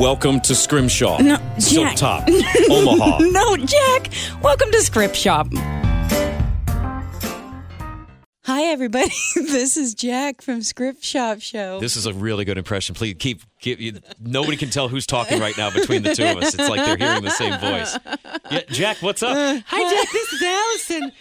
Welcome 0.00 0.40
to 0.40 0.54
Scrimshaw. 0.54 1.18
No, 1.18 1.36
Silk 1.58 1.88
Jack. 1.88 1.96
Top. 1.96 2.26
Omaha. 2.70 3.18
No, 3.18 3.54
Jack! 3.58 4.08
Welcome 4.42 4.70
to 4.70 4.80
Script 4.80 5.14
Shop. 5.14 5.46
Hi, 8.44 8.62
everybody. 8.62 9.12
This 9.34 9.76
is 9.76 9.92
Jack 9.92 10.40
from 10.40 10.62
Script 10.62 11.04
Shop 11.04 11.42
Show. 11.42 11.80
This 11.80 11.96
is 11.96 12.06
a 12.06 12.14
really 12.14 12.46
good 12.46 12.56
impression. 12.56 12.94
Please 12.94 13.16
keep 13.18 13.42
keep 13.60 13.78
you, 13.78 13.98
nobody 14.18 14.56
can 14.56 14.70
tell 14.70 14.88
who's 14.88 15.06
talking 15.06 15.38
right 15.38 15.56
now 15.58 15.70
between 15.70 16.02
the 16.02 16.14
two 16.14 16.24
of 16.24 16.38
us. 16.38 16.54
It's 16.54 16.68
like 16.70 16.82
they're 16.82 16.96
hearing 16.96 17.22
the 17.22 17.28
same 17.28 17.60
voice. 17.60 17.98
Yeah, 18.50 18.60
Jack, 18.70 19.02
what's 19.02 19.22
up? 19.22 19.36
Hi, 19.36 19.96
Jack. 19.96 20.12
This 20.12 20.32
is 20.32 20.42
Allison. 20.42 21.12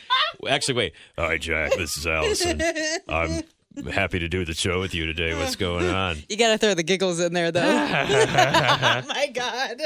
Actually, 0.47 0.75
wait. 0.75 0.93
Hi, 1.17 1.37
Jack. 1.37 1.73
This 1.75 1.97
is 1.97 2.07
Allison. 2.07 2.61
I'm 3.09 3.43
happy 3.87 4.19
to 4.19 4.27
do 4.27 4.45
the 4.45 4.53
show 4.53 4.79
with 4.79 4.93
you 4.93 5.05
today. 5.05 5.33
What's 5.35 5.55
going 5.57 5.87
on? 5.87 6.17
You 6.27 6.37
got 6.37 6.49
to 6.51 6.57
throw 6.57 6.73
the 6.73 6.83
giggles 6.83 7.19
in 7.19 7.33
there, 7.33 7.51
though. 7.51 7.61
oh, 7.61 7.65
my 9.07 9.31
God. 9.33 9.81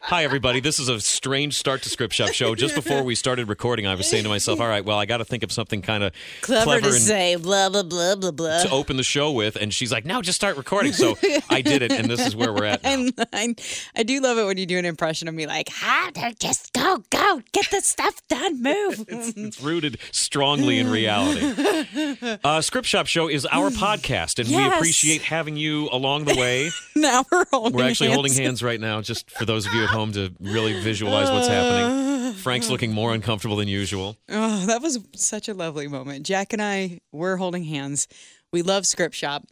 Hi, 0.00 0.24
everybody. 0.24 0.60
This 0.60 0.78
is 0.78 0.88
a 0.88 1.00
strange 1.00 1.56
start 1.56 1.82
to 1.82 1.88
Script 1.88 2.14
Shop 2.14 2.30
show. 2.30 2.54
Just 2.54 2.74
before 2.74 3.02
we 3.02 3.14
started 3.14 3.48
recording, 3.48 3.86
I 3.86 3.94
was 3.94 4.08
saying 4.08 4.24
to 4.24 4.28
myself, 4.28 4.60
all 4.60 4.68
right, 4.68 4.84
well, 4.84 4.98
I 4.98 5.06
got 5.06 5.18
to 5.18 5.24
think 5.24 5.42
of 5.42 5.52
something 5.52 5.82
kind 5.82 6.04
of 6.04 6.12
Clever, 6.42 6.80
to 6.80 6.86
and 6.88 6.94
say, 6.96 7.36
blah, 7.36 7.68
blah, 7.68 7.82
blah, 7.82 8.16
blah, 8.16 8.30
blah. 8.30 8.62
to 8.62 8.70
open 8.70 8.96
the 8.96 9.02
show 9.02 9.32
with. 9.32 9.56
And 9.56 9.72
she's 9.72 9.92
like, 9.92 10.04
no, 10.04 10.22
just 10.22 10.36
start 10.36 10.56
recording. 10.56 10.92
So 10.92 11.16
I 11.50 11.62
did 11.62 11.82
it, 11.82 11.92
and 11.92 12.08
this 12.08 12.26
is 12.26 12.36
where 12.36 12.52
we're 12.52 12.64
at. 12.64 12.82
now. 12.82 12.90
And 12.90 13.12
I, 13.32 13.54
I 13.96 14.02
do 14.02 14.20
love 14.20 14.38
it 14.38 14.44
when 14.44 14.56
you 14.58 14.66
do 14.66 14.78
an 14.78 14.84
impression 14.84 15.28
of 15.28 15.34
me, 15.34 15.46
like, 15.46 15.68
how 15.68 16.10
to 16.10 16.34
just 16.38 16.72
go, 16.72 17.02
go, 17.10 17.42
get 17.52 17.70
the 17.70 17.80
stuff 17.80 18.20
done, 18.28 18.62
move. 18.62 19.04
It's 19.08 19.60
rooted 19.60 19.98
strongly 20.12 20.78
in 20.78 20.90
reality. 20.90 22.38
Uh, 22.44 22.60
Script 22.60 22.86
Shop 22.86 23.06
Show 23.06 23.23
is 23.28 23.46
our 23.46 23.70
podcast, 23.70 24.38
and 24.38 24.48
we 24.48 24.64
appreciate 24.64 25.22
having 25.22 25.56
you 25.56 25.88
along 25.92 26.24
the 26.24 26.34
way. 26.34 26.70
now 26.96 27.24
we're 27.30 27.44
holding 27.50 27.76
We're 27.76 27.84
actually 27.88 28.08
hands. 28.08 28.14
holding 28.16 28.32
hands 28.34 28.62
right 28.62 28.80
now, 28.80 29.00
just 29.00 29.30
for 29.30 29.44
those 29.44 29.66
of 29.66 29.72
you 29.74 29.82
at 29.84 29.90
home 29.90 30.12
to 30.12 30.32
really 30.40 30.80
visualize 30.80 31.30
what's 31.30 31.48
happening. 31.48 32.32
Frank's 32.34 32.68
looking 32.70 32.92
more 32.92 33.14
uncomfortable 33.14 33.56
than 33.56 33.68
usual. 33.68 34.16
Oh, 34.28 34.66
that 34.66 34.82
was 34.82 34.98
such 35.14 35.48
a 35.48 35.54
lovely 35.54 35.86
moment. 35.88 36.26
Jack 36.26 36.52
and 36.52 36.60
I 36.62 37.00
were 37.12 37.36
holding 37.36 37.64
hands. 37.64 38.08
We 38.52 38.62
love 38.62 38.86
Script 38.86 39.14
Shop. 39.14 39.44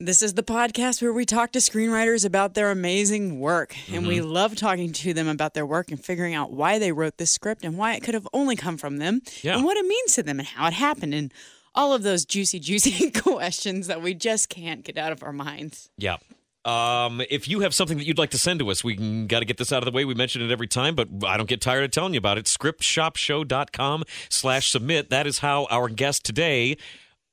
This 0.00 0.22
is 0.22 0.34
the 0.34 0.42
podcast 0.42 1.00
where 1.00 1.12
we 1.12 1.24
talk 1.24 1.52
to 1.52 1.60
screenwriters 1.60 2.24
about 2.26 2.54
their 2.54 2.70
amazing 2.72 3.38
work. 3.38 3.76
And 3.92 4.06
we 4.08 4.18
Mm-hmm. 4.18 4.28
love 4.28 4.56
talking 4.56 4.92
to 4.92 5.14
them 5.14 5.28
about 5.28 5.54
their 5.54 5.64
work 5.64 5.90
and 5.90 6.04
figuring 6.04 6.34
out 6.34 6.52
why 6.52 6.78
they 6.80 6.90
wrote 6.92 7.16
this 7.16 7.30
script 7.30 7.64
and 7.64 7.78
why 7.78 7.94
it 7.94 8.02
could 8.02 8.14
have 8.14 8.26
only 8.32 8.56
come 8.56 8.76
from 8.76 8.96
them 8.98 9.22
Yeah. 9.42 9.54
and 9.54 9.64
what 9.64 9.76
it 9.76 9.86
means 9.86 10.14
to 10.16 10.22
them 10.24 10.40
and 10.40 10.48
how 10.48 10.66
it 10.66 10.72
happened 10.74 11.14
and 11.14 11.32
all 11.74 11.92
of 11.92 12.02
those 12.02 12.24
juicy, 12.24 12.60
juicy 12.60 13.10
questions 13.22 13.86
that 13.86 14.02
we 14.02 14.14
just 14.14 14.48
can't 14.48 14.84
get 14.84 14.96
out 14.96 15.12
of 15.12 15.22
our 15.22 15.32
minds. 15.32 15.90
Yeah. 15.98 16.16
Um, 16.64 17.20
if 17.28 17.46
you 17.46 17.60
have 17.60 17.74
something 17.74 17.98
that 17.98 18.06
you'd 18.06 18.18
like 18.18 18.30
to 18.30 18.38
send 18.38 18.60
to 18.60 18.70
us, 18.70 18.82
we 18.82 19.26
got 19.26 19.40
to 19.40 19.44
get 19.44 19.58
this 19.58 19.70
out 19.70 19.82
of 19.82 19.84
the 19.84 19.92
way. 19.92 20.06
We 20.06 20.14
mention 20.14 20.40
it 20.40 20.50
every 20.50 20.66
time, 20.66 20.94
but 20.94 21.08
I 21.26 21.36
don't 21.36 21.48
get 21.48 21.60
tired 21.60 21.84
of 21.84 21.90
telling 21.90 22.14
you 22.14 22.18
about 22.18 22.38
it. 22.38 22.46
Scriptshopshow.com 22.46 24.04
slash 24.30 24.70
submit. 24.70 25.10
That 25.10 25.26
is 25.26 25.40
how 25.40 25.66
our 25.66 25.90
guest 25.90 26.24
today, 26.24 26.78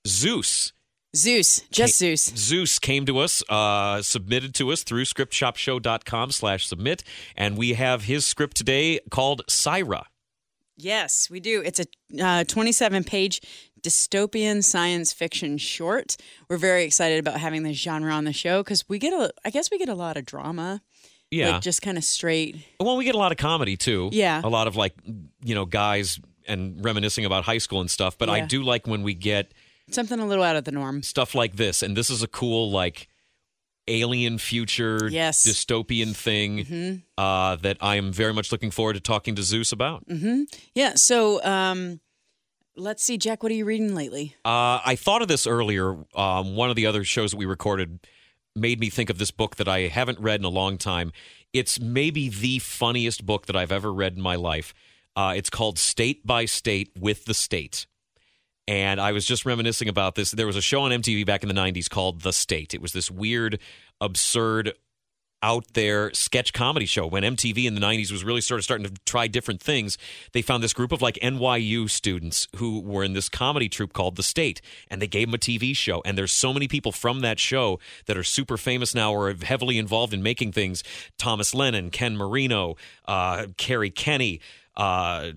Zeus, 0.06 0.74
Zeus, 1.16 1.62
just 1.72 1.98
Zeus. 1.98 2.24
Zeus 2.36 2.80
came 2.80 3.06
to 3.06 3.20
us, 3.20 3.42
uh, 3.50 4.02
submitted 4.02 4.54
to 4.56 4.72
us 4.72 4.84
through 4.84 5.06
scriptshopshow.com 5.06 6.32
slash 6.32 6.66
submit, 6.68 7.04
and 7.38 7.58
we 7.58 7.74
have 7.74 8.04
his 8.04 8.26
script 8.26 8.58
today 8.58 9.00
called 9.10 9.44
Syra. 9.48 10.08
Yes, 10.78 11.30
we 11.30 11.40
do. 11.40 11.62
It's 11.64 11.80
a 11.80 11.86
uh, 12.24 12.44
27 12.46 13.04
page 13.04 13.42
dystopian 13.84 14.64
science 14.64 15.12
fiction 15.14 15.58
short. 15.58 16.18
We're 16.50 16.58
very 16.58 16.84
excited 16.84 17.20
about 17.20 17.40
having 17.40 17.64
this 17.64 17.78
genre 17.78 18.12
on 18.14 18.26
the 18.26 18.34
show 18.34 18.64
because 18.64 18.88
we 18.90 19.00
get 19.00 19.14
a, 19.14 19.32
I 19.46 19.50
guess 19.50 19.70
we 19.72 19.78
get 19.78 19.90
a 19.90 19.96
lot 19.96 20.18
of 20.18 20.26
drama. 20.26 20.82
Yeah. 21.30 21.52
Like 21.54 21.62
just 21.62 21.82
kind 21.82 21.98
of 21.98 22.04
straight. 22.04 22.58
well, 22.80 22.98
we 22.98 23.06
get 23.06 23.16
a 23.16 23.18
lot 23.18 23.32
of 23.32 23.38
comedy 23.38 23.78
too. 23.78 24.10
Yeah. 24.12 24.42
A 24.44 24.50
lot 24.50 24.68
of 24.68 24.76
like, 24.76 24.94
you 25.44 25.56
know, 25.56 25.66
guys 25.66 26.20
and 26.48 26.84
reminiscing 26.84 27.24
about 27.24 27.44
high 27.46 27.60
school 27.60 27.80
and 27.82 27.90
stuff, 27.90 28.18
but 28.18 28.30
I 28.30 28.42
do 28.42 28.64
like 28.64 28.86
when 28.88 29.04
we 29.04 29.14
get 29.14 29.54
Something 29.92 30.20
a 30.20 30.26
little 30.28 30.44
out 30.44 30.56
of 30.56 30.64
the 30.66 30.72
norm. 30.72 31.04
stuff 31.04 31.34
like 31.36 31.56
this, 31.56 31.82
and 31.84 31.96
this 31.98 32.10
is 32.10 32.24
a 32.24 32.28
cool 32.28 32.72
like 32.72 33.08
alien 33.88 34.38
future 34.38 35.10
Yes. 35.10 35.44
Mm-hmm. 35.46 35.52
dystopian 35.52 36.16
thing 36.16 37.04
uh, 37.18 37.56
that 37.58 37.78
I 37.82 37.96
am 37.96 38.12
very 38.14 38.34
much 38.34 38.52
looking 38.52 38.72
forward 38.72 38.94
to 38.94 39.00
talking 39.00 39.36
to 39.36 39.44
Zeus 39.44 39.72
about. 39.72 40.04
Yeah. 40.76 40.94
So 40.96 41.44
um, 41.44 42.00
let's 42.76 43.04
see, 43.04 43.18
Jack, 43.18 43.44
what 43.44 43.52
are 43.52 43.56
you 43.56 43.66
reading 43.66 43.96
lately? 43.96 44.36
Uh, 44.46 44.80
I 44.86 44.96
thought 44.98 45.22
of 45.22 45.28
this 45.28 45.48
earlier. 45.48 45.98
Um, 46.16 46.56
one 46.56 46.70
of 46.70 46.76
the 46.76 46.86
other 46.86 47.04
shows 47.04 47.32
that 47.32 47.38
we 47.38 47.46
recorded 47.46 48.00
made 48.56 48.80
me 48.80 48.90
think 48.90 49.10
of 49.10 49.18
this 49.18 49.32
book 49.32 49.56
that 49.58 49.68
I 49.68 49.82
haven't 49.88 50.20
read 50.20 50.40
in 50.40 50.46
a 50.46 50.50
long 50.50 50.78
time. 50.78 51.12
It's 51.54 51.80
maybe 51.80 52.30
the 52.30 52.60
funniest 52.60 53.26
book 53.26 53.46
that 53.48 53.56
I've 53.56 53.72
ever 53.72 53.92
read 53.92 54.16
in 54.16 54.22
my 54.22 54.36
life. 54.36 54.74
Uh, 55.16 55.34
it's 55.36 55.50
called 55.50 55.78
State 55.78 56.26
by 56.26 56.46
State 56.46 56.92
with 57.00 57.26
the 57.26 57.34
State. 57.34 57.86
And 58.68 59.02
I 59.02 59.12
was 59.12 59.26
just 59.26 59.46
reminiscing 59.46 59.90
about 59.90 60.16
this. 60.16 60.32
There 60.32 60.48
was 60.48 60.56
a 60.56 60.62
show 60.62 60.82
on 60.82 60.92
MTV 60.92 61.26
back 61.26 61.44
in 61.44 61.50
the 61.50 61.56
90s 61.56 61.90
called 61.90 62.22
The 62.22 62.32
State. 62.32 62.74
It 62.74 62.82
was 62.82 62.94
this 62.94 63.12
weird, 63.12 63.60
absurd, 64.00 64.74
out 65.44 65.66
there 65.74 66.14
sketch 66.14 66.54
comedy 66.54 66.86
show. 66.86 67.08
When 67.08 67.24
MTV 67.24 67.66
in 67.66 67.76
the 67.76 67.82
90s 67.82 68.12
was 68.12 68.24
really 68.24 68.42
sort 68.42 68.60
of 68.60 68.64
starting 68.64 68.86
to 68.86 68.94
try 69.06 69.28
different 69.28 69.62
things, 69.62 69.98
they 70.34 70.42
found 70.42 70.64
this 70.64 70.74
group 70.74 70.92
of 70.92 71.02
like 71.02 71.16
NYU 71.16 71.90
students 71.90 72.48
who 72.58 72.80
were 72.80 73.04
in 73.04 73.14
this 73.14 73.30
comedy 73.30 73.70
troupe 73.70 73.94
called 73.94 74.16
The 74.16 74.24
State, 74.24 74.62
and 74.90 75.02
they 75.02 75.08
gave 75.08 75.28
them 75.28 75.36
a 75.36 75.38
TV 75.38 75.76
show. 75.76 76.02
And 76.06 76.18
there's 76.18 76.32
so 76.32 76.54
many 76.54 76.68
people 76.68 76.92
from 76.92 77.22
that 77.22 77.40
show 77.40 77.80
that 78.06 78.18
are 78.18 78.24
super 78.24 78.58
famous 78.58 78.94
now 78.94 79.14
or 79.14 79.34
heavily 79.34 79.78
involved 79.78 80.14
in 80.14 80.24
making 80.24 80.52
things 80.52 80.84
Thomas 81.18 81.54
Lennon, 81.54 81.90
Ken 81.90 82.16
Marino, 82.16 82.76
uh, 83.08 83.48
Kerri 83.58 83.94
Kenney. 83.94 84.42
Uh, 84.78 85.32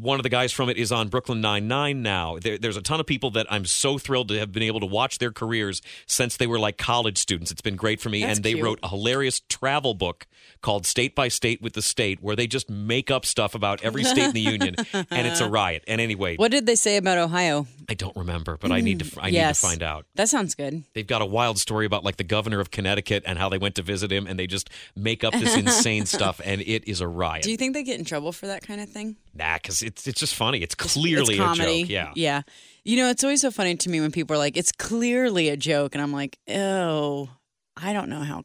one 0.00 0.18
of 0.18 0.22
the 0.22 0.28
guys 0.28 0.52
from 0.52 0.68
it 0.68 0.76
is 0.76 0.92
on 0.92 1.08
Brooklyn 1.08 1.40
Nine 1.40 1.68
Nine 1.68 2.02
now. 2.02 2.38
There, 2.38 2.58
there's 2.58 2.76
a 2.76 2.82
ton 2.82 3.00
of 3.00 3.06
people 3.06 3.30
that 3.32 3.46
I'm 3.50 3.64
so 3.64 3.98
thrilled 3.98 4.28
to 4.28 4.38
have 4.38 4.52
been 4.52 4.62
able 4.62 4.80
to 4.80 4.86
watch 4.86 5.18
their 5.18 5.32
careers 5.32 5.80
since 6.06 6.36
they 6.36 6.46
were 6.46 6.58
like 6.58 6.78
college 6.78 7.18
students. 7.18 7.50
It's 7.50 7.60
been 7.60 7.76
great 7.76 8.00
for 8.00 8.08
me. 8.08 8.22
That's 8.22 8.38
and 8.38 8.44
they 8.44 8.52
cute. 8.54 8.64
wrote 8.64 8.78
a 8.82 8.88
hilarious 8.88 9.40
travel 9.48 9.94
book 9.94 10.26
called 10.62 10.86
State 10.86 11.14
by 11.14 11.28
State 11.28 11.62
with 11.62 11.72
the 11.74 11.82
State, 11.82 12.22
where 12.22 12.36
they 12.36 12.46
just 12.46 12.68
make 12.70 13.10
up 13.10 13.24
stuff 13.24 13.54
about 13.54 13.82
every 13.82 14.04
state 14.04 14.24
in 14.28 14.32
the 14.32 14.40
union, 14.40 14.76
and 14.92 15.26
it's 15.26 15.40
a 15.40 15.48
riot. 15.48 15.84
And 15.88 16.00
anyway, 16.00 16.36
What 16.36 16.50
did 16.50 16.66
they 16.66 16.76
say 16.76 16.96
about 16.96 17.18
Ohio? 17.18 17.66
I 17.88 17.94
don't 17.94 18.16
remember, 18.16 18.56
but 18.60 18.70
I 18.72 18.80
need 18.80 19.00
to 19.00 19.20
I 19.20 19.28
Yes. 19.28 19.62
need 19.62 19.66
to 19.66 19.70
find 19.72 19.82
out. 19.82 20.06
That 20.14 20.28
sounds 20.28 20.54
good. 20.54 20.84
They've 20.94 21.06
got 21.06 21.22
a 21.22 21.26
wild 21.26 21.58
story 21.58 21.86
about 21.86 22.04
like 22.04 22.16
the 22.16 22.24
governor 22.24 22.60
of 22.60 22.70
Connecticut 22.70 23.22
and 23.26 23.38
how 23.38 23.48
they 23.48 23.58
went 23.58 23.74
to 23.76 23.82
visit 23.82 24.10
him, 24.12 24.26
and 24.26 24.38
they 24.38 24.46
just 24.46 24.70
make 24.96 25.24
up 25.24 25.32
this 25.34 25.56
insane 25.56 26.06
stuff, 26.06 26.40
and 26.44 26.60
it 26.62 26.88
is 26.88 27.00
a 27.00 27.08
riot. 27.08 27.44
Do 27.44 27.50
you 27.50 27.56
think 27.56 27.74
they 27.74 27.82
get 27.82 27.98
in 27.98 28.04
trouble 28.04 28.32
for 28.32 28.46
that 28.46 28.62
kind 28.62 28.80
of 28.80 28.88
thing? 28.88 29.16
nah, 29.32 29.58
because 29.62 29.82
it's 29.82 30.06
it's 30.06 30.20
just 30.20 30.34
funny. 30.34 30.58
It's 30.62 30.74
clearly 30.74 31.34
it's 31.34 31.42
comedy. 31.44 31.80
a 31.80 31.82
joke. 31.82 31.90
Yeah. 31.90 32.12
Yeah. 32.14 32.42
You 32.84 32.96
know, 32.96 33.10
it's 33.10 33.22
always 33.24 33.40
so 33.42 33.50
funny 33.50 33.76
to 33.76 33.90
me 33.90 34.00
when 34.00 34.10
people 34.10 34.34
are 34.34 34.38
like, 34.38 34.56
it's 34.56 34.72
clearly 34.72 35.48
a 35.50 35.56
joke. 35.56 35.94
And 35.94 36.00
I'm 36.02 36.12
like, 36.12 36.38
oh, 36.48 37.28
I 37.76 37.92
don't 37.92 38.08
know 38.08 38.20
how. 38.20 38.44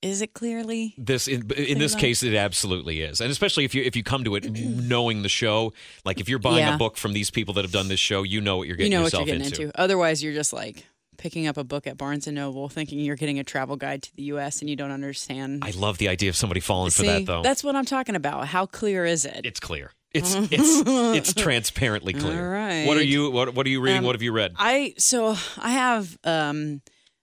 Is 0.00 0.20
it 0.20 0.34
clearly? 0.34 0.94
This 0.98 1.26
in, 1.28 1.50
in 1.52 1.78
this 1.78 1.94
case, 1.94 2.22
it 2.22 2.34
absolutely 2.34 3.00
is, 3.00 3.22
and 3.22 3.30
especially 3.30 3.64
if 3.64 3.74
you 3.74 3.82
if 3.82 3.96
you 3.96 4.02
come 4.02 4.22
to 4.24 4.34
it 4.36 4.50
knowing 4.52 5.22
the 5.22 5.30
show, 5.30 5.72
like 6.04 6.20
if 6.20 6.28
you're 6.28 6.38
buying 6.38 6.58
Yeah. 6.58 6.74
a 6.74 6.78
book 6.78 6.98
from 6.98 7.14
these 7.14 7.30
people 7.30 7.54
that 7.54 7.64
have 7.64 7.72
done 7.72 7.88
this 7.88 8.00
show, 8.00 8.22
you 8.22 8.42
know 8.42 8.58
what 8.58 8.68
you're 8.68 8.76
getting 8.76 8.92
You 8.92 8.98
know 8.98 9.02
what 9.02 9.12
yourself 9.14 9.26
you're 9.28 9.38
getting 9.38 9.60
into. 9.66 9.80
Otherwise, 9.80 10.22
you're 10.22 10.34
just 10.34 10.52
like 10.52 10.84
picking 11.16 11.46
up 11.46 11.56
a 11.56 11.64
book 11.64 11.86
at 11.86 11.96
Barnes 11.96 12.26
and 12.26 12.34
Noble 12.34 12.68
thinking 12.68 12.98
you're 12.98 13.16
getting 13.16 13.38
a 13.38 13.44
travel 13.44 13.76
guide 13.76 14.02
to 14.02 14.14
the 14.14 14.24
U.S. 14.24 14.60
and 14.60 14.68
you 14.68 14.76
don't 14.76 14.90
understand. 14.90 15.62
I 15.64 15.70
love 15.70 15.96
the 15.96 16.08
idea 16.08 16.28
of 16.28 16.36
somebody 16.36 16.60
falling 16.60 16.90
See, 16.90 17.06
for 17.06 17.10
that 17.12 17.24
though. 17.24 17.40
that's 17.42 17.64
what 17.64 17.74
I'm 17.74 17.86
talking 17.86 18.14
about. 18.14 18.48
How 18.48 18.66
clear 18.66 19.06
is 19.06 19.24
it? 19.24 19.40
it's 19.44 19.58
clear. 19.60 19.90
It's 20.14 20.34
it's 20.34 20.82
it's 20.86 21.34
transparently 21.34 22.12
clear. 22.12 22.40
All 22.44 22.48
right. 22.52 22.86
What 22.86 22.96
are 22.96 23.02
you 23.04 23.30
what 23.30 23.54
what 23.54 23.66
are 23.66 23.70
you 23.70 23.80
reading? 23.80 23.98
Um, 23.98 24.04
what 24.04 24.14
have 24.14 24.22
you 24.22 24.32
read? 24.32 24.54
I 24.58 24.94
so 24.96 25.36
I 25.58 25.70
have 25.70 26.16
um, 26.24 26.80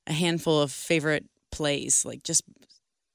a 0.07 0.13
handful 0.13 0.61
of 0.61 0.71
favorite 0.71 1.25
plays, 1.51 2.03
like 2.05 2.23
just 2.23 2.43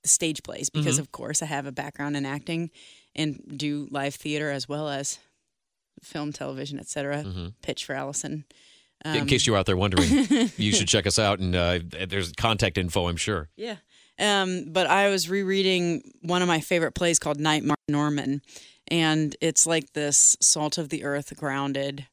stage 0.05 0.43
plays, 0.43 0.71
because 0.71 0.95
Mm-hmm. 0.97 1.03
of 1.03 1.13
course 1.13 1.43
I 1.43 1.47
have 1.47 1.67
a 1.67 1.73
background 1.73 2.17
in 2.17 2.25
acting 2.27 2.71
and 3.15 3.41
do 3.57 3.87
live 3.91 4.15
theater 4.15 4.51
as 4.51 4.69
well 4.69 4.89
as 4.89 5.19
film, 6.03 6.33
television, 6.33 6.79
etc. 6.79 7.23
Mm-hmm. 7.25 7.47
Pitch 7.63 7.85
for 7.85 7.95
Allison. 7.95 8.45
in 9.05 9.27
case 9.27 9.47
you're 9.47 9.57
out 9.57 9.67
there 9.67 9.77
wondering, 9.77 10.09
you 10.57 10.73
should 10.73 10.89
check 10.95 11.07
us 11.07 11.19
out 11.19 11.39
and 11.39 11.55
uh, 11.55 11.79
there's 12.09 12.33
contact 12.33 12.77
info. 12.79 13.09
I'm 13.09 13.17
sure. 13.17 13.49
Yeah. 13.57 13.77
Um, 14.19 14.67
but 14.73 14.87
I 14.87 15.11
was 15.11 15.29
rereading 15.29 16.03
one 16.23 16.41
of 16.43 16.49
my 16.49 16.61
favorite 16.61 16.93
plays 16.93 17.19
called 17.19 17.39
Night 17.39 17.63
Norman, 17.89 18.41
and 18.89 19.37
it's 19.41 19.67
like 19.67 19.93
this 19.93 20.37
salt 20.41 20.79
of 20.79 20.89
the 20.89 21.05
earth, 21.05 21.37
grounded 21.37 22.07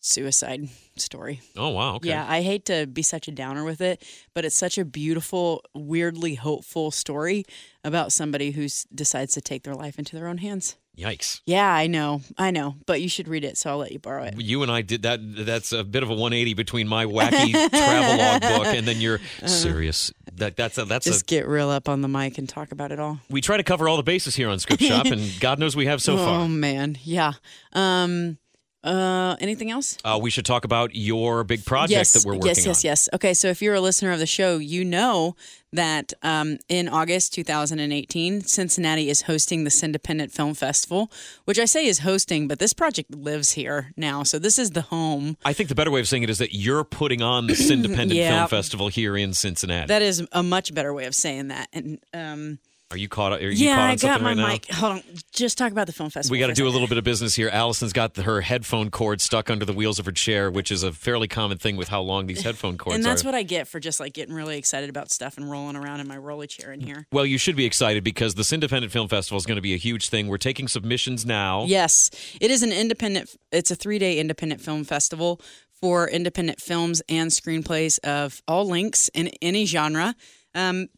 suicide 0.00 0.68
story. 0.96 1.40
Oh 1.56 1.70
wow. 1.70 1.96
Okay. 1.96 2.10
Yeah, 2.10 2.26
I 2.28 2.42
hate 2.42 2.66
to 2.66 2.86
be 2.86 3.02
such 3.02 3.28
a 3.28 3.32
downer 3.32 3.64
with 3.64 3.80
it, 3.80 4.04
but 4.34 4.44
it's 4.44 4.56
such 4.56 4.78
a 4.78 4.84
beautiful, 4.84 5.64
weirdly 5.74 6.34
hopeful 6.34 6.90
story 6.90 7.44
about 7.82 8.12
somebody 8.12 8.50
who 8.50 8.68
decides 8.94 9.32
to 9.34 9.40
take 9.40 9.62
their 9.62 9.74
life 9.74 9.98
into 9.98 10.14
their 10.16 10.28
own 10.28 10.38
hands. 10.38 10.76
Yikes. 10.96 11.40
Yeah, 11.46 11.72
I 11.72 11.86
know, 11.86 12.20
I 12.36 12.50
know, 12.50 12.76
but 12.84 13.00
you 13.00 13.08
should 13.08 13.26
read 13.26 13.44
it, 13.44 13.56
so 13.56 13.70
I'll 13.70 13.78
let 13.78 13.92
you 13.92 13.98
borrow 13.98 14.24
it. 14.24 14.38
You 14.38 14.62
and 14.62 14.70
I 14.70 14.82
did 14.82 15.02
that. 15.02 15.20
That's 15.22 15.72
a 15.72 15.84
bit 15.84 16.02
of 16.02 16.10
a 16.10 16.12
180 16.12 16.52
between 16.52 16.86
my 16.86 17.06
wacky 17.06 17.52
travelogue 17.70 18.42
book 18.42 18.74
and 18.74 18.86
then 18.86 19.00
your 19.00 19.14
uh-huh. 19.14 19.48
serious. 19.48 20.12
That 20.36 20.56
that's 20.56 20.78
a, 20.78 20.84
that's. 20.84 21.04
Just 21.06 21.22
a. 21.22 21.24
get 21.26 21.46
real 21.46 21.68
up 21.70 21.88
on 21.88 22.00
the 22.00 22.08
mic 22.08 22.38
and 22.38 22.48
talk 22.48 22.72
about 22.72 22.90
it 22.92 22.98
all. 22.98 23.20
We 23.30 23.40
try 23.40 23.56
to 23.56 23.62
cover 23.62 23.88
all 23.88 23.96
the 23.96 24.02
bases 24.02 24.34
here 24.34 24.48
on 24.48 24.58
Script 24.58 24.82
Shop, 24.82 25.06
and 25.10 25.30
God 25.40 25.58
knows 25.58 25.76
we 25.76 25.86
have 25.86 26.00
so 26.02 26.14
Oh 26.14 26.16
far. 26.16 26.40
Oh 26.40 26.48
man, 26.48 26.96
yeah. 27.02 27.32
Um, 27.72 28.38
uh, 28.84 29.36
anything 29.40 29.70
else? 29.70 29.96
Uh, 30.04 30.18
we 30.20 30.30
should 30.30 30.44
talk 30.46 30.64
about 30.64 30.94
your 30.94 31.44
big 31.44 31.64
project 31.64 31.90
yes, 31.92 32.12
that 32.12 32.24
we're 32.26 32.32
working 32.34 32.42
on. 32.42 32.48
yes, 32.56 32.66
yes, 32.66 32.84
on. 32.84 32.88
yes. 32.88 33.08
Okay, 33.14 33.34
so 33.34 33.48
if 33.48 33.62
you're 33.62 33.74
a 33.74 33.80
listener 33.80 34.12
of 34.12 34.18
the 34.18 34.26
show, 34.26 34.58
you 34.58 34.84
know 34.84 35.36
that 35.72 36.12
um, 36.22 36.58
in 36.68 36.88
August 36.88 37.32
2018, 37.32 38.42
Cincinnati 38.42 39.08
is 39.08 39.22
hosting 39.22 39.64
this 39.64 39.82
Independent 39.82 40.30
Film 40.32 40.52
Festival, 40.54 41.10
which 41.44 41.58
I 41.58 41.64
say 41.64 41.86
is 41.86 42.00
hosting, 42.00 42.46
but 42.48 42.58
this 42.58 42.72
project 42.74 43.14
lives 43.14 43.52
here 43.52 43.92
now, 43.96 44.22
so 44.22 44.38
this 44.38 44.58
is 44.58 44.72
the 44.72 44.82
home. 44.82 45.36
I 45.44 45.52
think 45.54 45.68
the 45.70 45.74
better 45.74 45.90
way 45.90 46.00
of 46.00 46.08
saying 46.08 46.24
it 46.24 46.30
is 46.30 46.38
that 46.38 46.54
you're 46.54 46.84
putting 46.84 47.22
on 47.22 47.46
this 47.46 47.70
independent 47.70 48.12
Yeah. 48.12 48.36
film 48.46 48.48
festival 48.48 48.88
here 48.88 49.16
in 49.16 49.32
Cincinnati. 49.32 49.86
That 49.86 50.02
is 50.02 50.26
a 50.32 50.42
much 50.42 50.74
better 50.74 50.92
way 50.92 51.06
of 51.06 51.14
saying 51.14 51.48
that. 51.48 51.68
And 51.72 51.98
um, 52.12 52.58
are 52.92 52.96
you 52.96 53.08
caught? 53.08 53.32
Are 53.32 53.40
you 53.40 53.66
yeah, 53.66 53.74
caught 53.76 53.84
I 53.84 53.90
got 53.92 54.00
something 54.00 54.22
my 54.22 54.28
right 54.30 54.36
now? 54.36 54.48
mic. 54.48 54.70
Hold 54.70 54.92
on, 54.92 55.02
just 55.32 55.58
talk 55.58 55.72
about 55.72 55.86
the 55.86 55.92
film 55.92 56.10
festival. 56.10 56.32
We 56.34 56.38
got 56.38 56.48
to 56.48 56.52
do 56.54 56.68
a 56.68 56.70
little 56.70 56.86
bit 56.88 56.98
of 56.98 57.04
business 57.04 57.34
here. 57.34 57.48
Allison's 57.48 57.92
got 57.92 58.16
her 58.16 58.40
headphone 58.42 58.90
cord 58.90 59.20
stuck 59.20 59.50
under 59.50 59.64
the 59.64 59.72
wheels 59.72 59.98
of 59.98 60.06
her 60.06 60.12
chair, 60.12 60.50
which 60.50 60.70
is 60.70 60.82
a 60.82 60.92
fairly 60.92 61.26
common 61.28 61.58
thing 61.58 61.76
with 61.76 61.88
how 61.88 62.02
long 62.02 62.26
these 62.26 62.42
headphone 62.42 62.78
cords 62.78 62.94
And 62.96 63.04
that's 63.04 63.22
are. 63.24 63.28
what 63.28 63.34
I 63.34 63.42
get 63.42 63.66
for 63.66 63.80
just 63.80 63.98
like 64.00 64.12
getting 64.12 64.34
really 64.34 64.58
excited 64.58 64.90
about 64.90 65.10
stuff 65.10 65.36
and 65.38 65.50
rolling 65.50 65.76
around 65.76 66.00
in 66.00 66.06
my 66.08 66.16
rolly 66.16 66.46
chair 66.46 66.72
in 66.72 66.80
here. 66.80 67.06
well, 67.12 67.26
you 67.26 67.38
should 67.38 67.56
be 67.56 67.64
excited 67.64 68.04
because 68.04 68.34
this 68.34 68.52
independent 68.52 68.92
film 68.92 69.08
festival 69.08 69.38
is 69.38 69.46
going 69.46 69.56
to 69.56 69.62
be 69.62 69.74
a 69.74 69.78
huge 69.78 70.08
thing. 70.08 70.28
We're 70.28 70.36
taking 70.38 70.68
submissions 70.68 71.24
now. 71.24 71.64
Yes, 71.64 72.10
it 72.40 72.50
is 72.50 72.62
an 72.62 72.72
independent. 72.72 73.34
It's 73.50 73.70
a 73.70 73.74
three-day 73.76 74.18
independent 74.18 74.60
film 74.60 74.84
festival 74.84 75.40
for 75.80 76.08
independent 76.08 76.60
films 76.60 77.02
and 77.08 77.30
screenplays 77.30 77.98
of 78.00 78.40
all 78.46 78.66
lengths 78.68 79.08
in 79.14 79.28
any 79.42 79.66
genre. 79.66 80.14
Um, 80.54 80.88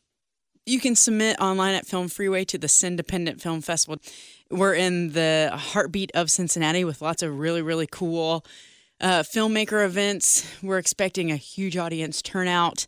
you 0.66 0.80
can 0.80 0.96
submit 0.96 1.38
online 1.40 1.74
at 1.74 1.86
Film 1.86 2.08
Freeway 2.08 2.44
to 2.46 2.58
the 2.58 2.72
Independent 2.82 3.40
Film 3.40 3.60
Festival. 3.60 3.98
We're 4.50 4.74
in 4.74 5.12
the 5.12 5.50
heartbeat 5.52 6.10
of 6.14 6.30
Cincinnati 6.30 6.84
with 6.84 7.02
lots 7.02 7.22
of 7.22 7.38
really, 7.38 7.62
really 7.62 7.86
cool 7.90 8.44
uh, 9.00 9.22
filmmaker 9.22 9.84
events. 9.84 10.46
We're 10.62 10.78
expecting 10.78 11.30
a 11.30 11.36
huge 11.36 11.76
audience 11.76 12.22
turnout, 12.22 12.86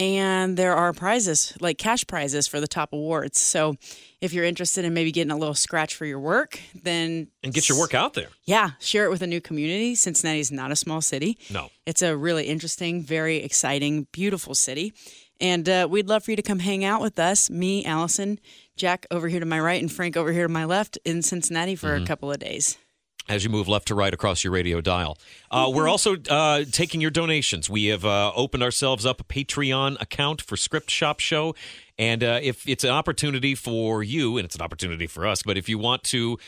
and 0.00 0.56
there 0.56 0.74
are 0.74 0.92
prizes, 0.92 1.56
like 1.60 1.78
cash 1.78 2.04
prizes 2.06 2.48
for 2.48 2.60
the 2.60 2.66
top 2.66 2.92
awards. 2.92 3.38
So 3.40 3.76
if 4.20 4.32
you're 4.32 4.44
interested 4.44 4.84
in 4.84 4.94
maybe 4.94 5.12
getting 5.12 5.30
a 5.30 5.36
little 5.36 5.54
scratch 5.54 5.94
for 5.94 6.06
your 6.06 6.18
work, 6.18 6.58
then 6.82 7.28
And 7.44 7.52
get 7.54 7.68
your 7.68 7.78
work 7.78 7.94
out 7.94 8.14
there. 8.14 8.28
yeah, 8.44 8.70
share 8.80 9.04
it 9.04 9.10
with 9.10 9.22
a 9.22 9.26
new 9.28 9.40
community. 9.40 9.94
Cincinnati 9.94 10.40
is 10.40 10.50
not 10.50 10.72
a 10.72 10.76
small 10.76 11.00
city. 11.00 11.38
No. 11.52 11.68
It's 11.86 12.02
a 12.02 12.16
really 12.16 12.46
interesting, 12.46 13.02
very 13.02 13.36
exciting, 13.36 14.06
beautiful 14.12 14.54
city. 14.56 14.92
And 15.40 15.68
uh, 15.68 15.88
we'd 15.90 16.08
love 16.08 16.24
for 16.24 16.30
you 16.30 16.36
to 16.36 16.42
come 16.42 16.60
hang 16.60 16.84
out 16.84 17.00
with 17.00 17.18
us, 17.18 17.50
me, 17.50 17.84
Allison, 17.84 18.38
Jack 18.76 19.06
over 19.10 19.28
here 19.28 19.40
to 19.40 19.46
my 19.46 19.58
right, 19.60 19.80
and 19.80 19.90
Frank 19.90 20.16
over 20.16 20.32
here 20.32 20.46
to 20.46 20.52
my 20.52 20.64
left 20.64 20.98
in 21.04 21.22
Cincinnati 21.22 21.74
for 21.76 21.88
Mm-hmm. 21.88 22.04
a 22.04 22.06
couple 22.06 22.30
of 22.30 22.38
days. 22.38 22.78
as 23.28 23.44
you 23.44 23.50
move 23.50 23.68
left 23.68 23.86
to 23.88 23.94
right 23.94 24.12
across 24.14 24.42
your 24.44 24.52
radio 24.52 24.80
dial. 24.80 25.16
Uh, 25.50 25.70
we're 25.72 25.88
also 25.88 26.16
uh, 26.30 26.64
taking 26.72 27.00
your 27.00 27.10
donations. 27.10 27.68
We 27.70 27.86
have 27.86 28.04
uh, 28.04 28.32
opened 28.34 28.62
ourselves 28.64 29.04
up 29.06 29.20
a 29.20 29.24
Patreon 29.24 30.00
account 30.00 30.42
for 30.42 30.56
Script 30.56 30.90
Shop 30.90 31.20
Show. 31.20 31.54
And 31.98 32.24
uh, 32.24 32.40
if 32.42 32.68
it's 32.68 32.82
an 32.84 32.90
opportunity 32.90 33.54
for 33.54 34.02
you, 34.02 34.38
and 34.38 34.44
it's 34.44 34.56
an 34.56 34.62
opportunity 34.62 35.06
for 35.06 35.26
us, 35.26 35.42
but 35.44 35.56
if 35.56 35.68
you 35.68 35.78
want 35.78 36.02
to 36.04 36.38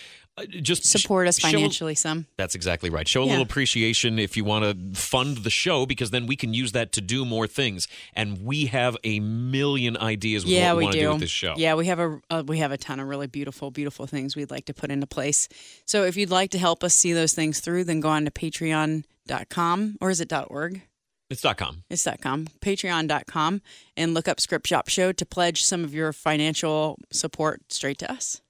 just 0.60 0.84
Support 0.84 1.28
us 1.28 1.38
show- 1.38 1.48
financially 1.48 1.94
some. 1.94 2.26
That's 2.36 2.54
exactly 2.54 2.90
right. 2.90 3.06
Show 3.06 3.22
a 3.22 3.26
Yeah. 3.26 3.30
little 3.32 3.44
appreciation 3.44 4.18
if 4.18 4.36
you 4.36 4.44
want 4.44 4.64
to 4.64 5.00
fund 5.00 5.38
the 5.38 5.50
show, 5.50 5.86
because 5.86 6.10
then 6.10 6.26
we 6.26 6.34
can 6.36 6.52
use 6.54 6.72
that 6.72 6.90
to 6.92 7.00
do 7.00 7.24
more 7.24 7.46
things. 7.46 7.86
And 8.14 8.42
we 8.44 8.66
have 8.66 8.96
a 9.04 9.20
million 9.20 9.96
ideas 9.96 10.44
Yeah, 10.44 10.72
what 10.72 10.78
we, 10.78 10.86
we 10.86 10.92
do. 10.92 11.00
do 11.00 11.10
with 11.12 11.20
this 11.20 11.30
show. 11.30 11.54
Yeah, 11.56 11.74
we 11.74 11.86
have 11.86 12.00
a 12.00 12.20
uh, 12.30 12.42
we 12.46 12.58
have 12.58 12.72
a 12.72 12.76
ton 12.76 12.98
of 13.00 13.06
really 13.08 13.26
beautiful, 13.28 13.70
beautiful 13.70 14.06
things 14.06 14.34
we'd 14.34 14.50
like 14.50 14.64
to 14.66 14.74
put 14.74 14.90
into 14.90 15.06
place. 15.06 15.48
So 15.84 16.04
if 16.04 16.16
you'd 16.16 16.30
like 16.30 16.50
to 16.50 16.58
help 16.58 16.82
us 16.82 16.94
see 16.94 17.12
those 17.12 17.32
things 17.32 17.60
through, 17.60 17.84
then 17.84 18.00
go 18.00 18.08
on 18.08 18.24
to 18.24 18.30
patreon.com 18.30 19.96
or 20.00 20.10
is 20.10 20.20
it 20.20 20.32
.org? 20.48 20.82
It's 21.30 21.42
.com. 21.42 21.84
It's 21.88 22.06
.com, 22.20 22.48
patreon.com, 22.60 23.62
and 23.96 24.14
look 24.14 24.28
up 24.28 24.40
Script 24.40 24.66
Shop 24.66 24.88
Show 24.88 25.10
to 25.12 25.24
pledge 25.26 25.62
some 25.64 25.82
of 25.82 25.94
your 25.94 26.12
financial 26.12 26.98
support 27.12 27.72
straight 27.72 27.98
to 27.98 28.12
us. 28.12 28.40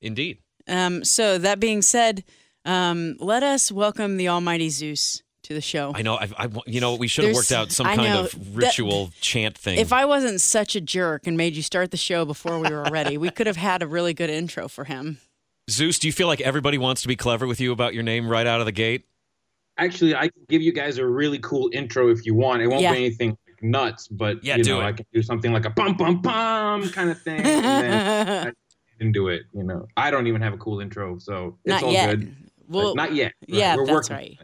Indeed. 0.00 0.38
Um, 0.68 1.04
so 1.04 1.38
that 1.38 1.60
being 1.60 1.82
said, 1.82 2.24
um, 2.64 3.16
let 3.18 3.42
us 3.42 3.70
welcome 3.72 4.16
the 4.16 4.28
almighty 4.28 4.68
Zeus 4.70 5.22
to 5.44 5.54
the 5.54 5.60
show. 5.60 5.92
I 5.94 6.02
know. 6.02 6.14
I, 6.14 6.28
I, 6.38 6.48
you 6.66 6.80
know, 6.80 6.94
we 6.94 7.08
should 7.08 7.24
have 7.24 7.34
worked 7.34 7.50
out 7.52 7.72
some 7.72 7.86
I 7.86 7.96
kind 7.96 8.12
know. 8.14 8.20
of 8.24 8.56
ritual 8.56 9.10
chant 9.20 9.58
thing. 9.58 9.78
If 9.78 9.92
I 9.92 10.04
wasn't 10.04 10.40
such 10.40 10.76
a 10.76 10.80
jerk 10.80 11.26
and 11.26 11.36
made 11.36 11.54
you 11.56 11.62
start 11.62 11.90
the 11.90 11.96
show 11.96 12.24
before 12.24 12.58
we 12.60 12.70
were 12.70 12.84
ready, 12.90 13.18
we 13.18 13.30
could 13.30 13.46
have 13.48 13.56
had 13.56 13.82
a 13.82 13.86
really 13.86 14.14
good 14.14 14.30
intro 14.30 14.68
for 14.68 14.84
him. 14.84 15.18
Zeus, 15.70 15.98
do 15.98 16.06
you 16.06 16.12
feel 16.12 16.26
like 16.28 16.40
everybody 16.40 16.78
wants 16.78 17.02
to 17.02 17.08
be 17.08 17.16
clever 17.16 17.46
with 17.46 17.60
you 17.60 17.72
about 17.72 17.94
your 17.94 18.02
name 18.02 18.28
right 18.28 18.46
out 18.46 18.60
of 18.60 18.66
the 18.66 18.72
gate? 18.72 19.04
Actually, 19.78 20.14
I 20.14 20.28
can 20.28 20.42
give 20.48 20.60
you 20.62 20.72
guys 20.72 20.98
a 20.98 21.06
really 21.06 21.38
cool 21.38 21.70
intro 21.72 22.08
if 22.08 22.24
you 22.26 22.34
want. 22.34 22.62
It 22.62 22.68
won't 22.68 22.82
Yeah. 22.82 22.92
be 22.92 22.98
anything 23.06 23.36
nuts, 23.62 24.06
but 24.08 24.44
Yeah, 24.44 24.56
you 24.56 24.64
do 24.64 24.70
know, 24.74 24.80
it. 24.80 24.84
I 24.84 24.92
can 24.92 25.06
do 25.12 25.22
something 25.22 25.52
like 25.52 25.64
a 25.64 25.70
bum 25.70 25.96
bum 25.96 26.20
bum 26.20 26.88
kind 26.90 27.10
of 27.10 27.20
thing, 27.22 27.42
and 29.02 29.10
then 29.10 29.12
I 29.12 29.12
can 29.12 29.12
do 29.12 29.28
it. 29.28 29.42
You 29.52 29.64
know, 29.64 29.86
I 29.96 30.10
don't 30.10 30.26
even 30.26 30.40
have 30.42 30.52
a 30.54 30.58
cool 30.58 30.80
intro, 30.80 31.18
so 31.18 31.58
it's 31.64 31.72
Not 31.72 31.82
all 31.82 31.92
yet. 31.92 32.18
good. 32.18 32.36
Well, 32.68 32.94
Not 32.94 33.14
yet. 33.14 33.32
yeah, 33.46 33.76
We're 33.76 33.86
that's 33.86 34.08
working 34.10 34.16
right. 34.16 34.38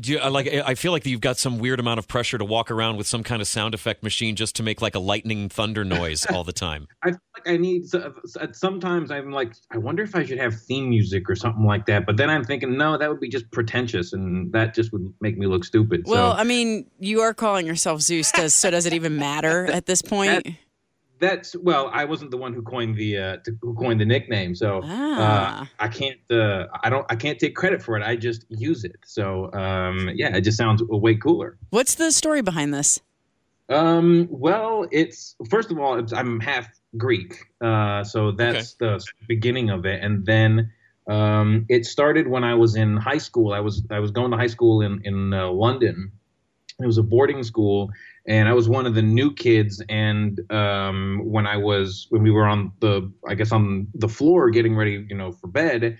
Do 0.00 0.10
you, 0.10 0.18
uh, 0.18 0.22
I 0.24 0.28
like? 0.28 0.48
I 0.52 0.74
feel 0.74 0.90
like 0.90 1.06
you've 1.06 1.20
got 1.20 1.38
some 1.38 1.58
weird 1.58 1.78
amount 1.78 1.98
of 2.00 2.08
pressure 2.08 2.36
to 2.36 2.44
walk 2.44 2.72
around 2.72 2.96
with 2.96 3.06
some 3.06 3.22
kind 3.22 3.40
of 3.40 3.46
sound 3.46 3.74
effect 3.74 4.02
machine 4.02 4.34
just 4.34 4.56
to 4.56 4.64
make 4.64 4.82
like 4.82 4.96
a 4.96 4.98
lightning 4.98 5.48
thunder 5.48 5.84
noise 5.84 6.26
all 6.32 6.42
the 6.42 6.52
time. 6.52 6.88
I 7.04 7.10
feel 7.12 7.20
like 7.36 7.48
I 7.54 7.56
need. 7.56 7.86
so- 7.86 8.12
so- 8.26 8.48
Sometimes 8.52 9.12
I'm 9.12 9.30
like, 9.30 9.52
I 9.70 9.78
wonder 9.78 10.02
if 10.02 10.16
I 10.16 10.24
should 10.24 10.38
have 10.38 10.60
theme 10.62 10.88
music 10.90 11.30
or 11.30 11.36
something 11.36 11.64
like 11.64 11.86
that. 11.86 12.06
But 12.06 12.16
then 12.16 12.28
I'm 12.28 12.42
thinking, 12.42 12.76
no, 12.76 12.98
that 12.98 13.08
would 13.08 13.20
be 13.20 13.28
just 13.28 13.48
pretentious, 13.52 14.12
and 14.12 14.52
that 14.52 14.74
just 14.74 14.92
would 14.92 15.14
make 15.20 15.38
me 15.38 15.46
look 15.46 15.64
stupid. 15.64 16.02
Well, 16.06 16.32
so 16.32 16.38
I 16.40 16.42
mean, 16.42 16.90
you 16.98 17.20
are 17.20 17.32
calling 17.32 17.64
yourself 17.64 18.00
Zeus, 18.00 18.32
does 18.32 18.52
so 18.52 18.72
does 18.72 18.86
it 18.86 18.94
even 18.94 19.16
matter 19.16 19.66
at 19.66 19.86
this 19.86 20.02
point? 20.14 20.48
That's 21.18 21.54
well, 21.56 21.90
I 21.92 22.04
wasn't 22.04 22.30
the 22.30 22.36
one 22.36 22.52
who 22.54 22.62
coined 22.62 22.96
the 22.96 23.18
uh, 23.18 23.36
to, 23.44 23.56
who 23.62 23.74
coined 23.74 24.00
the 24.00 24.04
nickname, 24.04 24.54
so 24.54 24.80
Ah. 24.84 25.62
uh, 25.62 25.66
I 25.78 25.88
can't. 25.88 26.18
Uh, 26.30 26.66
I 26.82 26.90
don't. 26.90 27.06
I 27.10 27.16
can't 27.16 27.38
take 27.38 27.54
credit 27.54 27.82
for 27.82 27.96
it. 27.96 28.02
I 28.02 28.16
just 28.16 28.44
use 28.48 28.84
it. 28.84 28.96
So 29.04 29.52
um, 29.52 30.10
yeah, 30.14 30.36
it 30.36 30.42
just 30.42 30.58
sounds 30.58 30.82
way 30.82 31.14
cooler. 31.14 31.56
What's 31.70 31.94
the 31.94 32.10
story 32.12 32.42
behind 32.42 32.74
this? 32.74 33.00
Um, 33.68 34.28
well, 34.30 34.86
it's 34.90 35.36
first 35.48 35.70
of 35.70 35.78
all, 35.78 35.98
it's, 35.98 36.12
I'm 36.12 36.38
half 36.40 36.68
Greek, 36.98 37.34
uh, 37.62 38.04
so 38.04 38.30
that's 38.32 38.74
the 38.74 39.02
beginning 39.26 39.70
of 39.70 39.86
it, 39.86 40.02
and 40.02 40.26
then 40.26 40.70
um, 41.08 41.64
it 41.68 41.86
started 41.86 42.28
when 42.28 42.44
I 42.44 42.54
was 42.54 42.76
in 42.76 42.96
high 42.96 43.18
school. 43.18 43.52
I 43.54 43.60
was 43.60 43.82
I 43.90 44.00
was 44.00 44.10
going 44.10 44.30
to 44.32 44.36
high 44.36 44.48
school 44.48 44.82
in 44.82 45.00
in 45.04 45.32
uh, 45.32 45.50
London. 45.50 46.12
It 46.80 46.86
was 46.86 46.98
a 46.98 47.02
boarding 47.02 47.42
school, 47.44 47.90
and 48.26 48.48
I 48.48 48.52
was 48.52 48.68
one 48.68 48.86
of 48.86 48.94
the 48.94 49.02
new 49.02 49.32
kids. 49.32 49.82
And 49.88 50.40
um, 50.50 51.22
when 51.24 51.46
I 51.46 51.56
was 51.56 52.06
when 52.10 52.22
we 52.22 52.30
were 52.30 52.46
on 52.46 52.72
the 52.80 53.12
I 53.28 53.34
guess 53.34 53.52
on 53.52 53.86
the 53.94 54.08
floor 54.08 54.50
getting 54.50 54.76
ready, 54.76 55.06
you 55.08 55.16
know, 55.16 55.32
for 55.32 55.46
bed, 55.46 55.98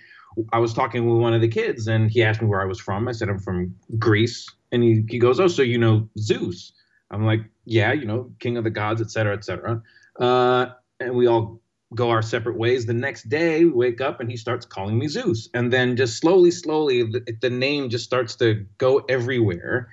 I 0.51 0.59
was 0.59 0.73
talking 0.73 1.09
with 1.09 1.21
one 1.21 1.33
of 1.33 1.41
the 1.41 1.47
kids, 1.47 1.87
and 1.87 2.09
he 2.11 2.23
asked 2.23 2.41
me 2.41 2.47
where 2.47 2.61
I 2.61 2.65
was 2.65 2.79
from. 2.79 3.07
I 3.07 3.11
said 3.11 3.29
I'm 3.29 3.39
from 3.39 3.75
Greece, 3.97 4.47
and 4.71 4.83
he 4.83 5.03
he 5.07 5.19
goes, 5.19 5.39
"Oh, 5.39 5.47
so 5.47 5.61
you 5.61 5.77
know 5.77 6.09
Zeus?" 6.17 6.73
I'm 7.11 7.25
like, 7.25 7.41
"Yeah, 7.65 7.93
you 7.93 8.05
know, 8.05 8.31
king 8.39 8.57
of 8.57 8.63
the 8.63 8.69
gods, 8.69 9.01
et 9.01 9.11
cetera, 9.11 9.33
et 9.33 9.45
cetera." 9.45 9.81
Uh, 10.19 10.67
and 10.99 11.15
we 11.15 11.27
all 11.27 11.61
go 11.93 12.09
our 12.09 12.21
separate 12.21 12.57
ways. 12.57 12.85
The 12.85 12.93
next 12.93 13.29
day, 13.29 13.63
we 13.63 13.71
wake 13.71 14.01
up 14.01 14.19
and 14.19 14.29
he 14.29 14.37
starts 14.37 14.65
calling 14.65 14.97
me 14.97 15.07
Zeus, 15.07 15.49
and 15.53 15.71
then 15.71 15.95
just 15.95 16.17
slowly, 16.17 16.51
slowly, 16.51 17.03
the, 17.03 17.23
the 17.41 17.49
name 17.49 17.89
just 17.89 18.03
starts 18.03 18.35
to 18.37 18.65
go 18.77 19.05
everywhere. 19.07 19.89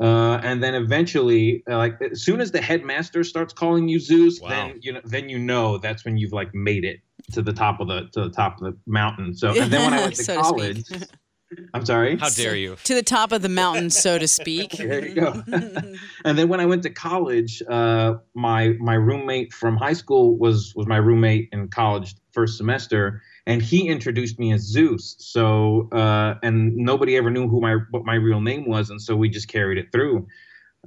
Uh, 0.00 0.38
and 0.42 0.62
then 0.62 0.74
eventually, 0.74 1.62
uh, 1.70 1.76
like 1.78 2.00
as 2.02 2.22
soon 2.22 2.40
as 2.40 2.50
the 2.50 2.60
headmaster 2.60 3.24
starts 3.24 3.54
calling 3.54 3.88
you 3.88 3.98
Zeus, 3.98 4.40
Wow. 4.40 4.48
then 4.50 4.78
you 4.82 4.92
know, 4.92 5.00
then 5.04 5.28
you 5.28 5.38
know 5.38 5.78
that's 5.78 6.04
when 6.04 6.16
you've 6.18 6.32
like 6.32 6.54
made 6.54 6.84
it 6.84 7.00
to 7.32 7.40
the 7.42 7.52
top 7.52 7.80
of 7.80 7.88
the 7.88 8.08
to 8.12 8.24
the 8.24 8.30
top 8.30 8.60
of 8.60 8.64
the 8.64 8.78
mountain. 8.86 9.34
So, 9.34 9.58
and 9.58 9.72
then 9.72 9.82
when 9.84 9.94
I 9.94 10.00
went 10.02 10.16
to 10.16 10.24
So 10.24 10.40
college, 10.40 10.84
speak. 10.84 11.02
I'm 11.74 11.86
sorry. 11.86 12.16
How 12.18 12.28
dare 12.28 12.56
you? 12.56 12.76
to 12.84 12.94
the 12.94 13.02
top 13.04 13.30
of 13.32 13.40
the 13.40 13.48
mountain, 13.48 13.88
so 13.88 14.18
to 14.18 14.26
speak. 14.28 14.72
there 14.78 15.06
you 15.06 15.14
go. 15.14 15.42
and 16.24 16.36
then 16.36 16.48
when 16.48 16.60
I 16.60 16.66
went 16.66 16.82
to 16.82 16.90
college, 16.90 17.62
uh, 17.68 18.14
my 18.34 18.70
my 18.80 18.94
roommate 18.94 19.52
from 19.52 19.76
high 19.76 19.92
school 19.94 20.36
was 20.36 20.74
was 20.74 20.86
my 20.86 20.96
roommate 20.98 21.48
in 21.52 21.68
college 21.68 22.16
first 22.32 22.58
semester, 22.58 23.22
and 23.46 23.62
he 23.62 23.88
introduced 23.88 24.38
me 24.38 24.52
as 24.52 24.62
Zeus. 24.62 25.16
So 25.18 25.88
uh, 25.92 26.34
and 26.42 26.76
nobody 26.76 27.16
ever 27.16 27.30
knew 27.30 27.48
who 27.48 27.60
my 27.60 27.76
what 27.90 28.04
my 28.04 28.14
real 28.14 28.40
name 28.40 28.68
was, 28.68 28.90
and 28.90 29.00
so 29.00 29.16
we 29.16 29.28
just 29.28 29.48
carried 29.48 29.78
it 29.78 29.92
through, 29.92 30.26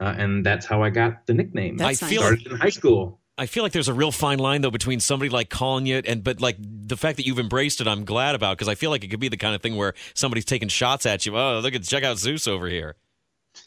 uh, 0.02 0.16
and 0.18 0.46
that's 0.46 0.66
how 0.66 0.84
I 0.84 0.90
got 0.90 1.26
the 1.26 1.34
nickname. 1.34 1.78
That's 1.78 2.02
I 2.02 2.06
nice. 2.06 2.14
feel 2.14 2.22
started 2.22 2.48
in 2.48 2.58
high 2.58 2.70
school. 2.70 3.20
I 3.38 3.46
feel 3.46 3.64
like 3.64 3.72
there's 3.72 3.88
a 3.88 3.94
real 3.94 4.12
fine 4.12 4.38
line 4.38 4.62
though 4.62 4.72
between 4.72 5.00
somebody 5.00 5.30
like 5.30 5.50
calling 5.50 5.86
you 5.86 6.02
and 6.06 6.22
but 6.22 6.42
like 6.42 6.58
the 6.60 6.98
fact 6.98 7.16
that 7.16 7.26
you've 7.26 7.40
embraced 7.40 7.80
it, 7.80 7.88
I'm 7.88 8.04
glad 8.04 8.36
about 8.36 8.58
because 8.58 8.68
I 8.68 8.76
feel 8.76 8.90
like 8.90 9.06
it 9.06 9.08
could 9.08 9.22
be 9.22 9.30
the 9.30 9.38
kind 9.38 9.56
of 9.56 9.62
thing 9.62 9.78
where 9.78 9.94
somebody's 10.14 10.44
taking 10.44 10.68
shots 10.68 11.06
at 11.06 11.26
you. 11.26 11.38
Oh, 11.38 11.62
look 11.62 11.74
at 11.74 11.84
check 11.84 12.04
out 12.04 12.18
Zeus 12.18 12.48
over 12.48 12.68
here. 12.68 12.98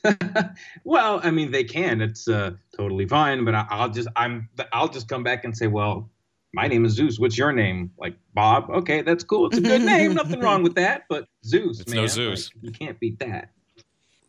well, 0.85 1.21
I 1.23 1.31
mean, 1.31 1.51
they 1.51 1.65
can. 1.65 2.01
It's 2.03 2.29
uh, 2.29 2.53
totally 2.77 3.07
fine. 3.07 3.47
But 3.47 3.55
I, 3.55 3.67
I'll 3.71 3.89
just 3.89 4.09
I'm 4.15 4.51
I'll 4.73 4.89
just 4.89 5.09
come 5.09 5.23
back 5.23 5.45
and 5.45 5.57
say, 5.57 5.69
well, 5.69 6.11
my 6.55 6.67
name 6.67 6.85
is 6.85 6.93
Zeus. 6.93 7.19
What's 7.19 7.39
your 7.39 7.53
name? 7.53 7.91
Like 7.99 8.17
Bob. 8.35 8.71
Okay, 8.71 9.03
that's 9.03 9.25
cool. 9.25 9.47
It's 9.47 9.59
a 9.59 9.61
good 9.61 9.83
name. 9.83 10.15
Nothing 10.23 10.41
wrong 10.41 10.63
with 10.63 10.75
that. 10.75 11.05
But 11.09 11.27
Zeus, 11.45 11.81
It's 11.81 11.91
man, 11.91 12.03
no 12.03 12.07
Zeus. 12.07 12.51
like, 12.55 12.65
you 12.65 12.73
can't 12.73 13.01
beat 13.01 13.19
that. 13.21 13.51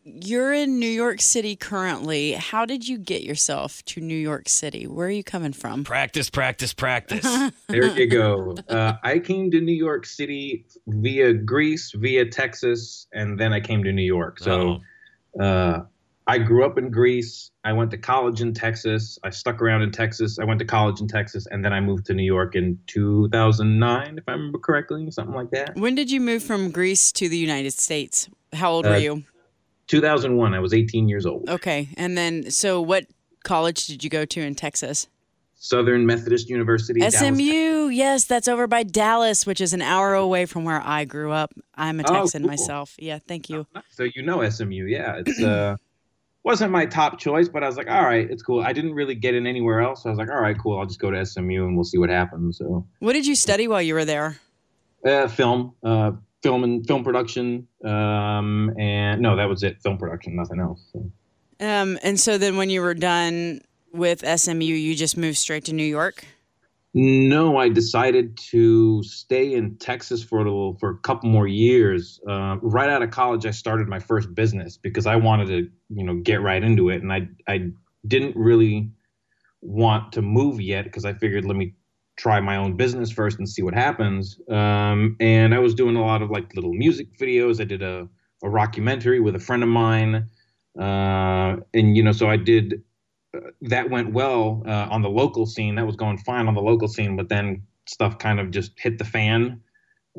You're 0.06 0.52
in 0.52 0.80
New 0.80 0.86
York 0.90 1.22
City 1.22 1.56
currently. 1.56 2.34
How 2.34 2.66
did 2.66 2.86
you 2.90 2.98
get 2.98 3.24
yourself 3.24 3.84
to 3.86 4.02
New 4.02 4.18
York 4.18 4.50
City? 4.50 4.86
Where 4.86 5.08
are 5.08 5.12
you 5.12 5.24
coming 5.24 5.54
from? 5.54 5.86
Practice, 5.86 6.30
practice, 6.30 6.74
practice. 6.74 7.26
There 7.70 7.86
you 7.98 8.08
go. 8.08 8.56
Uh, 8.68 8.94
I 9.02 9.20
came 9.20 9.50
to 9.52 9.62
New 9.62 9.74
York 9.74 10.06
City 10.06 10.66
via 10.88 11.34
Greece, 11.34 11.94
via 11.96 12.26
Texas, 12.30 13.08
and 13.14 13.40
then 13.40 13.54
I 13.54 13.62
came 13.62 13.84
to 13.86 13.94
New 13.94 14.04
York. 14.04 14.40
So 14.40 14.82
uh, 15.40 15.80
I 16.28 16.38
grew 16.38 16.66
up 16.66 16.78
in 16.78 16.92
Greece. 16.92 17.50
I 17.66 17.72
went 17.72 17.92
to 17.92 17.98
college 17.98 18.42
in 18.42 18.54
Texas. 18.54 19.18
I 19.24 19.30
stuck 19.30 19.62
around 19.62 19.84
in 19.84 19.92
Texas. 19.92 20.38
I 20.38 20.44
went 20.44 20.60
to 20.60 20.66
college 20.66 21.00
in 21.00 21.08
Texas, 21.08 21.48
and 21.50 21.64
then 21.64 21.72
I 21.72 21.80
moved 21.80 22.06
to 22.08 22.14
New 22.14 22.24
York 22.24 22.56
in 22.56 22.78
2009, 22.88 24.18
if 24.18 24.24
I 24.28 24.32
remember 24.34 24.60
correctly, 24.60 25.10
something 25.12 25.34
like 25.36 25.50
that. 25.52 25.76
When 25.78 25.96
did 25.96 26.12
you 26.12 26.20
move 26.20 26.44
from 26.44 26.72
Greece 26.72 27.12
to 27.14 27.30
the 27.30 27.38
United 27.38 27.72
States? 27.72 28.30
How 28.52 28.72
old 28.72 28.86
were 28.86 28.94
Uh, 28.94 28.98
you? 28.98 29.24
2001. 29.88 30.54
I 30.54 30.60
was 30.60 30.74
18 30.74 31.08
years 31.08 31.26
old. 31.26 31.50
Okay. 31.50 31.88
And 31.96 32.18
then, 32.18 32.52
so 32.52 32.82
what 32.82 33.06
college 33.44 33.88
did 33.88 34.04
you 34.04 34.10
go 34.10 34.26
to 34.26 34.42
in 34.42 34.56
Texas? 34.56 35.08
Southern 35.56 36.06
Methodist 36.06 36.50
University. 36.50 37.00
Dallas, 37.00 37.16
SMU. 37.16 37.88
Yes, 37.88 38.26
that's 38.26 38.50
over 38.50 38.68
by 38.68 38.84
Dallas, 38.84 39.46
which 39.46 39.62
is 39.62 39.72
an 39.72 39.82
hour 39.82 40.14
away 40.14 40.46
from 40.46 40.66
where 40.66 40.82
I 40.84 41.06
grew 41.06 41.32
up. 41.32 41.54
I'm 41.76 42.02
a 42.02 42.04
Oh, 42.06 42.14
Texan 42.24 42.42
cool. 42.42 42.50
myself. 42.50 42.96
Yeah, 43.00 43.20
thank 43.26 43.50
you. 43.50 43.66
So 43.92 44.04
you 44.04 44.22
know 44.24 44.42
SMU, 44.50 44.84
yeah. 44.86 45.22
It's 45.26 45.42
uh 45.42 45.78
wasn't 46.44 46.72
my 46.72 46.86
top 46.86 47.20
choice, 47.20 47.48
but 47.50 47.64
I 47.64 47.68
was 47.68 47.78
like, 47.78 47.90
all 47.90 48.04
right, 48.04 48.30
it's 48.30 48.44
cool. 48.44 48.62
I 48.62 48.74
didn't 48.74 48.94
really 48.94 49.16
get 49.16 49.34
in 49.34 49.48
anywhere 49.48 49.82
else. 49.82 50.04
So 50.04 50.10
I 50.10 50.12
was 50.12 50.20
like, 50.20 50.30
all 50.30 50.42
right, 50.42 50.58
cool. 50.58 50.78
I'll 50.78 50.86
just 50.86 51.00
go 51.00 51.10
to 51.10 51.26
SMU 51.26 51.66
and 51.66 51.76
we'll 51.76 51.86
see 51.86 51.98
what 51.98 52.10
happens. 52.10 52.58
So 52.58 52.86
What 53.00 53.14
did 53.14 53.26
you 53.26 53.36
study 53.36 53.68
while 53.68 53.82
you 53.82 53.94
were 53.94 54.06
there? 54.06 54.38
uh, 55.06 55.28
film, 55.28 55.74
uh, 55.84 56.12
film 56.42 56.64
and 56.64 56.86
film 56.88 57.04
production, 57.04 57.68
um, 57.86 58.74
and 58.78 59.22
no, 59.22 59.36
that 59.36 59.50
was 59.50 59.64
it. 59.64 59.82
Film 59.82 59.98
production, 59.98 60.36
nothing 60.36 60.60
else. 60.60 60.82
So. 60.94 61.12
Um, 61.60 61.98
and 62.04 62.20
so 62.20 62.38
then 62.38 62.58
when 62.58 62.70
you 62.70 62.82
were 62.82 62.94
done 62.94 63.62
with 63.94 64.24
SMU, 64.26 64.64
you 64.66 64.96
just 64.96 65.16
moved 65.18 65.38
straight 65.38 65.66
to 65.66 65.74
New 65.74 65.84
York? 65.86 66.26
No, 66.96 67.58
I 67.58 67.70
decided 67.70 68.38
to 68.52 69.02
stay 69.02 69.54
in 69.56 69.78
Texas 69.78 70.24
for 70.24 70.40
a 70.40 70.44
little, 70.44 70.78
for 70.78 70.92
a 70.92 70.98
couple 71.00 71.30
more 71.30 71.48
years. 71.48 72.20
Uh, 72.30 72.58
right 72.62 72.88
out 72.90 73.02
of 73.02 73.10
college, 73.10 73.48
I 73.48 73.52
started 73.52 73.88
my 73.88 73.98
first 74.00 74.34
business 74.36 74.78
because 74.78 75.08
I 75.08 75.16
wanted 75.16 75.48
to, 75.48 75.70
you 75.90 76.04
know, 76.04 76.16
get 76.18 76.42
right 76.42 76.62
into 76.64 76.90
it, 76.90 77.02
and 77.02 77.12
I 77.12 77.28
I 77.48 77.70
didn't 78.08 78.36
really 78.36 78.92
want 79.62 80.14
to 80.14 80.22
move 80.22 80.62
yet 80.62 80.86
because 80.86 81.06
I 81.06 81.14
figured 81.14 81.46
let 81.46 81.58
me 81.58 81.74
try 82.18 82.40
my 82.42 82.58
own 82.58 82.78
business 82.78 83.12
first 83.12 83.40
and 83.40 83.50
see 83.50 83.64
what 83.64 83.74
happens. 83.74 84.40
Um, 84.50 85.18
and 85.20 85.56
I 85.56 85.60
was 85.60 85.74
doing 85.76 85.96
a 85.96 86.02
lot 86.06 86.22
of 86.22 86.32
like 86.32 86.56
little 86.56 86.74
music 86.74 87.18
videos. 87.20 87.62
I 87.62 87.66
did 87.66 87.82
a 87.82 88.08
a 88.44 88.48
rockumentary 88.48 89.24
with 89.24 89.36
a 89.36 89.40
friend 89.40 89.64
of 89.64 89.70
mine, 89.70 90.30
uh, 90.80 91.58
and 91.74 91.98
you 91.98 92.04
know, 92.04 92.12
so 92.12 92.30
I 92.30 92.38
did 92.38 92.84
that 93.62 93.90
went 93.90 94.14
well 94.14 94.64
uh, 94.66 94.88
on 94.90 95.02
the 95.02 95.10
local 95.10 95.46
scene. 95.46 95.76
That 95.76 95.86
was 95.86 95.96
going 95.96 96.18
fine 96.20 96.48
on 96.48 96.54
the 96.54 96.62
local 96.62 96.88
scene, 96.88 97.16
but 97.16 97.30
then 97.30 97.64
stuff 97.88 98.18
kind 98.18 98.40
of 98.40 98.52
just 98.52 98.72
hit 98.80 98.98
the 98.98 99.06
fan 99.06 99.62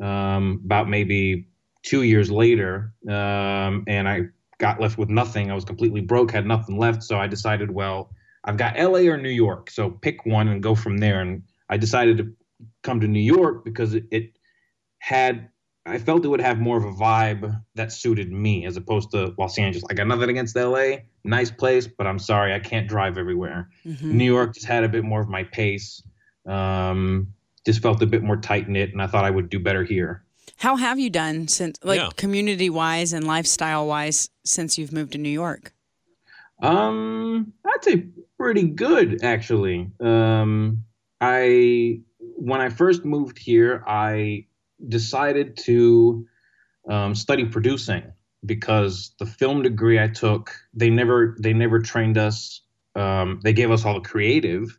um, 0.01 0.61
about 0.65 0.89
maybe 0.89 1.47
two 1.83 2.03
years 2.03 2.31
later, 2.31 2.93
um, 3.07 3.83
and 3.87 4.07
I 4.09 4.23
got 4.57 4.81
left 4.81 4.97
with 4.97 5.09
nothing. 5.09 5.51
I 5.51 5.55
was 5.55 5.65
completely 5.65 6.01
broke, 6.01 6.31
had 6.31 6.45
nothing 6.45 6.77
left. 6.77 7.03
So 7.03 7.17
I 7.17 7.27
decided, 7.27 7.71
well, 7.71 8.11
I've 8.43 8.57
got 8.57 8.77
LA 8.77 9.01
or 9.01 9.17
New 9.17 9.29
York, 9.29 9.69
so 9.69 9.89
pick 9.89 10.25
one 10.25 10.47
and 10.47 10.61
go 10.61 10.75
from 10.75 10.97
there. 10.97 11.21
And 11.21 11.43
I 11.69 11.77
decided 11.77 12.17
to 12.17 12.33
come 12.83 12.99
to 12.99 13.07
New 13.07 13.19
York 13.19 13.63
because 13.63 13.93
it, 13.93 14.05
it 14.11 14.37
had. 14.99 15.49
I 15.87 15.99
felt 15.99 16.25
it 16.25 16.29
would 16.29 16.41
have 16.41 16.59
more 16.59 16.77
of 16.77 16.83
a 16.83 16.91
vibe 16.93 17.61
that 17.75 17.91
suited 17.91 18.31
me 18.31 18.65
as 18.65 18.75
opposed 18.75 19.11
to 19.11 19.33
Los 19.37 19.57
Angeles. 19.59 19.83
I 19.89 19.93
got 19.93 20.07
nothing 20.07 20.29
against 20.29 20.55
LA, 20.55 20.97
nice 21.23 21.51
place, 21.51 21.85
but 21.87 22.07
I'm 22.07 22.17
sorry, 22.17 22.53
I 22.53 22.59
can't 22.59 22.87
drive 22.87 23.17
everywhere. 23.19 23.69
Mhm. 23.85 24.01
New 24.03 24.25
York 24.25 24.55
just 24.55 24.65
had 24.65 24.83
a 24.83 24.89
bit 24.89 25.03
more 25.03 25.21
of 25.21 25.29
my 25.29 25.43
pace. 25.43 26.01
Um, 26.47 27.27
just 27.65 27.81
felt 27.81 28.01
a 28.01 28.07
bit 28.07 28.23
more 28.23 28.37
tight 28.37 28.67
knit, 28.67 28.93
and 28.93 29.01
I 29.01 29.07
thought 29.07 29.25
I 29.25 29.29
would 29.29 29.49
do 29.49 29.59
better 29.59 29.83
here. 29.83 30.23
How 30.57 30.75
have 30.75 30.97
you 30.99 31.09
done 31.09 31.47
since, 31.47 31.77
like, 31.83 31.99
Yeah. 31.99 32.09
community 32.15 32.69
wise 32.69 33.13
and 33.13 33.27
lifestyle 33.27 33.87
wise, 33.87 34.29
since 34.43 34.77
you've 34.77 34.91
moved 34.91 35.11
to 35.11 35.17
New 35.19 35.29
York? 35.29 35.71
Um, 36.61 37.53
I'd 37.65 37.83
say 37.83 38.05
pretty 38.37 38.63
good 38.69 39.23
actually. 39.23 39.89
Um, 39.99 40.83
I 41.21 41.99
when 42.37 42.59
I 42.61 42.69
first 42.69 43.03
moved 43.05 43.37
here, 43.37 43.83
I 43.87 44.45
decided 44.87 45.57
to 45.57 46.25
um, 46.89 47.15
study 47.15 47.45
producing 47.45 48.03
because 48.45 49.13
the 49.19 49.25
film 49.25 49.61
degree 49.63 49.99
I 49.99 50.07
took, 50.07 50.55
they 50.73 50.89
never 50.89 51.35
they 51.39 51.53
never 51.53 51.79
trained 51.79 52.17
us. 52.17 52.61
Um, 52.95 53.39
they 53.43 53.53
gave 53.53 53.71
us 53.71 53.85
all 53.85 53.95
the 53.95 54.07
creative, 54.07 54.77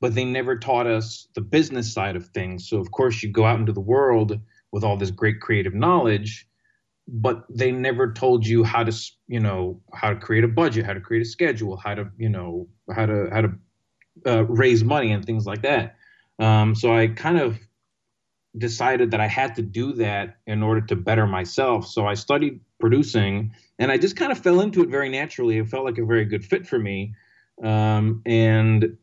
but 0.00 0.14
they 0.14 0.24
never 0.24 0.58
taught 0.58 0.86
us 0.86 1.28
the 1.34 1.40
business 1.40 1.92
side 1.92 2.16
of 2.16 2.28
things. 2.28 2.68
So 2.68 2.78
of 2.78 2.90
course, 2.90 3.22
you 3.22 3.30
go 3.30 3.44
out 3.44 3.58
into 3.58 3.72
the 3.72 3.80
world 3.80 4.38
with 4.72 4.84
all 4.84 4.96
this 4.96 5.10
great 5.10 5.40
creative 5.40 5.74
knowledge, 5.74 6.46
but 7.08 7.44
they 7.48 7.72
never 7.72 8.12
told 8.12 8.46
you 8.46 8.62
how 8.62 8.84
to 8.84 8.92
you 9.26 9.40
know 9.40 9.80
how 9.94 10.10
to 10.10 10.16
create 10.16 10.44
a 10.44 10.48
budget 10.48 10.84
how 10.84 10.92
to 10.92 11.00
create 11.00 11.22
a 11.22 11.24
schedule 11.24 11.76
how 11.76 11.94
to 11.94 12.10
you 12.18 12.28
know 12.28 12.68
how 12.94 13.06
to 13.06 13.28
how 13.32 13.40
to 13.40 13.52
uh, 14.26 14.44
raise 14.44 14.84
money 14.84 15.12
and 15.12 15.24
things 15.24 15.46
like 15.46 15.62
that 15.62 15.96
um, 16.38 16.74
so 16.74 16.94
i 16.94 17.06
kind 17.06 17.38
of 17.38 17.58
decided 18.58 19.10
that 19.10 19.20
i 19.20 19.26
had 19.26 19.54
to 19.54 19.62
do 19.62 19.92
that 19.92 20.36
in 20.46 20.62
order 20.62 20.80
to 20.80 20.96
better 20.96 21.26
myself 21.26 21.86
so 21.86 22.06
i 22.06 22.14
studied 22.14 22.60
producing 22.80 23.52
and 23.78 23.90
i 23.90 23.96
just 23.96 24.16
kind 24.16 24.32
of 24.32 24.38
fell 24.38 24.60
into 24.60 24.82
it 24.82 24.88
very 24.88 25.08
naturally 25.08 25.58
it 25.58 25.68
felt 25.68 25.84
like 25.84 25.98
a 25.98 26.04
very 26.04 26.24
good 26.24 26.44
fit 26.44 26.66
for 26.66 26.78
me 26.78 27.14
um, 27.62 28.22
and 28.26 28.96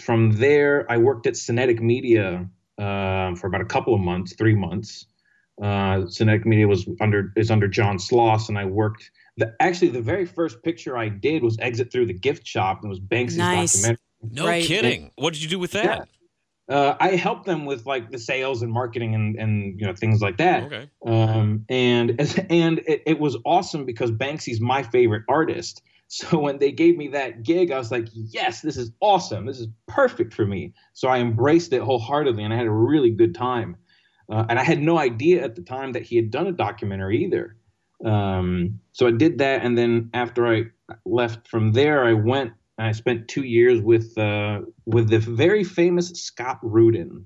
from 0.00 0.32
there 0.32 0.90
i 0.90 0.96
worked 0.96 1.26
at 1.26 1.36
Cinetic 1.36 1.80
media 1.80 2.48
uh, 2.78 3.34
for 3.34 3.46
about 3.46 3.60
a 3.60 3.66
couple 3.66 3.94
of 3.94 4.00
months 4.00 4.34
three 4.34 4.54
months 4.54 5.06
uh, 5.62 6.06
Cinetic 6.06 6.44
Media 6.44 6.68
was 6.68 6.86
under 7.00 7.32
is 7.36 7.50
under 7.50 7.66
John 7.68 7.96
Sloss, 7.96 8.48
and 8.48 8.58
I 8.58 8.66
worked. 8.66 9.10
The, 9.38 9.54
actually, 9.60 9.88
the 9.88 10.02
very 10.02 10.26
first 10.26 10.62
picture 10.62 10.96
I 10.96 11.08
did 11.08 11.42
was 11.42 11.58
Exit 11.60 11.90
Through 11.90 12.06
the 12.06 12.12
Gift 12.14 12.46
Shop, 12.46 12.78
and 12.82 12.86
it 12.86 12.88
was 12.90 13.00
Banksy's 13.00 13.38
Nice. 13.38 13.72
documentary. 13.72 14.02
No 14.22 14.46
Right. 14.46 14.64
kidding. 14.64 15.12
What 15.16 15.32
did 15.32 15.42
you 15.42 15.48
do 15.48 15.58
with 15.58 15.72
that? 15.72 16.08
Uh, 16.68 16.94
I 16.98 17.10
helped 17.10 17.46
them 17.46 17.64
with 17.64 17.86
like 17.86 18.10
the 18.10 18.18
sales 18.18 18.62
and 18.62 18.72
marketing 18.72 19.14
and 19.14 19.36
and 19.36 19.78
you 19.78 19.86
know 19.86 19.94
things 19.94 20.20
like 20.20 20.38
that. 20.38 20.64
Okay. 20.64 20.90
Um, 21.06 21.64
and 21.68 22.10
and 22.50 22.80
it, 22.80 23.02
it 23.06 23.18
was 23.20 23.36
awesome 23.44 23.84
because 23.84 24.10
Banksy's 24.10 24.60
my 24.60 24.82
favorite 24.82 25.24
artist. 25.28 25.82
So 26.08 26.38
when 26.38 26.60
they 26.60 26.70
gave 26.70 26.96
me 26.96 27.08
that 27.08 27.42
gig, 27.42 27.72
I 27.72 27.78
was 27.78 27.90
like, 27.90 28.06
yes, 28.12 28.60
this 28.60 28.76
is 28.76 28.92
awesome. 29.00 29.44
This 29.44 29.58
is 29.58 29.66
perfect 29.88 30.32
for 30.34 30.46
me. 30.46 30.72
So 30.92 31.08
I 31.08 31.18
embraced 31.18 31.72
it 31.72 31.82
wholeheartedly, 31.82 32.44
and 32.44 32.54
I 32.54 32.56
had 32.56 32.68
a 32.68 32.70
really 32.70 33.10
good 33.10 33.34
time. 33.34 33.74
Uh, 34.30 34.44
and 34.48 34.56
I 34.56 34.62
had 34.62 34.80
no 34.80 34.98
idea 34.98 35.42
at 35.42 35.56
the 35.56 35.62
time 35.62 35.90
that 35.94 36.02
he 36.02 36.14
had 36.14 36.30
done 36.30 36.46
a 36.46 36.52
documentary 36.52 37.24
either. 37.24 37.56
Um, 38.04 38.78
so 38.92 39.08
I 39.08 39.10
did 39.10 39.38
that, 39.38 39.64
and 39.64 39.76
then 39.76 40.10
after 40.14 40.46
I 40.46 40.66
left 41.04 41.48
from 41.48 41.72
there, 41.72 42.04
I 42.04 42.12
went. 42.12 42.52
And 42.78 42.86
I 42.86 42.92
spent 42.92 43.28
two 43.28 43.42
years 43.44 43.80
with 43.80 44.16
uh, 44.18 44.60
with 44.84 45.08
the 45.08 45.18
very 45.18 45.64
famous 45.64 46.08
Scott 46.10 46.58
Rudin. 46.62 47.24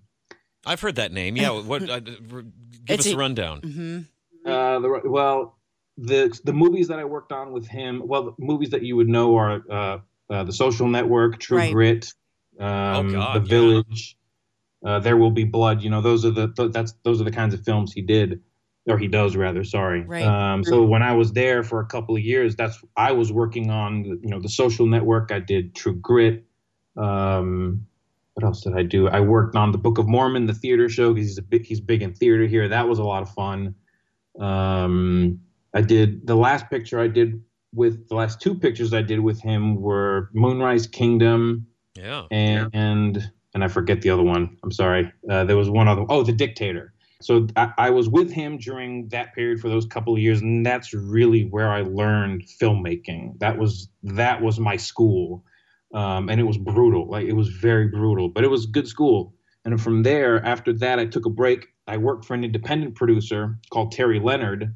I've 0.67 0.81
heard 0.81 0.97
that 0.97 1.13
name. 1.13 1.37
Yeah. 1.37 1.51
What? 1.61 1.89
Uh, 1.89 2.01
give 2.01 2.45
It's 2.89 3.07
us 3.07 3.13
a 3.13 3.15
a- 3.15 3.19
rundown. 3.19 3.61
hmm 3.61 3.99
Uh, 4.45 4.79
the, 4.81 5.01
well, 5.05 5.59
the 5.99 6.39
the 6.45 6.53
movies 6.53 6.89
that 6.89 6.99
I 6.99 7.05
worked 7.05 7.33
on 7.33 7.53
with 7.53 7.67
him, 7.67 8.03
well, 8.07 8.25
the 8.25 8.35
movies 8.39 8.71
that 8.71 8.83
you 8.83 8.97
would 8.97 9.09
know 9.09 9.37
are 9.37 9.63
uh, 9.71 9.99
uh, 10.31 10.45
The 10.45 10.53
Social 10.53 10.87
Network, 10.89 11.39
True 11.39 11.59
Right. 11.59 11.73
Grit, 11.73 12.13
um, 12.59 13.13
God, 13.13 13.35
The 13.37 13.41
yeah. 13.41 13.61
Village, 13.61 14.17
uh, 14.85 14.99
There 15.01 15.17
Will 15.17 15.31
Be 15.31 15.45
Blood. 15.45 15.83
You 15.83 15.91
know, 15.91 16.01
those 16.01 16.25
are 16.25 16.31
the 16.31 16.49
th- 16.53 16.73
that's 16.73 16.95
those 17.03 17.21
are 17.21 17.25
the 17.25 17.31
kinds 17.33 17.55
of 17.55 17.65
films 17.65 17.93
he 17.93 18.03
did. 18.03 18.41
Or 18.87 18.99
he 18.99 19.09
does 19.09 19.37
rather. 19.37 19.65
Sorry. 19.65 20.03
Right. 20.03 20.25
Um, 20.25 20.65
so 20.65 20.83
when 20.83 21.03
I 21.03 21.13
was 21.15 21.33
there 21.33 21.63
for 21.63 21.81
a 21.81 21.87
couple 21.87 22.17
of 22.17 22.23
years, 22.23 22.57
that's 22.57 22.79
I 22.97 23.13
was 23.13 23.33
working 23.33 23.71
on 23.71 24.05
you 24.05 24.31
know 24.31 24.41
the 24.41 24.49
Social 24.49 24.87
Network. 24.87 25.31
I 25.33 25.41
did 25.41 25.75
True 25.75 25.95
Grit. 25.95 26.45
Um, 26.97 27.87
what 28.35 28.45
else 28.45 28.63
did 28.63 28.77
I 28.77 28.83
do? 28.83 29.09
I 29.09 29.21
worked 29.21 29.57
on 29.57 29.73
the 29.73 29.79
Book 29.79 29.99
of 29.99 30.09
Mormon, 30.09 30.47
the 30.47 30.55
theater 30.55 30.89
show 30.89 31.13
because 31.13 31.29
he's 31.29 31.39
a 31.39 31.43
big 31.43 31.67
he's 31.67 31.81
big 31.81 32.03
in 32.03 32.15
theater 32.15 32.47
here. 32.47 32.69
That 32.69 32.89
was 32.89 32.99
a 32.99 33.05
lot 33.05 33.23
of 33.23 33.31
fun. 33.31 33.75
Um, 34.39 35.41
I 35.75 35.83
did 35.83 36.27
the 36.27 36.37
last 36.37 36.71
picture 36.71 36.99
I 36.99 37.09
did 37.09 37.43
with 37.75 38.09
the 38.09 38.15
last 38.15 38.41
two 38.41 38.55
pictures 38.55 38.93
I 38.93 39.03
did 39.03 39.21
with 39.21 39.41
him 39.41 39.81
were 39.81 40.31
Moonrise 40.33 40.87
Kingdom. 40.87 41.67
Yeah. 41.97 42.25
And 42.31 42.71
and, 42.73 43.31
and 43.55 43.65
I 43.65 43.69
forget 43.69 44.03
the 44.03 44.11
other 44.11 44.23
one. 44.23 44.57
I'm 44.63 44.73
sorry. 44.73 45.13
Uh, 45.29 45.45
there 45.45 45.57
was 45.57 45.71
one 45.71 45.89
other. 45.89 46.05
Oh, 46.09 46.23
The 46.23 46.33
Dictator. 46.33 46.95
So 47.23 47.47
I, 47.57 47.73
I, 47.77 47.91
was 47.91 48.09
with 48.09 48.33
him 48.33 48.57
during 48.57 49.09
that 49.11 49.35
period 49.35 49.61
for 49.61 49.69
those 49.69 49.85
couple 49.85 50.15
of 50.15 50.19
years, 50.21 50.41
and 50.41 50.65
that's 50.65 50.95
really 50.95 51.43
where 51.43 51.71
I 51.71 51.83
learned 51.83 52.45
filmmaking. 52.61 53.39
That 53.41 53.59
was 53.59 53.89
that 54.03 54.41
was 54.41 54.59
my 54.59 54.77
school, 54.77 55.45
um, 55.95 56.31
and 56.31 56.41
it 56.41 56.45
was 56.45 56.57
brutal. 56.57 57.09
Like 57.09 57.27
it 57.27 57.35
was 57.35 57.49
very 57.49 57.89
brutal, 57.89 58.29
but 58.29 58.43
it 58.43 58.49
was 58.49 58.65
good 58.67 58.89
school. 58.89 59.35
And 59.67 59.81
from 59.81 60.03
there, 60.03 60.45
after 60.47 60.73
that, 60.75 60.99
I 60.99 61.05
took 61.05 61.27
a 61.27 61.31
break. 61.31 61.67
I 61.87 61.99
worked 61.99 62.25
for 62.25 62.33
an 62.33 62.43
independent 62.43 62.95
producer 62.95 63.59
called 63.71 63.93
Terry 63.93 64.19
Leonard, 64.19 64.75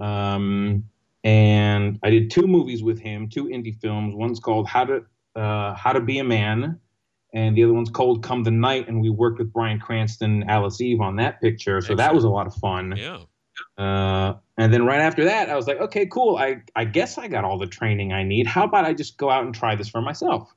um, 0.00 0.84
and 1.22 1.98
I 2.02 2.08
did 2.08 2.30
two 2.30 2.46
movies 2.46 2.82
with 2.82 2.98
him, 2.98 3.28
two 3.28 3.44
indie 3.44 3.78
films. 3.78 4.14
One's 4.14 4.40
called 4.40 4.66
How 4.66 4.84
to 4.84 5.04
uh, 5.36 5.74
How 5.74 5.92
to 5.92 6.00
Be 6.00 6.18
a 6.18 6.24
Man, 6.24 6.80
and 7.34 7.56
the 7.56 7.64
other 7.64 7.74
one's 7.74 7.90
Cold 7.90 8.22
Come 8.22 8.44
the 8.44 8.50
Night. 8.50 8.88
And 8.88 9.00
we 9.00 9.10
worked 9.10 9.38
with 9.38 9.52
Bryan 9.52 9.78
Cranston, 9.78 10.44
Alice 10.48 10.80
Eve 10.80 11.00
on 11.00 11.16
that 11.16 11.40
picture, 11.40 11.80
so 11.80 11.86
Excellent. 11.86 11.98
that 11.98 12.14
was 12.14 12.24
a 12.24 12.28
lot 12.28 12.46
of 12.46 12.54
fun. 12.54 12.94
Yeah. 12.96 13.18
Uh, 13.76 14.34
and 14.56 14.72
then 14.72 14.86
right 14.86 15.00
after 15.00 15.24
that, 15.24 15.50
I 15.50 15.56
was 15.56 15.66
like, 15.66 15.78
okay, 15.78 16.06
cool. 16.06 16.36
I 16.36 16.62
I 16.74 16.84
guess 16.84 17.18
I 17.18 17.28
got 17.28 17.44
all 17.44 17.58
the 17.58 17.66
training 17.66 18.12
I 18.12 18.22
need. 18.22 18.46
How 18.46 18.64
about 18.64 18.84
I 18.84 18.94
just 18.94 19.18
go 19.18 19.30
out 19.30 19.44
and 19.44 19.54
try 19.54 19.74
this 19.74 19.88
for 19.88 20.00
myself? 20.00 20.52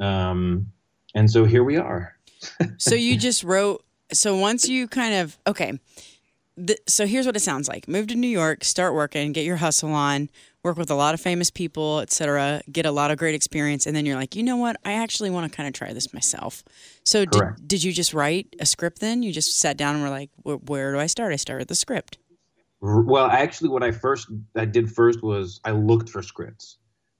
Um, 0.00 0.66
and 1.14 1.30
so 1.30 1.44
here 1.44 1.64
we 1.64 1.76
are. 1.76 2.16
so 2.78 2.94
you 2.94 3.16
just 3.16 3.44
wrote. 3.44 3.84
So 4.12 4.36
once 4.36 4.68
you 4.68 4.88
kind 4.88 5.14
of 5.14 5.38
okay. 5.46 5.78
So 6.86 7.06
here's 7.06 7.26
what 7.26 7.36
it 7.36 7.40
sounds 7.40 7.68
like: 7.68 7.88
move 7.88 8.08
to 8.08 8.14
New 8.14 8.28
York, 8.28 8.64
start 8.64 8.94
working, 8.94 9.32
get 9.32 9.44
your 9.44 9.56
hustle 9.56 9.92
on 9.92 10.28
work 10.62 10.76
with 10.76 10.90
a 10.90 10.94
lot 10.94 11.14
of 11.14 11.20
famous 11.20 11.50
people, 11.50 12.00
etc., 12.00 12.62
get 12.70 12.86
a 12.86 12.90
lot 12.90 13.10
of 13.10 13.18
great 13.18 13.34
experience, 13.34 13.86
and 13.86 13.96
then 13.96 14.04
you're 14.04 14.16
like, 14.16 14.36
you 14.36 14.42
know 14.42 14.56
what? 14.56 14.76
I 14.84 14.92
actually 14.92 15.30
want 15.30 15.50
to 15.50 15.56
kind 15.56 15.66
of 15.66 15.72
try 15.74 15.92
this 15.92 16.12
myself. 16.12 16.62
So 17.04 17.24
did, 17.24 17.42
did 17.66 17.84
you 17.84 17.92
just 17.92 18.12
write 18.12 18.54
a 18.60 18.66
script 18.66 19.00
then? 19.00 19.22
You 19.22 19.32
just 19.32 19.58
sat 19.58 19.76
down 19.76 19.94
and 19.94 20.04
were 20.04 20.10
like, 20.10 20.30
where 20.42 20.92
do 20.92 20.98
I 20.98 21.06
start? 21.06 21.32
I 21.32 21.36
started 21.36 21.68
the 21.68 21.74
script. 21.74 22.18
Well, 22.80 23.26
actually, 23.26 23.70
what 23.70 23.82
I 23.82 23.90
first 23.90 24.28
I 24.56 24.64
did 24.64 24.90
first 24.90 25.22
was 25.22 25.60
I 25.64 25.72
looked 25.72 26.08
for 26.08 26.22
scripts. 26.22 26.78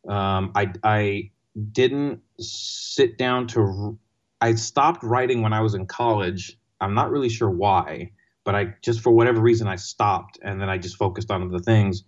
Um, 0.09 0.52
I 0.54 0.73
I 0.82 1.30
didn't 1.73 2.23
sit 2.38 3.18
down 3.18 3.47
to. 3.49 3.99
I 4.40 4.54
stopped 4.54 5.02
writing 5.02 5.42
when 5.42 5.52
I 5.52 5.61
was 5.61 5.75
in 5.75 5.85
college. 5.85 6.59
I'm 6.80 6.94
not 6.94 7.11
really 7.11 7.28
sure 7.28 7.50
why, 7.50 8.12
but 8.50 8.57
I 8.57 8.75
just 8.83 9.00
for 9.00 9.12
whatever 9.12 9.40
reason 9.40 9.69
I 9.69 9.76
stopped, 9.76 10.40
and 10.42 10.61
then 10.61 10.69
I 10.69 10.76
just 10.76 10.97
focused 10.97 11.30
on 11.30 11.40
other 11.40 11.61
things. 11.61 12.02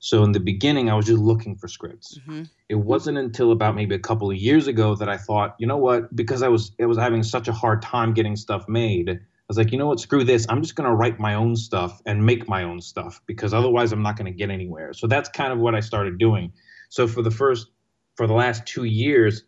So 0.00 0.24
in 0.24 0.32
the 0.32 0.40
beginning, 0.40 0.90
I 0.90 0.96
was 0.96 1.06
just 1.06 1.20
looking 1.20 1.54
for 1.54 1.68
scripts. 1.68 2.18
Mm-hmm. 2.18 2.42
It 2.68 2.74
wasn't 2.74 3.16
until 3.16 3.52
about 3.52 3.76
maybe 3.76 3.94
a 3.94 4.00
couple 4.00 4.28
of 4.28 4.36
years 4.36 4.66
ago 4.66 4.96
that 4.96 5.08
I 5.08 5.16
thought, 5.16 5.54
you 5.60 5.68
know 5.68 5.76
what? 5.76 6.14
Because 6.16 6.42
I 6.42 6.48
was 6.48 6.72
I 6.82 6.86
was 6.86 6.98
having 6.98 7.22
such 7.22 7.46
a 7.46 7.52
hard 7.52 7.80
time 7.80 8.12
getting 8.12 8.34
stuff 8.34 8.68
made. 8.68 9.08
I 9.08 9.20
was 9.46 9.56
like, 9.56 9.70
you 9.70 9.78
know 9.78 9.86
what? 9.86 10.00
Screw 10.00 10.24
this. 10.24 10.46
I'm 10.48 10.62
just 10.62 10.74
going 10.74 10.90
to 10.90 10.96
write 10.96 11.20
my 11.20 11.34
own 11.34 11.54
stuff 11.54 12.02
and 12.06 12.26
make 12.26 12.48
my 12.48 12.64
own 12.64 12.80
stuff 12.80 13.20
because 13.26 13.54
otherwise 13.54 13.92
I'm 13.92 14.02
not 14.02 14.16
going 14.16 14.32
to 14.32 14.36
get 14.36 14.50
anywhere. 14.50 14.94
So 14.94 15.06
that's 15.06 15.28
kind 15.28 15.52
of 15.52 15.60
what 15.60 15.76
I 15.76 15.80
started 15.80 16.18
doing. 16.18 16.52
So 16.88 17.06
for 17.06 17.22
the 17.22 17.30
first 17.30 17.68
for 18.16 18.26
the 18.26 18.34
last 18.34 18.66
2 18.66 18.82
years 18.82 19.44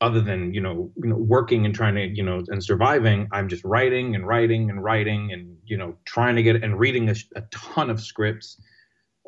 other 0.00 0.20
than, 0.20 0.54
you 0.54 0.60
know, 0.60 0.90
you 0.96 1.08
know 1.08 1.16
working 1.16 1.66
and 1.66 1.74
trying 1.74 1.94
to, 1.94 2.06
you 2.06 2.22
know, 2.22 2.42
and 2.48 2.62
surviving, 2.62 3.28
I'm 3.32 3.48
just 3.48 3.64
writing 3.64 4.14
and 4.14 4.26
writing 4.26 4.70
and 4.70 4.82
writing 4.82 5.32
and, 5.32 5.56
you 5.66 5.76
know, 5.76 5.96
trying 6.04 6.36
to 6.36 6.42
get 6.42 6.62
and 6.62 6.78
reading 6.78 7.08
a, 7.08 7.14
a 7.34 7.42
ton 7.50 7.90
of 7.90 8.00
scripts 8.00 8.60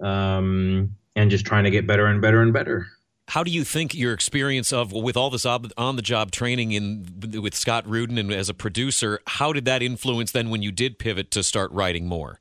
um, 0.03 0.95
and 1.17 1.31
just 1.31 1.45
trying 1.45 1.65
to 1.65 1.71
get 1.71 1.87
better 1.87 2.07
and 2.07 2.21
better 2.23 2.41
and 2.43 2.53
better. 2.53 2.87
How 3.29 3.45
do 3.45 3.51
you 3.53 3.63
think 3.63 3.95
your 3.95 4.13
experience 4.13 4.73
of 4.73 4.91
with 4.91 5.17
all 5.17 5.31
this 5.31 5.47
on 5.47 5.95
the 5.95 6.03
job 6.03 6.33
training 6.33 6.73
in 6.73 7.41
with 7.41 7.55
Scott 7.55 7.87
Rudin 7.87 8.19
and 8.19 8.33
as 8.33 8.49
a 8.49 8.55
producer, 8.55 9.21
how 9.27 9.53
did 9.53 9.65
that 9.67 9.85
influence 9.85 10.33
then 10.33 10.51
when 10.51 10.63
you 10.63 10.73
did 10.73 10.99
pivot 10.99 11.31
to 11.33 11.45
start 11.45 11.71
writing 11.71 12.07
more? 12.09 12.41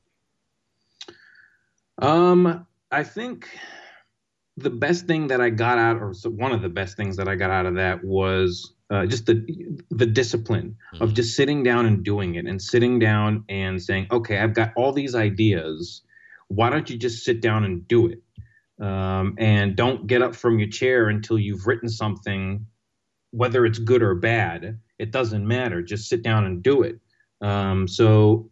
Um, 1.98 2.66
I 2.90 3.04
think 3.04 3.48
the 4.62 4.70
best 4.70 5.06
thing 5.06 5.28
that 5.28 5.40
I 5.40 5.50
got 5.50 5.78
out, 5.78 5.96
or 5.96 6.12
one 6.30 6.52
of 6.52 6.62
the 6.62 6.68
best 6.68 6.96
things 6.96 7.16
that 7.16 7.28
I 7.28 7.36
got 7.36 7.50
out 7.50 7.66
of 7.66 7.74
that 7.74 8.04
was 8.04 8.74
uh, 8.90 9.06
just 9.06 9.26
the 9.26 9.44
the 9.90 10.06
discipline 10.06 10.76
mm-hmm. 10.94 11.04
of 11.04 11.14
just 11.14 11.36
sitting 11.36 11.62
down 11.62 11.86
and 11.86 12.04
doing 12.04 12.34
it, 12.34 12.46
and 12.46 12.60
sitting 12.60 12.98
down 12.98 13.44
and 13.48 13.82
saying, 13.82 14.06
okay, 14.10 14.38
I've 14.38 14.54
got 14.54 14.72
all 14.76 14.92
these 14.92 15.14
ideas 15.14 16.02
why 16.50 16.68
don't 16.68 16.90
you 16.90 16.98
just 16.98 17.24
sit 17.24 17.40
down 17.40 17.64
and 17.64 17.86
do 17.86 18.08
it? 18.08 18.20
Um, 18.84 19.36
and 19.38 19.76
don't 19.76 20.06
get 20.06 20.20
up 20.20 20.34
from 20.34 20.58
your 20.58 20.68
chair 20.68 21.08
until 21.08 21.38
you've 21.38 21.66
written 21.66 21.88
something, 21.88 22.66
whether 23.30 23.64
it's 23.64 23.78
good 23.78 24.02
or 24.02 24.16
bad. 24.16 24.80
It 24.98 25.12
doesn't 25.12 25.46
matter. 25.46 25.80
Just 25.80 26.08
sit 26.08 26.22
down 26.22 26.44
and 26.44 26.62
do 26.62 26.82
it. 26.82 26.98
Um, 27.40 27.86
so 27.86 28.50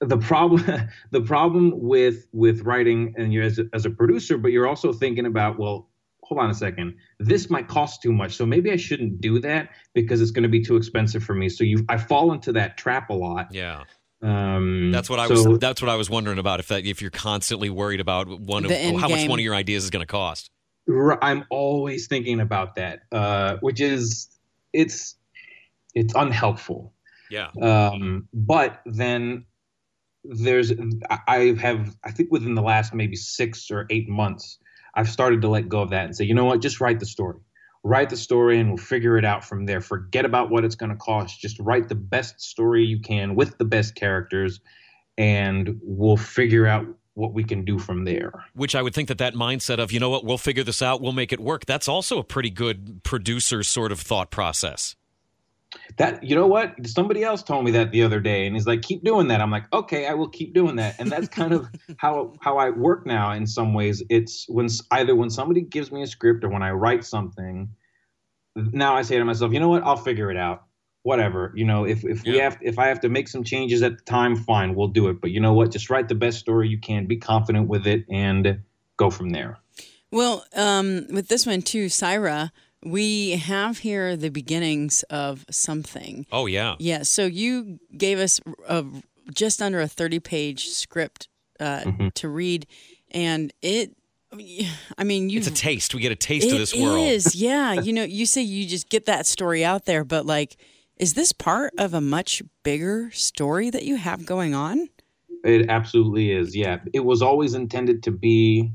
the 0.00 0.18
problem 0.18 0.88
the 1.10 1.20
problem 1.20 1.72
with 1.74 2.26
with 2.32 2.62
writing 2.62 3.14
and 3.16 3.32
you're 3.32 3.44
as 3.44 3.58
a, 3.58 3.64
as 3.72 3.86
a 3.86 3.90
producer, 3.90 4.38
but 4.38 4.52
you're 4.52 4.68
also 4.68 4.92
thinking 4.92 5.26
about 5.26 5.58
well. 5.58 5.88
Hold 6.24 6.42
on 6.42 6.50
a 6.50 6.54
second. 6.54 6.94
This 7.18 7.50
might 7.50 7.66
cost 7.66 8.02
too 8.02 8.12
much, 8.12 8.36
so 8.36 8.46
maybe 8.46 8.70
I 8.70 8.76
shouldn't 8.76 9.20
do 9.20 9.40
that 9.40 9.70
because 9.94 10.20
it's 10.20 10.30
going 10.30 10.44
to 10.44 10.48
be 10.48 10.62
too 10.62 10.76
expensive 10.76 11.24
for 11.24 11.34
me. 11.34 11.48
So 11.48 11.64
you, 11.64 11.84
I 11.88 11.96
fall 11.96 12.32
into 12.32 12.52
that 12.52 12.76
trap 12.76 13.10
a 13.10 13.14
lot. 13.14 13.52
Yeah 13.52 13.82
um, 14.22 14.92
that's 14.92 15.08
what 15.08 15.18
I 15.18 15.28
so, 15.28 15.50
was. 15.50 15.58
That's 15.58 15.80
what 15.80 15.88
I 15.88 15.96
was 15.96 16.10
wondering 16.10 16.38
about. 16.38 16.60
If 16.60 16.68
that, 16.68 16.84
if 16.84 17.00
you're 17.00 17.10
constantly 17.10 17.70
worried 17.70 18.00
about 18.00 18.28
one 18.28 18.64
of 18.64 18.70
how 18.70 19.08
much 19.08 19.28
one 19.28 19.38
of 19.38 19.44
your 19.44 19.54
ideas 19.54 19.84
is 19.84 19.90
going 19.90 20.02
to 20.02 20.06
cost. 20.06 20.50
I'm 21.22 21.44
always 21.50 22.06
thinking 22.06 22.40
about 22.40 22.74
that, 22.74 23.00
uh, 23.12 23.56
which 23.60 23.80
is 23.80 24.28
it's 24.72 25.16
it's 25.94 26.14
unhelpful. 26.14 26.92
Yeah. 27.30 27.48
Um, 27.60 28.28
but 28.34 28.80
then 28.84 29.46
there's 30.24 30.72
I 31.26 31.56
have 31.60 31.96
I 32.04 32.10
think 32.10 32.30
within 32.30 32.54
the 32.54 32.62
last 32.62 32.94
maybe 32.94 33.16
six 33.16 33.70
or 33.70 33.86
eight 33.90 34.08
months 34.08 34.58
I've 34.94 35.08
started 35.08 35.42
to 35.42 35.48
let 35.48 35.68
go 35.68 35.80
of 35.80 35.90
that 35.90 36.04
and 36.04 36.16
say, 36.16 36.24
you 36.24 36.34
know 36.34 36.44
what, 36.44 36.60
just 36.60 36.80
write 36.80 37.00
the 37.00 37.06
story 37.06 37.38
write 37.82 38.10
the 38.10 38.16
story 38.16 38.58
and 38.58 38.70
we'll 38.70 38.76
figure 38.76 39.16
it 39.16 39.24
out 39.24 39.44
from 39.44 39.66
there. 39.66 39.80
Forget 39.80 40.24
about 40.24 40.50
what 40.50 40.64
it's 40.64 40.74
going 40.74 40.90
to 40.90 40.96
cost. 40.96 41.40
Just 41.40 41.58
write 41.60 41.88
the 41.88 41.94
best 41.94 42.40
story 42.40 42.84
you 42.84 43.00
can 43.00 43.34
with 43.34 43.56
the 43.58 43.64
best 43.64 43.94
characters, 43.94 44.60
and 45.16 45.78
we'll 45.82 46.16
figure 46.16 46.66
out 46.66 46.86
what 47.14 47.34
we 47.34 47.44
can 47.44 47.64
do 47.64 47.78
from 47.78 48.04
there. 48.04 48.32
Which 48.54 48.74
I 48.74 48.82
would 48.82 48.94
think 48.94 49.08
that 49.08 49.18
that 49.18 49.34
mindset 49.34 49.78
of, 49.78 49.92
you 49.92 50.00
know 50.00 50.10
what, 50.10 50.24
we'll 50.24 50.38
figure 50.38 50.64
this 50.64 50.80
out, 50.80 51.00
we'll 51.00 51.12
make 51.12 51.32
it 51.32 51.40
work, 51.40 51.66
that's 51.66 51.88
also 51.88 52.18
a 52.18 52.24
pretty 52.24 52.50
good 52.50 53.02
producer 53.02 53.62
sort 53.62 53.92
of 53.92 54.00
thought 54.00 54.30
process. 54.30 54.96
That 55.98 56.24
you 56.24 56.34
know 56.34 56.46
what? 56.46 56.74
Somebody 56.86 57.22
else 57.22 57.42
told 57.42 57.64
me 57.64 57.70
that 57.72 57.92
the 57.92 58.02
other 58.02 58.20
day, 58.20 58.46
and 58.46 58.56
he's 58.56 58.66
like, 58.66 58.82
"Keep 58.82 59.04
doing 59.04 59.28
that." 59.28 59.40
I'm 59.40 59.50
like, 59.50 59.72
"Okay, 59.72 60.06
I 60.06 60.14
will 60.14 60.28
keep 60.28 60.52
doing 60.52 60.76
that." 60.76 60.96
And 60.98 61.10
that's 61.10 61.28
kind 61.28 61.52
of 61.52 61.68
how 61.98 62.34
how 62.40 62.56
I 62.58 62.70
work 62.70 63.06
now. 63.06 63.32
In 63.32 63.46
some 63.46 63.72
ways, 63.72 64.02
it's 64.10 64.46
when 64.48 64.68
either 64.90 65.14
when 65.14 65.30
somebody 65.30 65.60
gives 65.60 65.92
me 65.92 66.02
a 66.02 66.06
script 66.06 66.42
or 66.42 66.48
when 66.48 66.62
I 66.62 66.70
write 66.72 67.04
something. 67.04 67.68
Now 68.56 68.96
I 68.96 69.02
say 69.02 69.16
to 69.18 69.24
myself, 69.24 69.52
"You 69.52 69.60
know 69.60 69.68
what? 69.68 69.84
I'll 69.84 69.96
figure 69.96 70.30
it 70.30 70.36
out. 70.36 70.64
Whatever. 71.02 71.52
You 71.54 71.66
know, 71.66 71.84
if 71.84 72.04
if 72.04 72.26
yeah. 72.26 72.32
we 72.32 72.38
have 72.38 72.58
if 72.60 72.78
I 72.78 72.88
have 72.88 73.00
to 73.00 73.08
make 73.08 73.28
some 73.28 73.44
changes 73.44 73.82
at 73.82 73.96
the 73.98 74.04
time, 74.04 74.34
fine, 74.34 74.74
we'll 74.74 74.88
do 74.88 75.08
it. 75.08 75.20
But 75.20 75.30
you 75.30 75.40
know 75.40 75.54
what? 75.54 75.70
Just 75.70 75.88
write 75.88 76.08
the 76.08 76.16
best 76.16 76.40
story 76.40 76.68
you 76.68 76.80
can. 76.80 77.06
Be 77.06 77.16
confident 77.16 77.68
with 77.68 77.86
it, 77.86 78.04
and 78.10 78.60
go 78.96 79.10
from 79.10 79.30
there." 79.30 79.58
Well, 80.12 80.44
um, 80.56 81.06
with 81.10 81.28
this 81.28 81.46
one 81.46 81.62
too, 81.62 81.88
Syra 81.88 82.52
we 82.84 83.32
have 83.32 83.78
here 83.78 84.16
the 84.16 84.30
beginnings 84.30 85.02
of 85.04 85.44
something. 85.50 86.26
Oh 86.32 86.46
yeah, 86.46 86.76
yeah. 86.78 87.02
So 87.02 87.26
you 87.26 87.78
gave 87.96 88.18
us 88.18 88.40
a, 88.68 88.84
just 89.34 89.60
under 89.60 89.80
a 89.80 89.88
thirty-page 89.88 90.68
script 90.68 91.28
uh, 91.58 91.80
mm-hmm. 91.80 92.08
to 92.14 92.28
read, 92.28 92.66
and 93.10 93.52
it. 93.62 93.96
I 94.96 95.02
mean, 95.02 95.28
you. 95.28 95.38
It's 95.38 95.48
a 95.48 95.52
taste. 95.52 95.92
We 95.92 96.00
get 96.00 96.12
a 96.12 96.16
taste 96.16 96.52
of 96.52 96.58
this 96.58 96.74
world. 96.74 97.00
It 97.00 97.08
is, 97.08 97.34
yeah. 97.34 97.72
you 97.72 97.92
know, 97.92 98.04
you 98.04 98.26
say 98.26 98.42
you 98.42 98.64
just 98.64 98.88
get 98.88 99.06
that 99.06 99.26
story 99.26 99.64
out 99.64 99.86
there, 99.86 100.04
but 100.04 100.24
like, 100.24 100.56
is 100.96 101.14
this 101.14 101.32
part 101.32 101.72
of 101.78 101.94
a 101.94 102.00
much 102.00 102.40
bigger 102.62 103.10
story 103.10 103.70
that 103.70 103.82
you 103.82 103.96
have 103.96 104.24
going 104.24 104.54
on? 104.54 104.88
It 105.42 105.68
absolutely 105.68 106.30
is. 106.30 106.54
Yeah, 106.54 106.78
it 106.92 107.04
was 107.04 107.22
always 107.22 107.54
intended 107.54 108.04
to 108.04 108.12
be 108.12 108.70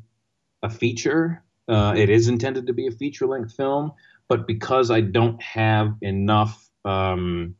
a 0.61 0.69
feature 0.69 1.44
uh, 1.67 1.93
it 1.95 2.09
is 2.09 2.27
intended 2.27 2.67
to 2.67 2.73
be 2.73 2.87
a 2.87 2.91
feature 2.91 3.25
length 3.25 3.53
film, 3.53 3.91
but 4.27 4.47
because 4.47 4.91
I 4.91 5.01
don't 5.01 5.41
have 5.41 5.95
enough 6.01 6.69
um, 6.83 7.55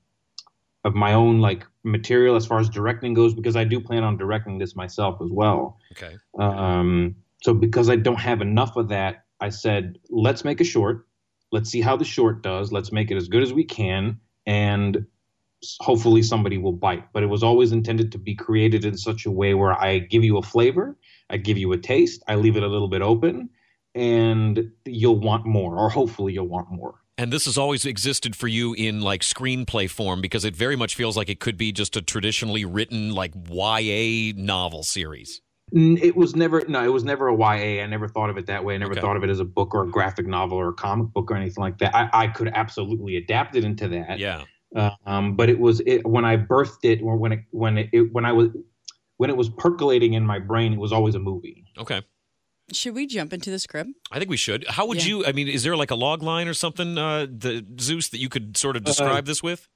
of 0.84 0.94
my 0.94 1.13
own 1.13 1.39
like 1.39 1.65
material 1.84 2.36
as 2.36 2.46
far 2.46 2.60
as 2.60 2.70
directing 2.70 3.13
goes 3.13 3.34
because 3.34 3.56
I 3.56 3.63
do 3.63 3.80
plan 3.80 4.04
on 4.04 4.18
directing 4.18 4.60
this 4.60 4.76
myself 4.76 5.20
as 5.22 5.30
well. 5.32 5.80
Okay. 5.94 6.15
Um, 6.38 7.15
so 7.41 7.54
because 7.54 7.89
I 7.89 7.96
don't 7.96 8.20
have 8.20 8.41
enough 8.41 8.76
of 8.76 8.89
that, 8.89 9.26
I 9.41 9.50
said 9.50 9.98
let's 10.10 10.46
make 10.46 10.62
a 10.62 10.63
short. 10.63 11.08
Let's 11.52 11.70
see 11.70 11.82
how 11.82 11.96
the 11.98 12.06
short 12.06 12.44
does. 12.44 12.72
Let's 12.72 12.91
make 12.91 13.12
it 13.12 13.18
as 13.18 13.28
good 13.28 13.44
as 13.44 13.54
we 13.54 13.63
can, 13.63 14.20
and 14.46 15.06
hopefully 15.80 16.22
somebody 16.22 16.58
will 16.58 16.74
bite. 16.74 17.12
But 17.13 17.24
it 17.24 17.28
was 17.28 17.44
always 17.44 17.72
intended 17.72 18.12
to 18.12 18.18
be 18.18 18.36
created 18.36 18.86
in 18.86 18.98
such 18.98 19.26
a 19.26 19.32
way 19.32 19.54
where 19.54 19.74
I 19.74 20.00
give 20.00 20.24
you 20.24 20.38
a 20.38 20.41
flavor, 20.41 20.98
I 21.30 21.38
give 21.38 21.58
you 21.58 21.72
a 21.72 21.78
taste, 21.78 22.24
I 22.28 22.36
leave 22.36 22.58
it 22.58 22.63
a 22.63 22.68
little 22.68 22.88
bit 22.88 23.02
open, 23.02 23.50
and 23.96 24.72
you'll 24.86 25.20
want 25.20 25.46
more, 25.46 25.78
or 25.78 25.90
hopefully 25.90 26.34
you'll 26.34 26.48
want 26.48 26.70
more. 26.70 26.96
And 27.18 27.32
this 27.32 27.46
has 27.46 27.58
always 27.58 27.86
existed 27.86 28.36
for 28.36 28.50
you 28.50 28.74
in 28.74 29.00
like 29.02 29.22
screenplay 29.22 29.90
form 29.90 30.20
because 30.20 30.44
it 30.44 30.54
very 30.56 30.76
much 30.76 30.96
feels 30.96 31.16
like 31.16 31.30
it 31.30 31.40
could 31.40 31.58
be 31.58 31.72
just 31.72 31.96
a 31.96 32.02
traditionally 32.02 32.66
written 32.66 33.14
like 33.16 33.32
YA 33.50 34.34
novel 34.36 34.84
series. 34.84 35.42
It 35.72 36.16
was 36.16 36.36
never 36.36 36.64
no, 36.68 36.84
it 36.84 36.94
was 36.94 37.04
never 37.06 37.30
a 37.30 37.36
YA. 37.36 37.82
I 37.82 37.86
never 37.88 38.08
thought 38.08 38.30
of 38.30 38.38
it 38.38 38.46
that 38.48 38.64
way. 38.66 38.76
I 38.76 38.78
never 38.78 38.92
Okay. 38.92 39.02
thought 39.02 39.16
of 39.16 39.24
it 39.24 39.30
as 39.30 39.40
a 39.40 39.46
book 39.46 39.74
or 39.74 39.84
a 39.84 39.90
graphic 39.90 40.28
novel 40.28 40.58
or 40.58 40.70
a 40.70 40.74
comic 40.74 41.08
book 41.14 41.32
or 41.32 41.36
anything 41.36 41.62
like 41.62 41.78
that. 41.80 41.96
I, 41.96 42.10
I 42.14 42.28
could 42.28 42.50
absolutely 42.50 43.16
adapt 43.16 43.56
it 43.56 43.64
into 43.64 43.88
that. 43.88 44.20
Yeah. 44.20 44.44
Um, 45.06 45.36
but 45.38 45.50
it 45.50 45.58
was 45.58 45.82
it, 45.86 46.06
when 46.06 46.26
I 46.26 46.36
birthed 46.36 46.84
it, 46.84 47.02
or 47.02 47.16
when 47.16 47.32
it 47.32 47.40
when 47.52 47.78
it, 47.78 47.90
it 47.94 48.12
when 48.14 48.26
I 48.26 48.34
was 48.34 48.50
when 49.18 49.30
it 49.30 49.38
was 49.38 49.48
percolating 49.50 50.14
in 50.14 50.26
my 50.26 50.38
brain, 50.38 50.74
it 50.74 50.80
was 50.80 50.92
always 50.92 51.16
a 51.16 51.20
movie. 51.20 51.64
Okay. 51.78 52.02
Should 52.71 52.95
we 52.95 53.06
jump 53.06 53.32
into 53.32 53.51
the 53.51 53.60
script? 53.60 53.91
I 54.12 54.17
think 54.17 54.30
we 54.30 54.38
should. 54.38 54.65
How 54.67 54.88
would 54.88 54.97
Yeah. 55.06 55.17
you? 55.17 55.25
I 55.25 55.32
mean, 55.34 55.47
is 55.47 55.63
there 55.63 55.75
like 55.75 55.91
a 55.91 55.95
log 55.95 56.23
line 56.23 56.47
or 56.47 56.54
something, 56.56 56.97
uh, 56.97 57.28
the 57.30 57.63
Zeus, 57.80 58.10
that 58.10 58.17
you 58.19 58.28
could 58.30 58.58
sort 58.58 58.75
of 58.75 58.84
describe 58.84 59.25
this 59.25 59.43
with? 59.43 59.67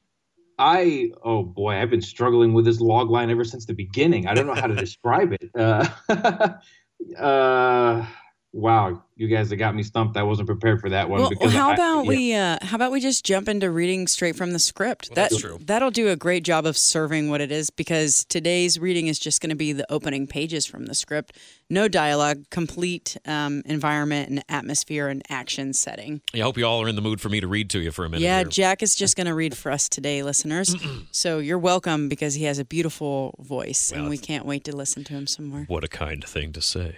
I 0.57 1.11
oh 1.23 1.43
boy, 1.43 1.75
I've 1.75 1.89
been 1.91 2.01
struggling 2.01 2.53
with 2.53 2.65
this 2.65 2.81
log 2.81 3.09
line 3.09 3.29
ever 3.29 3.45
since 3.45 3.65
the 3.65 3.73
beginning. 3.73 4.27
I 4.27 4.33
don't 4.33 4.47
know 4.47 4.55
how 4.55 4.67
to 4.67 4.75
describe 4.87 5.31
it. 5.33 5.49
Uh, 5.55 5.87
uh, 7.17 8.05
wow, 8.51 9.03
you 9.15 9.27
guys 9.27 9.49
have 9.49 9.59
got 9.59 9.75
me 9.75 9.83
stumped. 9.83 10.17
I 10.17 10.23
wasn't 10.23 10.47
prepared 10.47 10.81
for 10.81 10.89
that 10.89 11.09
one. 11.09 11.21
Well, 11.21 11.29
because 11.29 11.53
how 11.53 11.69
I- 11.69 11.73
about 11.73 12.05
yeah. 12.05 12.09
we 12.09 12.33
uh, 12.33 12.57
how 12.61 12.75
about 12.75 12.91
we 12.91 12.99
just 12.99 13.25
jump 13.25 13.47
into 13.47 13.69
reading 13.69 14.07
straight 14.07 14.35
from 14.35 14.53
the 14.53 14.59
script? 14.59 15.09
Well, 15.09 15.15
that, 15.15 15.29
that's 15.31 15.41
true. 15.41 15.59
That'll 15.61 15.91
do 15.91 16.09
a 16.09 16.15
great 16.15 16.43
job 16.43 16.65
of 16.65 16.77
serving 16.77 17.29
what 17.29 17.41
it 17.41 17.51
is 17.51 17.69
because 17.69 18.25
today's 18.25 18.79
reading 18.79 19.07
is 19.07 19.19
just 19.19 19.41
going 19.41 19.51
to 19.51 19.55
be 19.55 19.73
the 19.73 19.89
opening 19.91 20.27
pages 20.27 20.65
from 20.65 20.85
the 20.87 20.95
script. 20.95 21.37
No 21.69 21.87
dialogue, 21.87 22.45
complete 22.49 23.17
um, 23.25 23.61
environment 23.65 24.29
and 24.29 24.43
atmosphere 24.49 25.07
and 25.07 25.21
action 25.29 25.73
setting. 25.73 26.21
Yeah, 26.33 26.43
I 26.43 26.45
hope 26.45 26.57
you 26.57 26.65
all 26.65 26.81
are 26.81 26.87
in 26.87 26.95
the 26.95 27.01
mood 27.01 27.21
for 27.21 27.29
me 27.29 27.39
to 27.41 27.47
read 27.47 27.69
to 27.71 27.79
you 27.79 27.91
for 27.91 28.05
a 28.05 28.09
minute. 28.09 28.23
yeah, 28.23 28.39
here. 28.39 28.47
Jack 28.47 28.81
is 28.81 28.95
just 28.95 29.15
going 29.15 29.27
to 29.27 29.35
read 29.35 29.55
for 29.55 29.71
us 29.71 29.87
today, 29.87 30.23
listeners. 30.23 30.75
so 31.11 31.37
you're 31.37 31.59
welcome 31.59 32.09
because 32.09 32.33
he 32.33 32.45
has 32.45 32.57
a 32.57 32.65
beautiful 32.65 33.35
voice 33.39 33.91
Well, 33.91 34.01
and 34.01 34.09
we 34.09 34.17
can't 34.17 34.45
wait 34.45 34.63
to 34.63 34.75
listen 34.75 35.03
to 35.03 35.13
him 35.13 35.27
some 35.27 35.45
more. 35.45 35.65
What 35.67 35.83
a 35.83 35.87
kind 35.87 36.23
thing 36.23 36.53
to 36.53 36.61
say. 36.61 36.95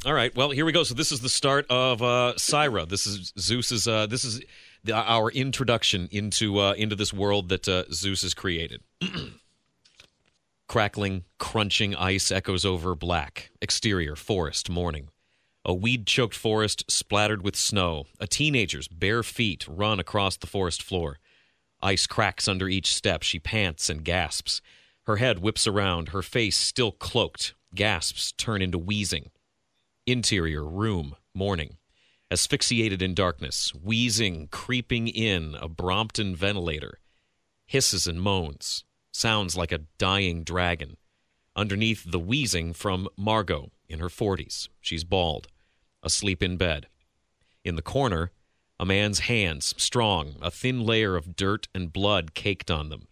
All 0.07 0.13
right, 0.13 0.33
well, 0.37 0.51
here 0.51 0.63
we 0.63 0.71
go. 0.71 0.83
So 0.83 0.95
this 0.95 1.11
is 1.11 1.19
the 1.19 1.27
start 1.27 1.65
of 1.69 2.01
uh, 2.01 2.37
Syra. 2.37 2.85
This 2.85 3.05
is 3.05 3.33
Zeus's. 3.37 3.89
Uh, 3.89 4.07
this 4.07 4.23
is 4.23 4.41
the, 4.85 4.93
our 4.93 5.29
introduction 5.29 6.07
into 6.13 6.59
uh, 6.59 6.75
into 6.77 6.95
this 6.95 7.11
world 7.11 7.49
that 7.49 7.67
uh, 7.67 7.83
Zeus 7.91 8.21
has 8.21 8.33
created. 8.33 8.81
Crackling, 10.69 11.25
crunching 11.39 11.93
ice 11.93 12.31
echoes 12.31 12.63
over 12.63 12.95
black. 12.95 13.51
Exterior 13.61 14.15
forest, 14.15 14.69
morning. 14.69 15.09
A 15.65 15.73
weed 15.73 16.07
choked 16.07 16.35
forest 16.35 16.85
splattered 16.89 17.41
with 17.41 17.57
snow. 17.57 18.05
A 18.17 18.27
teenager's 18.27 18.87
bare 18.87 19.23
feet 19.23 19.67
run 19.67 19.99
across 19.99 20.37
the 20.37 20.47
forest 20.47 20.81
floor. 20.81 21.19
Ice 21.81 22.07
cracks 22.07 22.47
under 22.47 22.69
each 22.69 22.93
step. 22.95 23.23
She 23.23 23.39
pants 23.39 23.89
and 23.89 24.05
gasps. 24.05 24.61
Her 25.03 25.17
head 25.17 25.39
whips 25.39 25.67
around, 25.67 26.09
her 26.09 26.21
face 26.21 26.55
still 26.55 26.93
cloaked. 26.93 27.55
Gasps 27.75 28.31
turn 28.31 28.61
into 28.61 28.77
wheezing. 28.77 29.31
Interior 30.07 30.65
room, 30.65 31.17
morning. 31.33 31.75
Asphyxiated 32.31 33.01
in 33.01 33.13
darkness, 33.13 33.73
wheezing, 33.75 34.47
creeping 34.47 35.09
in, 35.09 35.53
a 35.55 35.67
Brompton 35.67 36.33
ventilator. 36.33 36.99
Hisses 37.65 38.07
and 38.07 38.21
moans. 38.21 38.85
Sounds 39.11 39.57
like 39.57 39.73
a 39.73 39.81
dying 39.97 40.45
dragon. 40.45 40.95
Underneath 41.57 42.09
the 42.09 42.21
wheezing 42.21 42.71
from 42.71 43.09
Margot 43.17 43.71
in 43.89 43.99
her 43.99 44.07
40s. 44.07 44.69
She's 44.79 45.03
bald, 45.03 45.49
asleep 46.01 46.41
in 46.41 46.55
bed. 46.55 46.87
In 47.65 47.75
the 47.75 47.81
corner, 47.81 48.31
a 48.79 48.85
man's 48.85 49.19
hands, 49.19 49.75
strong, 49.77 50.37
a 50.41 50.49
thin 50.49 50.85
layer 50.85 51.17
of 51.17 51.35
dirt 51.35 51.67
and 51.75 51.91
blood 51.91 52.33
caked 52.33 52.71
on 52.71 52.87
them. 52.87 53.09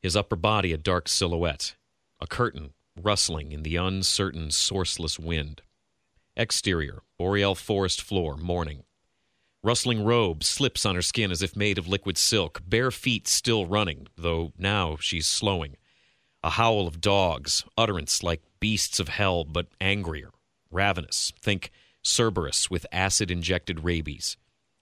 His 0.00 0.16
upper 0.16 0.36
body 0.36 0.72
a 0.72 0.78
dark 0.78 1.08
silhouette. 1.08 1.76
A 2.20 2.26
curtain 2.26 2.72
rustling 2.98 3.52
in 3.52 3.64
the 3.64 3.76
uncertain, 3.76 4.48
sourceless 4.48 5.18
wind. 5.18 5.60
Exterior, 6.38 7.02
boreal 7.18 7.56
forest 7.56 8.00
floor, 8.00 8.36
morning. 8.36 8.84
Rustling 9.64 10.04
robe 10.04 10.44
slips 10.44 10.86
on 10.86 10.94
her 10.94 11.02
skin 11.02 11.32
as 11.32 11.42
if 11.42 11.56
made 11.56 11.78
of 11.78 11.88
liquid 11.88 12.16
silk, 12.16 12.62
bare 12.64 12.92
feet 12.92 13.26
still 13.26 13.66
running, 13.66 14.06
though 14.16 14.52
now 14.56 14.96
she's 15.00 15.26
slowing. 15.26 15.76
A 16.44 16.50
howl 16.50 16.86
of 16.86 17.00
dogs, 17.00 17.64
utterance 17.76 18.22
like 18.22 18.40
beasts 18.60 19.00
of 19.00 19.08
hell, 19.08 19.42
but 19.42 19.66
angrier, 19.80 20.30
ravenous. 20.70 21.32
Think 21.40 21.72
Cerberus 22.04 22.70
with 22.70 22.86
acid 22.92 23.32
injected 23.32 23.82
rabies. 23.82 24.36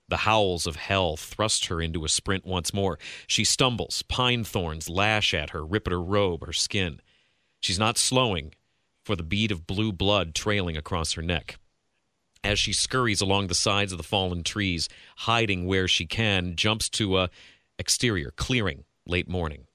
The 0.08 0.18
howls 0.18 0.66
of 0.66 0.76
hell 0.76 1.16
thrust 1.16 1.66
her 1.66 1.80
into 1.80 2.04
a 2.04 2.10
sprint 2.10 2.44
once 2.44 2.74
more. 2.74 2.98
She 3.26 3.44
stumbles, 3.44 4.02
pine 4.02 4.44
thorns 4.44 4.90
lash 4.90 5.32
at 5.32 5.50
her, 5.50 5.64
rip 5.64 5.88
at 5.88 5.92
her 5.92 6.02
robe, 6.02 6.44
her 6.44 6.52
skin. 6.52 7.00
She's 7.60 7.78
not 7.78 7.96
slowing, 7.96 8.52
for 9.06 9.14
the 9.14 9.22
bead 9.22 9.52
of 9.52 9.68
blue 9.68 9.92
blood 9.92 10.34
trailing 10.34 10.76
across 10.76 11.12
her 11.12 11.22
neck. 11.22 11.60
As 12.42 12.58
she 12.58 12.72
scurries 12.72 13.20
along 13.20 13.46
the 13.46 13.54
sides 13.54 13.92
of 13.92 13.98
the 13.98 14.04
fallen 14.04 14.42
trees, 14.42 14.88
hiding 15.18 15.64
where 15.64 15.86
she 15.86 16.06
can, 16.06 16.56
jumps 16.56 16.88
to 16.90 17.18
a 17.18 17.30
exterior 17.78 18.32
clearing 18.32 18.82
late 19.06 19.28
morning. 19.28 19.66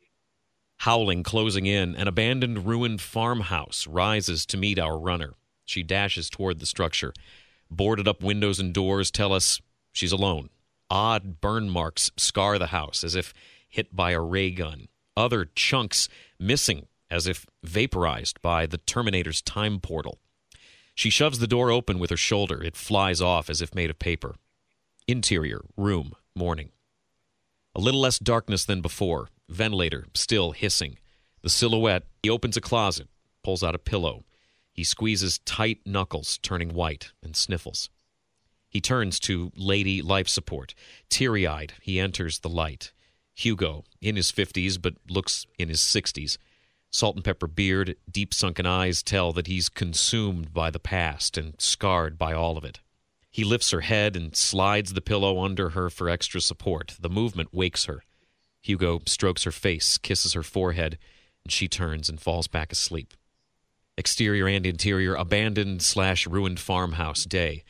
Howling 0.80 1.24
closing 1.24 1.66
in, 1.66 1.96
an 1.96 2.10
abandoned 2.10 2.66
ruined 2.66 3.00
farmhouse 3.00 3.88
rises 3.88 4.46
to 4.48 4.58
meet 4.58 4.78
our 4.78 5.00
runner. 5.00 5.36
She 5.64 5.82
dashes 5.82 6.30
toward 6.30 6.60
the 6.60 6.66
structure. 6.66 7.14
Boarded 7.70 8.10
up 8.10 8.22
windows 8.22 8.60
and 8.60 8.74
doors 8.74 9.12
tell 9.12 9.32
us 9.32 9.62
she's 9.94 10.12
alone. 10.12 10.50
Odd 10.90 11.40
burn 11.40 11.70
marks 11.70 12.12
scar 12.18 12.60
the 12.60 12.68
house 12.68 13.02
as 13.02 13.16
if 13.16 13.34
hit 13.70 13.96
by 13.96 14.12
a 14.12 14.20
ray 14.20 14.52
gun. 14.52 14.90
Other 15.16 15.46
chunks 15.56 16.10
missing 16.38 16.88
as 17.12 17.28
if 17.28 17.46
vaporized 17.64 18.42
by 18.42 18.66
the 18.66 18.78
Terminator's 18.80 19.42
time 19.42 19.80
portal. 19.80 20.20
She 20.96 21.10
shoves 21.10 21.40
the 21.40 21.48
door 21.48 21.70
open 21.70 22.00
with 22.00 22.10
her 22.10 22.18
shoulder. 22.18 22.64
It 22.64 22.76
flies 22.76 23.22
off 23.22 23.50
as 23.50 23.62
if 23.62 23.76
made 23.76 23.90
of 23.90 24.00
paper. 24.00 24.36
Interior, 25.08 25.62
room, 25.78 26.14
morning. 26.36 26.70
A 27.76 27.80
little 27.80 28.02
less 28.02 28.18
darkness 28.18 28.66
than 28.66 28.82
before. 28.82 29.30
Ventilator 29.50 30.08
still 30.14 30.52
hissing. 30.52 30.98
The 31.42 31.50
silhouette. 31.50 32.04
He 32.24 32.30
opens 32.30 32.58
a 32.58 32.62
closet, 32.62 33.08
pulls 33.44 33.64
out 33.64 33.76
a 33.76 33.80
pillow. 33.80 34.24
He 34.74 34.84
squeezes 34.84 35.40
tight 35.40 35.80
knuckles, 35.86 36.38
turning 36.38 36.74
white, 36.74 37.12
and 37.22 37.36
sniffles. 37.36 37.90
He 38.70 38.80
turns 38.80 39.20
to 39.22 39.52
Lady 39.56 40.02
Life 40.02 40.30
Support. 40.30 40.74
Teary 41.10 41.46
eyed, 41.46 41.74
he 41.82 42.00
enters 42.00 42.40
the 42.40 42.50
light. 42.50 42.94
Hugo, 43.34 43.84
in 44.02 44.16
his 44.16 44.32
50s, 44.32 44.82
but 44.82 44.94
looks 45.10 45.46
in 45.58 45.68
his 45.68 45.80
60s. 45.80 46.38
Salt 46.92 47.16
and 47.16 47.24
pepper 47.24 47.48
beard, 47.48 47.96
deep 48.12 48.34
sunken 48.34 48.66
eyes 48.66 49.02
tell 49.02 49.32
that 49.32 49.48
he's 49.48 49.70
consumed 49.70 50.54
by 50.54 50.70
the 50.70 50.80
past 50.80 51.38
and 51.38 51.56
scarred 51.58 52.18
by 52.18 52.34
all 52.34 52.58
of 52.58 52.66
it. 52.66 52.82
He 53.32 53.46
lifts 53.46 53.72
her 53.72 53.82
head 53.82 54.18
and 54.18 54.36
slides 54.36 54.92
the 54.92 55.02
pillow 55.02 55.40
under 55.42 55.70
her 55.70 55.90
for 55.90 56.10
extra 56.10 56.42
support. 56.42 56.98
The 57.00 57.10
movement 57.10 57.54
wakes 57.54 57.86
her. 57.86 58.04
Hugo 58.62 59.02
strokes 59.06 59.44
her 59.44 59.54
face, 59.54 59.98
kisses 59.98 60.34
her 60.34 60.44
forehead, 60.44 60.98
and 61.46 61.52
she 61.52 61.70
turns 61.70 62.10
and 62.10 62.20
falls 62.20 62.48
back 62.48 62.74
asleep. 62.74 63.14
Exterior 63.98 64.48
and 64.48 64.66
interior, 64.66 65.16
abandoned 65.16 65.82
slash 65.82 66.28
ruined 66.28 66.60
farmhouse 66.60 67.24
day. 67.24 67.64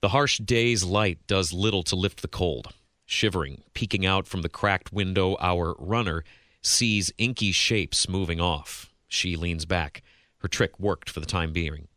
The 0.00 0.08
harsh 0.08 0.38
day's 0.38 0.82
light 0.82 1.18
does 1.26 1.52
little 1.52 1.82
to 1.84 1.94
lift 1.96 2.22
the 2.22 2.28
cold. 2.28 2.72
Shivering, 3.04 3.62
peeking 3.74 4.06
out 4.06 4.26
from 4.26 4.40
the 4.40 4.48
cracked 4.48 4.92
window, 4.92 5.36
our 5.40 5.74
runner 5.78 6.24
sees 6.62 7.12
inky 7.18 7.52
shapes 7.52 8.08
moving 8.08 8.40
off. 8.40 8.90
She 9.08 9.36
leans 9.36 9.66
back. 9.66 10.02
Her 10.38 10.48
trick 10.48 10.78
worked 10.80 11.10
for 11.10 11.20
the 11.20 11.26
time 11.26 11.52
being. 11.52 11.88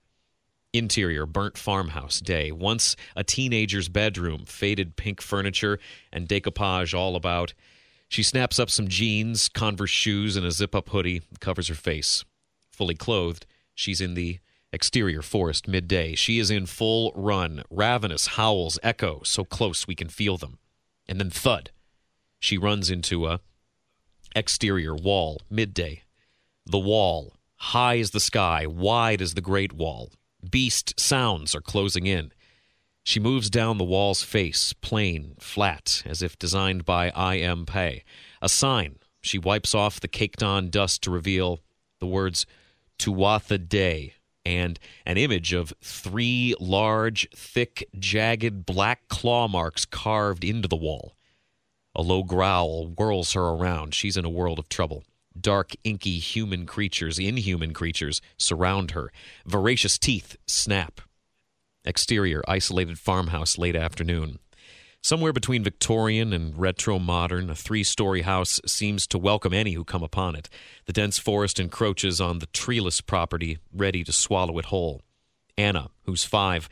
Interior, 0.73 1.25
burnt 1.25 1.58
farmhouse 1.58 2.19
day. 2.19 2.51
Once 2.51 2.95
a 3.15 3.23
teenager's 3.23 3.88
bedroom, 3.88 4.45
faded 4.45 4.97
pink 4.97 5.21
furniture 5.21 5.80
and 6.12 6.28
decoupage 6.28 6.93
all 6.93 7.15
about. 7.15 7.54
She 8.10 8.23
snaps 8.23 8.60
up 8.60 8.69
some 8.69 8.88
jeans, 8.88 9.47
Converse 9.49 9.89
shoes, 9.89 10.36
and 10.36 10.45
a 10.45 10.51
zip 10.51 10.75
up 10.75 10.89
hoodie, 10.89 11.21
covers 11.39 11.69
her 11.69 11.75
face. 11.75 12.25
Fully 12.71 12.95
clothed, 12.95 13.45
she's 13.73 14.01
in 14.01 14.15
the 14.15 14.39
exterior 14.73 15.21
forest 15.21 15.67
midday. 15.67 16.13
She 16.13 16.38
is 16.38 16.51
in 16.51 16.65
full 16.65 17.13
run. 17.15 17.63
Ravenous 17.69 18.28
howls 18.28 18.78
echo 18.84 19.21
so 19.23 19.45
close 19.45 19.88
we 19.88 19.95
can 19.95 20.10
feel 20.10 20.38
them. 20.38 20.60
And 21.08 21.19
then 21.19 21.30
thud. 21.30 21.71
She 22.39 22.58
runs 22.58 22.91
into 22.91 23.25
a 23.25 23.39
Exterior 24.36 24.93
wall, 24.93 25.41
midday. 25.50 26.04
The 26.65 26.78
wall, 26.78 27.38
high 27.56 28.00
as 28.00 28.12
the 28.12 28.19
sky, 28.19 28.65
wide 28.67 29.21
as 29.21 29.34
the 29.34 29.41
Great 29.41 29.71
Wall. 29.71 30.12
Beast 30.52 31.00
sounds 31.00 31.56
are 31.56 31.62
closing 31.62 32.06
in. 32.06 32.34
She 33.04 33.19
moves 33.19 33.50
down 33.50 33.78
the 33.78 33.86
wall's 33.86 34.24
face, 34.24 34.74
plain, 34.74 35.36
flat, 35.39 36.04
as 36.06 36.21
if 36.21 36.38
designed 36.38 36.84
by 36.84 37.12
I. 37.12 37.38
M. 37.38 37.65
Pei. 37.65 38.04
A 38.41 38.50
sign. 38.50 38.98
She 39.21 39.39
wipes 39.39 39.74
off 39.74 40.02
the 40.02 40.08
caked 40.08 40.43
on 40.43 40.69
dust 40.69 41.04
to 41.04 41.12
reveal 41.12 41.62
the 42.00 42.06
words 42.06 42.45
Tuatha 43.00 43.58
Dé 43.58 44.13
and 44.45 44.80
an 45.06 45.17
image 45.17 45.54
of 45.54 45.74
three 45.82 46.56
large, 46.60 47.30
thick, 47.34 47.88
jagged 47.98 48.65
black 48.65 49.08
claw 49.08 49.48
marks 49.48 49.86
carved 49.86 50.43
into 50.43 50.67
the 50.67 50.76
wall. 50.76 51.15
A 51.95 52.01
low 52.01 52.23
growl 52.23 52.88
whirls 52.88 53.34
her 53.34 53.47
around. 53.49 53.95
She's 53.95 54.17
in 54.17 54.25
a 54.25 54.29
world 54.29 54.60
of 54.60 54.67
trouble. 54.67 55.03
Dark, 55.39 55.71
inky 55.84 56.19
human 56.19 56.65
creatures, 56.65 57.17
inhuman 57.17 57.73
creatures, 57.73 58.21
surround 58.38 58.91
her. 58.91 59.12
Voracious 59.45 59.97
teeth 59.97 60.38
snap. 60.45 61.01
Exterior, 61.86 62.43
isolated 62.47 62.99
farmhouse, 62.99 63.58
late 63.58 63.75
afternoon. 63.75 64.39
Somewhere 65.01 65.34
between 65.34 65.63
Victorian 65.63 66.34
and 66.34 66.58
retro 66.58 66.97
modern, 66.97 67.49
a 67.49 67.55
three 67.55 67.84
story 67.84 68.23
house 68.23 68.60
seems 68.65 69.05
to 69.08 69.19
welcome 69.19 69.53
any 69.53 69.73
who 69.73 69.84
come 69.84 70.01
upon 70.01 70.36
it. 70.36 70.49
The 70.86 70.93
dense 70.93 71.19
forest 71.19 71.60
encroaches 71.60 72.19
on 72.19 72.39
the 72.39 72.47
treeless 72.47 73.01
property, 73.01 73.60
ready 73.71 74.03
to 74.03 74.12
swallow 74.12 74.58
it 74.58 74.65
whole. 74.65 75.01
Anna, 75.58 75.91
who's 76.05 76.23
five, 76.23 76.67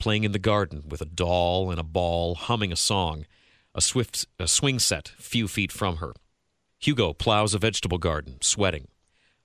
playing 0.00 0.24
in 0.24 0.32
the 0.32 0.38
garden 0.40 0.82
with 0.88 1.00
a 1.00 1.06
doll 1.06 1.70
and 1.70 1.78
a 1.78 1.84
ball, 1.84 2.34
humming 2.34 2.72
a 2.72 2.76
song, 2.76 3.24
a 3.76 3.82
swift 3.82 4.26
a 4.40 4.48
swing 4.48 4.78
set 4.78 5.08
few 5.18 5.46
feet 5.46 5.70
from 5.70 5.98
her. 5.98 6.14
Hugo 6.78 7.12
plows 7.12 7.54
a 7.54 7.58
vegetable 7.58 7.98
garden, 7.98 8.38
sweating. 8.40 8.88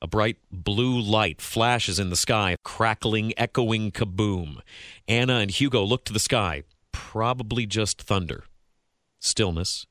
A 0.01 0.07
bright 0.07 0.37
blue 0.49 0.99
light 0.99 1.41
flashes 1.41 1.99
in 1.99 2.09
the 2.09 2.15
sky, 2.15 2.55
crackling, 2.63 3.33
echoing 3.37 3.91
kaboom. 3.91 4.61
Anna 5.07 5.35
and 5.35 5.51
Hugo 5.51 5.83
look 5.83 6.05
to 6.05 6.13
the 6.13 6.19
sky, 6.19 6.63
probably 6.91 7.65
just 7.65 8.01
thunder. 8.01 8.45
Stillness. 9.19 9.85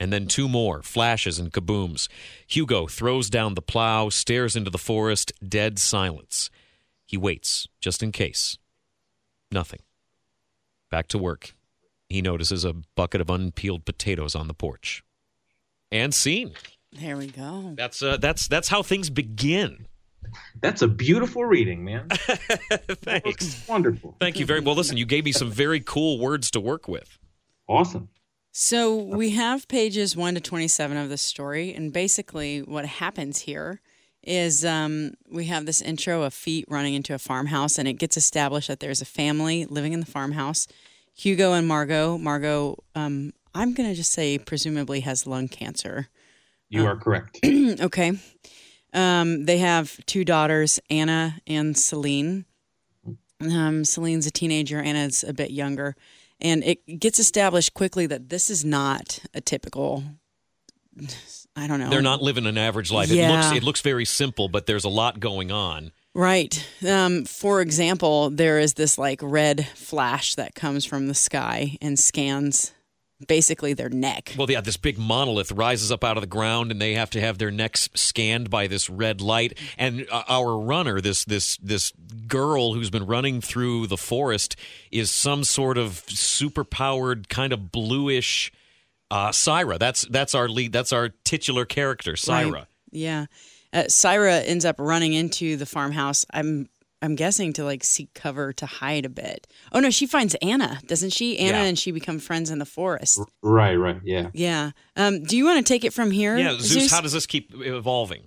And 0.00 0.12
then 0.12 0.26
two 0.26 0.48
more 0.48 0.82
flashes 0.82 1.38
and 1.38 1.52
kabooms. 1.52 2.08
Hugo 2.46 2.88
throws 2.88 3.30
down 3.30 3.54
the 3.54 3.62
plow, 3.62 4.08
stares 4.08 4.56
into 4.56 4.70
the 4.70 4.76
forest, 4.76 5.32
dead 5.46 5.78
silence. 5.78 6.50
He 7.06 7.16
waits, 7.16 7.68
just 7.80 8.02
in 8.02 8.12
case. 8.12 8.58
Nothing. 9.52 9.80
Back 10.90 11.06
to 11.08 11.18
work. 11.18 11.54
He 12.08 12.22
notices 12.22 12.64
a 12.64 12.74
bucket 12.96 13.20
of 13.20 13.30
unpeeled 13.30 13.84
potatoes 13.84 14.34
on 14.34 14.48
the 14.48 14.54
porch. 14.54 15.02
And 15.90 16.14
scene. 16.14 16.52
There 16.92 17.16
we 17.16 17.26
go. 17.26 17.74
That's 17.76 18.02
uh, 18.02 18.18
that's 18.18 18.46
that's 18.48 18.68
how 18.68 18.82
things 18.82 19.10
begin. 19.10 19.86
That's 20.60 20.82
a 20.82 20.88
beautiful 20.88 21.44
reading, 21.44 21.84
man. 21.84 22.08
Thanks. 22.08 23.66
Wonderful. 23.68 24.16
Thank 24.20 24.38
you 24.38 24.46
very 24.46 24.60
well. 24.60 24.74
Listen, 24.74 24.96
you 24.96 25.06
gave 25.06 25.24
me 25.24 25.32
some 25.32 25.50
very 25.50 25.80
cool 25.80 26.18
words 26.18 26.50
to 26.52 26.60
work 26.60 26.88
with. 26.88 27.18
Awesome. 27.68 28.08
So 28.52 28.94
we 28.94 29.30
have 29.30 29.66
pages 29.66 30.16
1 30.16 30.34
to 30.34 30.40
27 30.40 30.96
of 30.96 31.08
the 31.08 31.18
story. 31.18 31.74
And 31.74 31.92
basically, 31.92 32.60
what 32.62 32.86
happens 32.86 33.40
here 33.40 33.80
is 34.22 34.64
um, 34.64 35.14
we 35.30 35.46
have 35.46 35.66
this 35.66 35.82
intro 35.82 36.22
of 36.22 36.32
feet 36.32 36.64
running 36.68 36.94
into 36.94 37.14
a 37.14 37.18
farmhouse, 37.18 37.78
and 37.78 37.88
it 37.88 37.94
gets 37.94 38.16
established 38.16 38.68
that 38.68 38.80
there's 38.80 39.02
a 39.02 39.06
family 39.06 39.64
living 39.66 39.92
in 39.92 40.00
the 40.00 40.06
farmhouse. 40.06 40.66
Hugo 41.14 41.52
and 41.52 41.66
Margot. 41.66 42.18
Margot, 42.18 42.82
um, 42.94 43.32
I'm 43.54 43.72
going 43.72 43.88
to 43.88 43.94
just 43.94 44.12
say, 44.12 44.38
presumably 44.38 45.00
has 45.00 45.26
lung 45.26 45.48
cancer. 45.48 46.08
You 46.68 46.86
are 46.86 46.96
correct. 46.96 47.38
okay. 47.44 48.18
Um, 48.92 49.44
they 49.44 49.58
have 49.58 50.04
two 50.06 50.24
daughters, 50.24 50.80
Anna 50.90 51.36
and 51.46 51.76
Celine. 51.78 52.44
Um, 53.40 53.84
Celine's 53.84 54.26
a 54.26 54.30
teenager, 54.30 54.80
Anna's 54.80 55.22
a 55.24 55.32
bit 55.32 55.50
younger. 55.50 55.96
And 56.40 56.64
it 56.64 56.98
gets 56.98 57.18
established 57.18 57.74
quickly 57.74 58.06
that 58.06 58.28
this 58.28 58.50
is 58.50 58.64
not 58.64 59.20
a 59.34 59.40
typical. 59.40 60.02
I 61.56 61.66
don't 61.66 61.80
know. 61.80 61.90
They're 61.90 62.02
not 62.02 62.22
living 62.22 62.46
an 62.46 62.58
average 62.58 62.90
life. 62.90 63.10
It 63.10 63.16
Yeah. 63.16 63.30
looks 63.32 63.56
it 63.56 63.62
looks 63.62 63.80
very 63.80 64.04
simple, 64.04 64.48
but 64.48 64.66
there's 64.66 64.84
a 64.84 64.88
lot 64.88 65.20
going 65.20 65.50
on. 65.50 65.92
Right. 66.14 66.64
Um, 66.88 67.24
for 67.24 67.60
example, 67.60 68.30
there 68.30 68.60
is 68.60 68.74
this 68.74 68.98
like 68.98 69.20
red 69.22 69.66
flash 69.74 70.36
that 70.36 70.54
comes 70.54 70.84
from 70.84 71.08
the 71.08 71.14
sky 71.14 71.76
and 71.82 71.98
scans 71.98 72.72
basically 73.26 73.72
their 73.74 73.88
neck. 73.88 74.34
Well, 74.36 74.50
yeah, 74.50 74.60
this 74.60 74.76
big 74.76 74.98
monolith 74.98 75.50
rises 75.52 75.90
up 75.90 76.04
out 76.04 76.16
of 76.16 76.20
the 76.20 76.28
ground, 76.28 76.70
and 76.70 76.80
they 76.80 76.94
have 76.94 77.10
to 77.10 77.20
have 77.20 77.38
their 77.38 77.50
necks 77.50 77.88
scanned 77.94 78.50
by 78.50 78.66
this 78.66 78.88
red 78.88 79.20
light. 79.20 79.58
And 79.78 80.06
uh, 80.10 80.22
our 80.28 80.58
runner, 80.58 81.00
this 81.00 81.24
this 81.24 81.56
this 81.58 81.92
girl 82.26 82.74
who's 82.74 82.90
been 82.90 83.06
running 83.06 83.40
through 83.40 83.86
the 83.86 83.96
forest, 83.96 84.56
is 84.90 85.10
some 85.10 85.44
sort 85.44 85.78
of 85.78 86.04
superpowered 86.06 87.28
kind 87.28 87.52
of 87.52 87.72
bluish 87.72 88.52
uh, 89.10 89.32
Syra. 89.32 89.78
That's 89.78 90.02
that's 90.02 90.34
our 90.34 90.48
lead. 90.48 90.72
That's 90.72 90.92
our 90.92 91.10
titular 91.24 91.64
character, 91.64 92.16
Syra. 92.16 92.50
Right. 92.50 92.64
Yeah. 92.90 93.26
Uh, 93.74 93.88
Syra 93.88 94.38
ends 94.38 94.64
up 94.64 94.76
running 94.78 95.12
into 95.12 95.56
the 95.56 95.66
farmhouse. 95.66 96.24
I'm 96.32 96.68
I'm 97.02 97.16
guessing 97.16 97.52
to 97.54 97.64
like 97.64 97.84
seek 97.84 98.14
cover 98.14 98.54
to 98.54 98.64
hide 98.64 99.04
a 99.04 99.10
bit. 99.10 99.46
Oh 99.72 99.80
no, 99.80 99.90
she 99.90 100.06
finds 100.06 100.34
Anna, 100.36 100.80
doesn't 100.86 101.10
she? 101.10 101.38
Anna 101.38 101.58
Yeah. 101.58 101.64
and 101.64 101.78
she 101.78 101.90
become 101.90 102.18
friends 102.18 102.50
in 102.50 102.58
the 102.60 102.64
forest. 102.64 103.20
Right, 103.42 103.74
right. 103.74 104.00
Yeah. 104.04 104.30
Yeah. 104.32 104.70
Um, 104.96 105.22
do 105.22 105.36
you 105.36 105.44
want 105.44 105.58
to 105.58 105.70
take 105.70 105.84
it 105.84 105.92
from 105.92 106.10
here? 106.10 106.38
Yeah, 106.38 106.56
Zeus. 106.58 106.90
How 106.90 107.02
does 107.02 107.12
this 107.12 107.26
keep 107.26 107.50
evolving? 107.54 108.26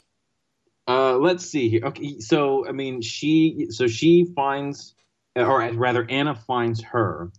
Uh, 0.87 1.17
let's 1.17 1.45
see 1.45 1.69
here. 1.69 1.81
Okay, 1.85 2.19
so 2.19 2.67
I 2.67 2.71
mean, 2.71 3.01
she 3.01 3.67
so 3.71 3.87
she 3.87 4.25
finds, 4.35 4.93
or 5.35 5.59
rather, 5.73 6.05
Anna 6.09 6.35
finds 6.35 6.81
her, 6.83 7.31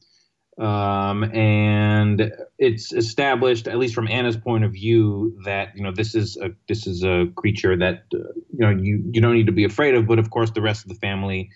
um, 0.58 1.22
and 1.22 2.32
it's 2.58 2.92
established, 2.92 3.68
at 3.68 3.78
least 3.78 3.94
from 3.94 4.08
Anna's 4.08 4.36
point 4.36 4.64
of 4.64 4.72
view, 4.72 5.38
that 5.44 5.76
you 5.76 5.82
know 5.82 5.92
this 5.92 6.14
is 6.14 6.36
a 6.36 6.50
this 6.66 6.86
is 6.86 7.04
a 7.04 7.26
creature 7.36 7.76
that 7.76 8.04
uh, 8.12 8.18
you 8.52 8.58
know 8.58 8.70
you 8.70 9.02
you 9.12 9.20
don't 9.20 9.34
need 9.34 9.46
to 9.46 9.52
be 9.52 9.64
afraid 9.64 9.94
of, 9.94 10.06
but 10.06 10.18
of 10.18 10.30
course 10.30 10.50
the 10.50 10.60
rest 10.60 10.84
of 10.84 10.88
the 10.88 10.96
family 10.96 11.50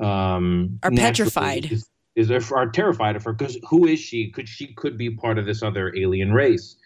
um, 0.00 0.78
Are 0.82 0.90
petrified. 0.90 1.70
Is, 1.72 1.88
is 2.14 2.30
are 2.30 2.68
terrified 2.70 3.16
of 3.16 3.24
her 3.24 3.32
because 3.32 3.58
who 3.68 3.86
is 3.86 3.98
she? 3.98 4.30
Could 4.30 4.48
she 4.48 4.72
could 4.74 4.96
be 4.96 5.10
part 5.10 5.38
of 5.38 5.46
this 5.46 5.62
other 5.62 5.92
alien 5.96 6.32
race? 6.32 6.76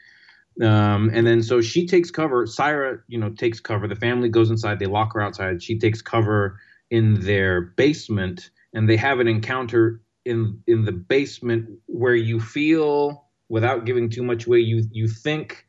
Um, 0.62 1.10
and 1.12 1.26
then 1.26 1.42
so 1.42 1.60
she 1.60 1.86
takes 1.86 2.10
cover. 2.10 2.46
Syra, 2.46 2.98
you 3.08 3.18
know, 3.18 3.28
takes 3.30 3.60
cover. 3.60 3.86
The 3.86 3.94
family 3.94 4.30
goes 4.30 4.50
inside. 4.50 4.78
They 4.78 4.86
lock 4.86 5.12
her 5.12 5.20
outside. 5.20 5.62
She 5.62 5.78
takes 5.78 6.00
cover 6.00 6.58
in 6.90 7.20
their 7.20 7.60
basement, 7.60 8.48
and 8.72 8.88
they 8.88 8.96
have 8.96 9.20
an 9.20 9.28
encounter 9.28 10.00
in 10.28 10.62
in 10.66 10.84
the 10.84 10.92
basement 10.92 11.68
where 11.86 12.14
you 12.14 12.38
feel, 12.38 13.24
without 13.48 13.86
giving 13.86 14.10
too 14.10 14.22
much 14.22 14.46
away, 14.46 14.60
you 14.60 14.84
you 14.92 15.08
think 15.08 15.66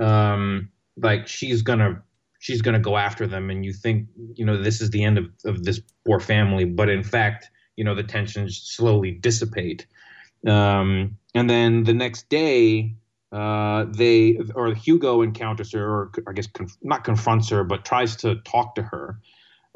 um, 0.00 0.70
like 0.96 1.26
she's 1.26 1.62
gonna 1.62 2.02
she's 2.38 2.62
gonna 2.62 2.78
go 2.78 2.96
after 2.96 3.26
them, 3.26 3.50
and 3.50 3.64
you 3.64 3.72
think 3.72 4.06
you 4.34 4.44
know 4.44 4.62
this 4.62 4.80
is 4.80 4.90
the 4.90 5.02
end 5.02 5.18
of 5.18 5.26
of 5.44 5.64
this 5.64 5.80
poor 6.06 6.20
family, 6.20 6.64
but 6.64 6.88
in 6.88 7.02
fact, 7.02 7.50
you 7.76 7.84
know 7.84 7.94
the 7.94 8.04
tensions 8.04 8.62
slowly 8.64 9.10
dissipate. 9.10 9.86
Um, 10.46 11.18
and 11.34 11.50
then 11.50 11.82
the 11.82 11.92
next 11.92 12.28
day, 12.28 12.94
uh, 13.32 13.86
they 13.90 14.38
or 14.54 14.72
Hugo 14.74 15.22
encounters 15.22 15.72
her, 15.72 15.84
or 15.84 16.12
I 16.28 16.32
guess 16.32 16.46
conf- 16.46 16.78
not 16.82 17.02
confronts 17.02 17.50
her, 17.50 17.64
but 17.64 17.84
tries 17.84 18.14
to 18.16 18.36
talk 18.42 18.76
to 18.76 18.82
her, 18.82 19.20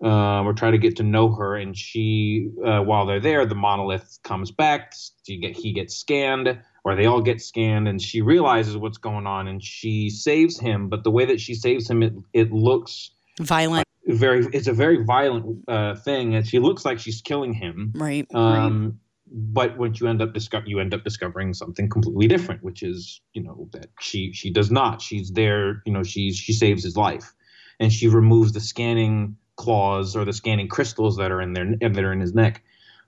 uh, 0.03 0.43
or 0.43 0.53
try 0.53 0.71
to 0.71 0.79
get 0.79 0.97
to 0.97 1.03
know 1.03 1.33
her. 1.35 1.57
And 1.57 1.77
she, 1.77 2.51
uh, 2.65 2.81
while 2.81 3.07
they're 3.07 3.21
there, 3.21 3.47
the 3.47 3.55
monolith 3.55 4.19
comes 4.25 4.51
back. 4.51 4.95
She 5.27 5.39
get 5.39 5.57
he 5.57 5.73
gets 5.73 5.97
scanned, 5.97 6.59
or 6.85 6.97
they 6.97 7.07
all 7.07 7.21
get 7.21 7.41
scanned, 7.41 7.89
and 7.89 8.01
she 8.01 8.21
realizes 8.21 8.77
what's 8.77 8.99
going 8.99 9.27
on, 9.27 9.49
and 9.49 9.63
she 9.63 10.11
saves 10.11 10.59
him. 10.59 10.89
But 10.89 11.05
the 11.05 11.11
way 11.11 11.25
that 11.27 11.41
she 11.41 11.55
saves 11.55 11.89
him, 11.89 12.03
it 12.03 12.15
it 12.33 12.53
looks 12.53 13.11
Violent, 13.41 13.87
very. 14.07 14.47
It's 14.53 14.69
a 14.69 14.73
very 14.73 15.05
violent 15.05 15.65
uh, 15.69 15.95
thing, 15.97 16.35
and 16.35 16.47
she 16.47 16.59
looks 16.59 16.85
like 16.85 16.99
she's 16.99 17.23
killing 17.23 17.55
him. 17.55 17.93
right? 17.95 18.27
Um, 18.35 18.99
but 19.35 19.79
what 19.79 19.99
you 19.99 20.09
end 20.09 20.21
up 20.21 20.35
discover 20.35 20.67
you 20.67 20.79
end 20.79 20.93
up 20.93 21.05
discovering 21.05 21.55
something 21.55 21.89
completely 21.89 22.29
different, 22.29 22.63
which 22.63 22.83
is 22.83 23.21
you 23.33 23.43
know 23.43 23.69
that 23.73 23.87
she 24.01 24.33
she 24.33 24.51
does 24.51 24.71
not. 24.71 25.01
She's 25.01 25.31
there. 25.31 25.83
You 25.87 25.93
know 25.93 26.03
she's 26.03 26.37
she 26.37 26.53
saves 26.53 26.85
his 26.85 26.97
life, 26.97 27.33
and 27.81 27.93
she 27.93 28.09
removes 28.09 28.53
the 28.53 28.61
scanning 28.61 29.37
claws 29.57 30.17
or 30.17 30.25
the 30.25 30.33
scanning 30.33 30.69
crystals 30.69 31.17
that 31.17 31.31
are 31.31 31.41
in 31.41 31.53
there 31.53 31.77
that 31.81 32.05
are 32.05 32.13
in 32.13 32.21
his 32.21 32.35
neck. 32.35 32.63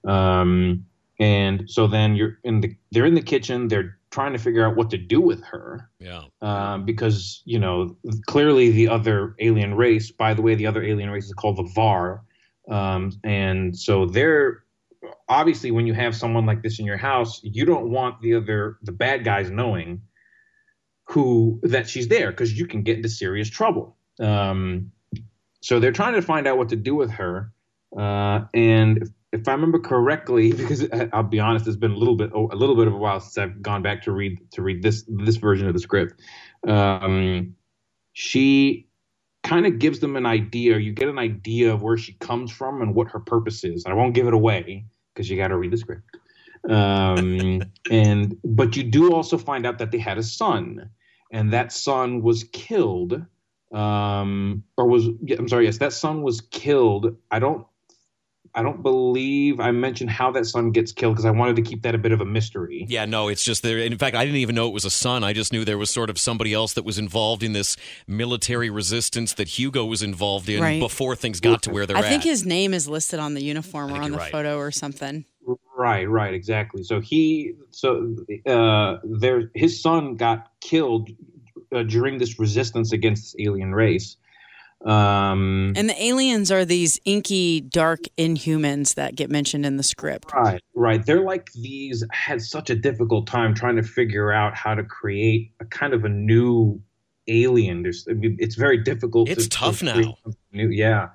Um, 0.04 0.86
and 1.18 1.70
so 1.70 1.86
then 1.86 2.16
you're 2.16 2.38
in 2.44 2.60
the 2.60 2.76
they're 2.90 3.06
in 3.06 3.14
the 3.14 3.22
kitchen. 3.22 3.68
They're 3.68 3.96
trying 4.10 4.32
to 4.32 4.38
figure 4.38 4.64
out 4.66 4.76
what 4.76 4.90
to 4.90 4.98
do 4.98 5.20
with 5.20 5.42
her 5.44 5.88
Yeah. 5.98 6.24
um, 6.42 6.84
because 6.84 7.42
you 7.44 7.58
know 7.58 7.96
clearly 8.26 8.70
the 8.70 8.88
other 8.88 9.34
alien 9.38 9.74
race. 9.74 10.10
By 10.10 10.34
the 10.34 10.42
way, 10.42 10.54
the 10.54 10.66
other 10.66 10.82
alien 10.82 11.10
race 11.10 11.26
is 11.26 11.32
called 11.32 11.56
the 11.56 11.70
Var, 11.74 12.22
um, 12.68 13.12
and 13.22 13.76
so 13.76 14.06
they're 14.06 14.64
obviously 15.28 15.70
when 15.70 15.86
you 15.86 15.94
have 15.94 16.14
someone 16.16 16.46
like 16.46 16.62
this 16.62 16.78
in 16.78 16.86
your 16.86 16.96
house, 16.96 17.40
you 17.42 17.64
don't 17.64 17.90
want 17.90 18.20
the 18.20 18.34
other 18.34 18.78
the 18.82 18.92
bad 18.92 19.24
guys 19.24 19.50
knowing 19.50 20.02
who 21.06 21.60
that 21.62 21.88
she's 21.88 22.08
there 22.08 22.30
because 22.30 22.58
you 22.58 22.66
can 22.66 22.82
get 22.82 22.96
into 22.96 23.08
serious 23.08 23.48
trouble. 23.48 23.96
Um, 24.18 24.90
so 25.64 25.80
they're 25.80 25.92
trying 25.92 26.12
to 26.12 26.20
find 26.20 26.46
out 26.46 26.58
what 26.58 26.68
to 26.68 26.76
do 26.76 26.94
with 26.94 27.10
her. 27.12 27.50
Uh, 27.96 28.40
and 28.52 28.98
if, 28.98 29.08
if, 29.32 29.48
I 29.48 29.52
remember 29.52 29.78
correctly, 29.78 30.52
because 30.60 30.86
I'll 31.14 31.22
be 31.22 31.40
honest, 31.40 31.66
it's 31.66 31.78
been 31.78 31.92
a 31.92 31.96
little 31.96 32.16
bit 32.16 32.32
a 32.32 32.38
little 32.38 32.76
bit 32.76 32.86
of 32.86 32.92
a 32.92 32.98
while 32.98 33.18
since 33.18 33.38
I've 33.38 33.62
gone 33.62 33.80
back 33.80 34.02
to 34.02 34.12
read 34.12 34.38
to 34.52 34.60
read 34.60 34.82
this 34.82 35.04
this 35.08 35.36
version 35.36 35.66
of 35.66 35.72
the 35.72 35.80
script. 35.80 36.20
Um, 36.68 37.56
she 38.12 38.88
kind 39.42 39.64
of 39.66 39.78
gives 39.78 40.00
them 40.00 40.16
an 40.16 40.26
idea. 40.26 40.76
You 40.76 40.92
get 40.92 41.08
an 41.08 41.18
idea 41.18 41.72
of 41.72 41.82
where 41.82 41.96
she 41.96 42.12
comes 42.12 42.52
from 42.52 42.82
and 42.82 42.94
what 42.94 43.08
her 43.08 43.20
purpose 43.20 43.64
is. 43.64 43.86
I 43.86 43.94
won't 43.94 44.14
give 44.14 44.26
it 44.26 44.34
away 44.34 44.84
because 45.14 45.30
you 45.30 45.38
got 45.38 45.48
to 45.48 45.56
read 45.56 45.70
the 45.70 45.78
script. 45.78 46.18
Um, 46.68 47.62
and 47.90 48.36
but 48.44 48.76
you 48.76 48.82
do 48.82 49.14
also 49.14 49.38
find 49.38 49.64
out 49.64 49.78
that 49.78 49.92
they 49.92 49.98
had 49.98 50.18
a 50.18 50.22
son, 50.22 50.90
and 51.32 51.54
that 51.54 51.72
son 51.72 52.20
was 52.20 52.44
killed. 52.52 53.24
Um, 53.74 54.62
or 54.76 54.86
was 54.86 55.08
yeah, 55.22 55.36
I'm 55.38 55.48
sorry, 55.48 55.64
yes, 55.64 55.78
that 55.78 55.92
son 55.92 56.22
was 56.22 56.40
killed. 56.40 57.16
I 57.30 57.40
don't 57.40 57.66
I 58.56 58.62
don't 58.62 58.82
believe 58.82 59.58
I 59.58 59.72
mentioned 59.72 60.10
how 60.10 60.30
that 60.32 60.46
son 60.46 60.70
gets 60.70 60.92
killed 60.92 61.14
because 61.14 61.24
I 61.24 61.32
wanted 61.32 61.56
to 61.56 61.62
keep 61.62 61.82
that 61.82 61.94
a 61.94 61.98
bit 61.98 62.12
of 62.12 62.20
a 62.20 62.24
mystery. 62.24 62.86
Yeah, 62.88 63.04
no, 63.04 63.26
it's 63.26 63.42
just 63.42 63.64
there. 63.64 63.78
In 63.78 63.98
fact, 63.98 64.14
I 64.14 64.24
didn't 64.24 64.38
even 64.38 64.54
know 64.54 64.68
it 64.68 64.72
was 64.72 64.84
a 64.84 64.90
son. 64.90 65.24
I 65.24 65.32
just 65.32 65.52
knew 65.52 65.64
there 65.64 65.78
was 65.78 65.90
sort 65.90 66.08
of 66.08 66.20
somebody 66.20 66.54
else 66.54 66.74
that 66.74 66.84
was 66.84 66.96
involved 66.96 67.42
in 67.42 67.52
this 67.52 67.76
military 68.06 68.70
resistance 68.70 69.34
that 69.34 69.48
Hugo 69.48 69.84
was 69.84 70.02
involved 70.02 70.48
in 70.48 70.62
right. 70.62 70.78
before 70.78 71.16
things 71.16 71.40
got 71.40 71.64
to 71.64 71.70
where 71.70 71.84
they're 71.84 71.96
I 71.96 72.00
at. 72.00 72.06
I 72.06 72.08
think 72.10 72.22
his 72.22 72.46
name 72.46 72.72
is 72.74 72.88
listed 72.88 73.18
on 73.18 73.34
the 73.34 73.42
uniform 73.42 73.92
or 73.92 74.00
on 74.00 74.12
the 74.12 74.18
right. 74.18 74.30
photo 74.30 74.56
or 74.56 74.70
something. 74.70 75.24
Right, 75.76 76.08
right, 76.08 76.32
exactly. 76.32 76.84
So 76.84 77.00
he, 77.00 77.54
so 77.70 78.16
uh, 78.46 78.98
there, 79.02 79.50
his 79.54 79.82
son 79.82 80.14
got 80.14 80.52
killed 80.60 81.10
uh, 81.74 81.82
during 81.82 82.18
this 82.18 82.38
resistance 82.38 82.92
against 82.92 83.22
this 83.22 83.46
alien 83.46 83.74
race. 83.74 84.16
Um, 84.84 85.72
and 85.76 85.88
the 85.88 86.04
aliens 86.04 86.52
are 86.52 86.64
these 86.64 87.00
inky, 87.06 87.62
dark 87.62 88.00
inhumans 88.18 88.96
that 88.96 89.14
get 89.14 89.30
mentioned 89.30 89.64
in 89.64 89.78
the 89.78 89.82
script. 89.82 90.32
Right, 90.34 90.60
right. 90.74 91.04
They're 91.04 91.24
like 91.24 91.50
these 91.52 92.04
had 92.12 92.42
such 92.42 92.68
a 92.68 92.74
difficult 92.74 93.26
time 93.26 93.54
trying 93.54 93.76
to 93.76 93.82
figure 93.82 94.30
out 94.30 94.54
how 94.54 94.74
to 94.74 94.84
create 94.84 95.52
a 95.60 95.64
kind 95.64 95.94
of 95.94 96.04
a 96.04 96.10
new 96.10 96.82
alien. 97.28 97.82
There's, 97.82 98.06
I 98.10 98.12
mean, 98.12 98.36
it's 98.38 98.56
very 98.56 98.76
difficult. 98.76 99.30
It's 99.30 99.44
to, 99.44 99.48
tough 99.48 99.78
to 99.78 99.84
now. 99.86 100.16
New, 100.52 100.68
yeah. 100.68 101.08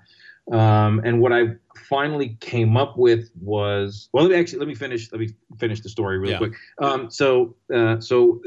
Um, 0.52 1.02
and 1.04 1.22
what 1.22 1.32
I 1.32 1.50
finally 1.76 2.38
came 2.39 2.76
up 2.76 2.98
with 2.98 3.30
was 3.39 4.10
well. 4.13 4.24
Let 4.24 4.32
me 4.32 4.39
actually 4.39 4.60
let 4.60 4.67
me 4.67 4.74
finish. 4.74 5.12
Let 5.12 5.22
me 5.22 5.30
finish 5.60 5.82
the 5.82 5.89
story 5.89 6.17
really 6.17 6.32
yeah. 6.32 6.38
quick. 6.39 6.54
Um, 6.82 7.12
so, 7.12 7.56
uh, 7.72 8.00
so 8.00 8.41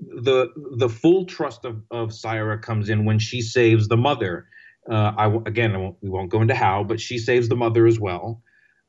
the 0.00 0.48
the 0.76 0.88
full 0.88 1.24
trust 1.26 1.64
of 1.64 1.82
of 1.90 2.12
Syra 2.12 2.58
comes 2.58 2.88
in 2.88 3.04
when 3.04 3.18
she 3.18 3.42
saves 3.42 3.88
the 3.88 3.96
mother 3.96 4.46
uh, 4.90 5.12
I 5.16 5.26
again, 5.46 5.74
I 5.74 5.78
won't, 5.78 5.96
we 6.00 6.08
won't 6.08 6.30
go 6.30 6.40
into 6.40 6.54
how, 6.54 6.82
but 6.82 7.00
she 7.00 7.18
saves 7.18 7.48
the 7.48 7.56
mother 7.56 7.86
as 7.86 8.00
well, 8.00 8.42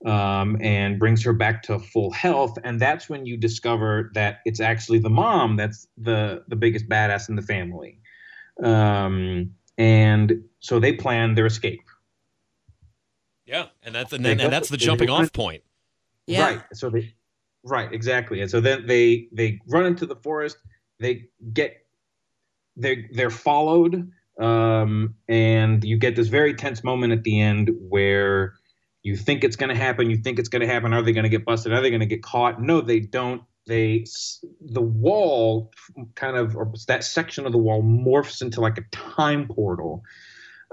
um, 0.05 0.57
and 0.61 0.97
brings 0.97 1.23
her 1.23 1.33
back 1.33 1.61
to 1.63 1.77
full 1.79 2.11
health. 2.11 2.57
And 2.63 2.79
that's 2.79 3.09
when 3.09 3.25
you 3.25 3.37
discover 3.37 4.11
that 4.13 4.39
it's 4.45 4.59
actually 4.59 4.99
the 4.99 5.09
mom 5.09 5.57
that's 5.57 5.87
the 5.97 6.43
the 6.47 6.55
biggest 6.55 6.87
badass 6.87 7.29
in 7.29 7.35
the 7.35 7.41
family. 7.41 7.99
Um, 8.63 9.51
and 9.77 10.43
so 10.59 10.79
they 10.79 10.93
plan 10.93 11.35
their 11.35 11.45
escape. 11.45 11.83
Yeah, 13.45 13.67
and 13.83 13.93
that's 13.93 14.13
and, 14.13 14.23
then, 14.23 14.39
and 14.39 14.53
that's 14.53 14.69
the 14.69 14.77
jumping 14.77 15.09
off 15.09 15.33
point. 15.33 15.63
Yeah. 16.27 16.43
Right. 16.43 16.61
So 16.73 16.89
they, 16.89 17.13
right, 17.63 17.91
exactly. 17.91 18.41
And 18.41 18.49
so 18.49 18.61
then 18.61 18.85
they 18.85 19.27
they 19.33 19.59
run 19.67 19.85
into 19.85 20.05
the 20.05 20.15
forest. 20.15 20.57
They 20.99 21.29
get 21.53 21.85
they 22.75 23.07
they're 23.11 23.29
followed 23.29 24.11
um, 24.39 25.15
and 25.27 25.83
you 25.83 25.97
get 25.97 26.15
this 26.15 26.29
very 26.29 26.53
tense 26.53 26.83
moment 26.83 27.11
at 27.11 27.23
the 27.23 27.39
end 27.41 27.71
where 27.89 28.55
you 29.03 29.17
think 29.17 29.43
it's 29.43 29.55
going 29.55 29.69
to 29.69 29.75
happen. 29.75 30.09
You 30.09 30.17
think 30.17 30.39
it's 30.39 30.49
going 30.49 30.61
to 30.61 30.67
happen. 30.67 30.93
Are 30.93 31.01
they 31.01 31.11
going 31.11 31.23
to 31.23 31.29
get 31.29 31.45
busted? 31.45 31.73
Are 31.73 31.81
they 31.81 31.89
going 31.89 31.99
to 31.99 32.05
get 32.05 32.23
caught? 32.23 32.61
No, 32.61 32.81
they 32.81 33.01
don't. 33.01 33.43
They 33.67 34.05
the 34.61 34.81
wall 34.81 35.71
kind 36.15 36.35
of 36.35 36.55
or 36.55 36.71
that 36.87 37.03
section 37.03 37.45
of 37.45 37.51
the 37.51 37.57
wall 37.57 37.83
morphs 37.83 38.41
into 38.41 38.61
like 38.61 38.77
a 38.77 38.83
time 38.91 39.47
portal, 39.47 40.03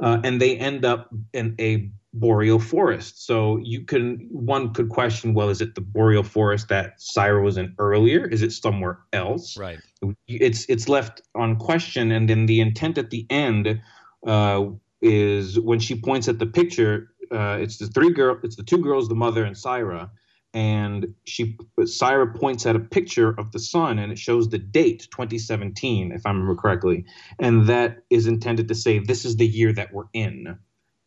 uh, 0.02 0.20
and 0.24 0.40
they 0.40 0.56
end 0.56 0.84
up 0.84 1.10
in 1.32 1.54
a 1.58 1.90
boreal 2.12 2.58
forest. 2.58 3.26
So 3.26 3.58
you 3.58 3.82
can 3.82 4.28
one 4.30 4.72
could 4.72 4.88
question, 4.88 5.34
well, 5.34 5.48
is 5.48 5.60
it 5.60 5.74
the 5.74 5.80
boreal 5.80 6.22
forest 6.22 6.68
that 6.68 7.00
Syra 7.00 7.42
was 7.42 7.56
in 7.56 7.74
earlier? 7.78 8.26
Is 8.26 8.42
it 8.42 8.52
somewhere 8.52 8.98
else? 9.12 9.56
Right. 9.56 9.78
It's 10.26 10.66
it's 10.68 10.88
left 10.88 11.22
on 11.34 11.56
question, 11.56 12.12
and 12.12 12.28
then 12.28 12.46
the 12.46 12.60
intent 12.60 12.98
at 12.98 13.10
the 13.10 13.26
end 13.30 13.80
uh, 14.26 14.66
is 15.02 15.60
when 15.60 15.78
she 15.78 16.00
points 16.00 16.28
at 16.28 16.38
the 16.38 16.46
picture. 16.46 17.12
Uh, 17.30 17.58
it's 17.60 17.78
the 17.78 17.86
three 17.88 18.12
girl. 18.12 18.38
It's 18.42 18.56
the 18.56 18.62
two 18.62 18.78
girls, 18.78 19.08
the 19.08 19.14
mother 19.14 19.44
and 19.44 19.56
Syra. 19.56 20.10
And 20.56 21.14
she, 21.24 21.56
Syra 21.84 22.32
points 22.32 22.64
at 22.64 22.74
a 22.74 22.80
picture 22.80 23.28
of 23.38 23.52
the 23.52 23.58
sun, 23.58 23.98
and 23.98 24.10
it 24.10 24.18
shows 24.18 24.48
the 24.48 24.58
date 24.58 25.06
2017, 25.10 26.12
if 26.12 26.24
I 26.24 26.30
remember 26.30 26.54
correctly, 26.54 27.04
and 27.38 27.66
that 27.66 27.98
is 28.08 28.26
intended 28.26 28.68
to 28.68 28.74
say 28.74 28.98
this 28.98 29.26
is 29.26 29.36
the 29.36 29.46
year 29.46 29.72
that 29.74 29.92
we're 29.92 30.06
in 30.14 30.58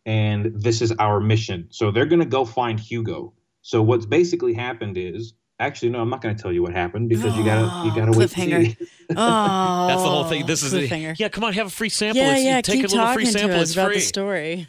and 0.05 0.51
this 0.55 0.81
is 0.81 0.91
our 0.93 1.19
mission. 1.19 1.67
So 1.69 1.91
they're 1.91 2.05
going 2.05 2.19
to 2.19 2.25
go 2.25 2.45
find 2.45 2.79
Hugo. 2.79 3.33
So 3.61 3.81
what's 3.81 4.05
basically 4.05 4.53
happened 4.53 4.97
is 4.97 5.33
actually 5.59 5.89
no, 5.89 5.99
I'm 5.99 6.09
not 6.09 6.21
going 6.21 6.35
to 6.35 6.41
tell 6.41 6.51
you 6.51 6.63
what 6.63 6.73
happened 6.73 7.09
because 7.09 7.35
you 7.35 7.43
got 7.43 7.83
to 7.83 7.87
you 7.87 7.95
got 7.95 8.11
to 8.11 8.17
wait. 8.17 8.29
Cliffhanger. 8.29 8.77
oh, 9.15 9.87
that's 9.87 10.01
the 10.01 10.09
whole 10.09 10.23
thing. 10.23 10.45
This 10.45 10.63
is 10.63 10.73
a, 10.73 11.15
yeah. 11.17 11.29
Come 11.29 11.43
on, 11.43 11.53
have 11.53 11.67
a 11.67 11.71
free 11.71 11.89
sample. 11.89 12.21
Yeah, 12.21 12.37
yeah. 12.37 12.61
Take 12.61 12.81
keep 12.81 12.85
a 12.85 12.95
little 12.95 13.13
free 13.13 13.25
sample. 13.25 13.49
To 13.49 13.61
us 13.61 13.69
it's 13.69 13.73
about 13.73 13.87
free. 13.87 13.95
the 13.95 14.01
story. 14.01 14.67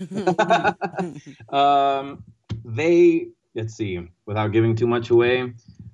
um, 1.48 2.24
they 2.64 3.28
let's 3.54 3.74
see. 3.74 4.00
Without 4.26 4.48
giving 4.48 4.76
too 4.76 4.86
much 4.86 5.10
away, 5.10 5.52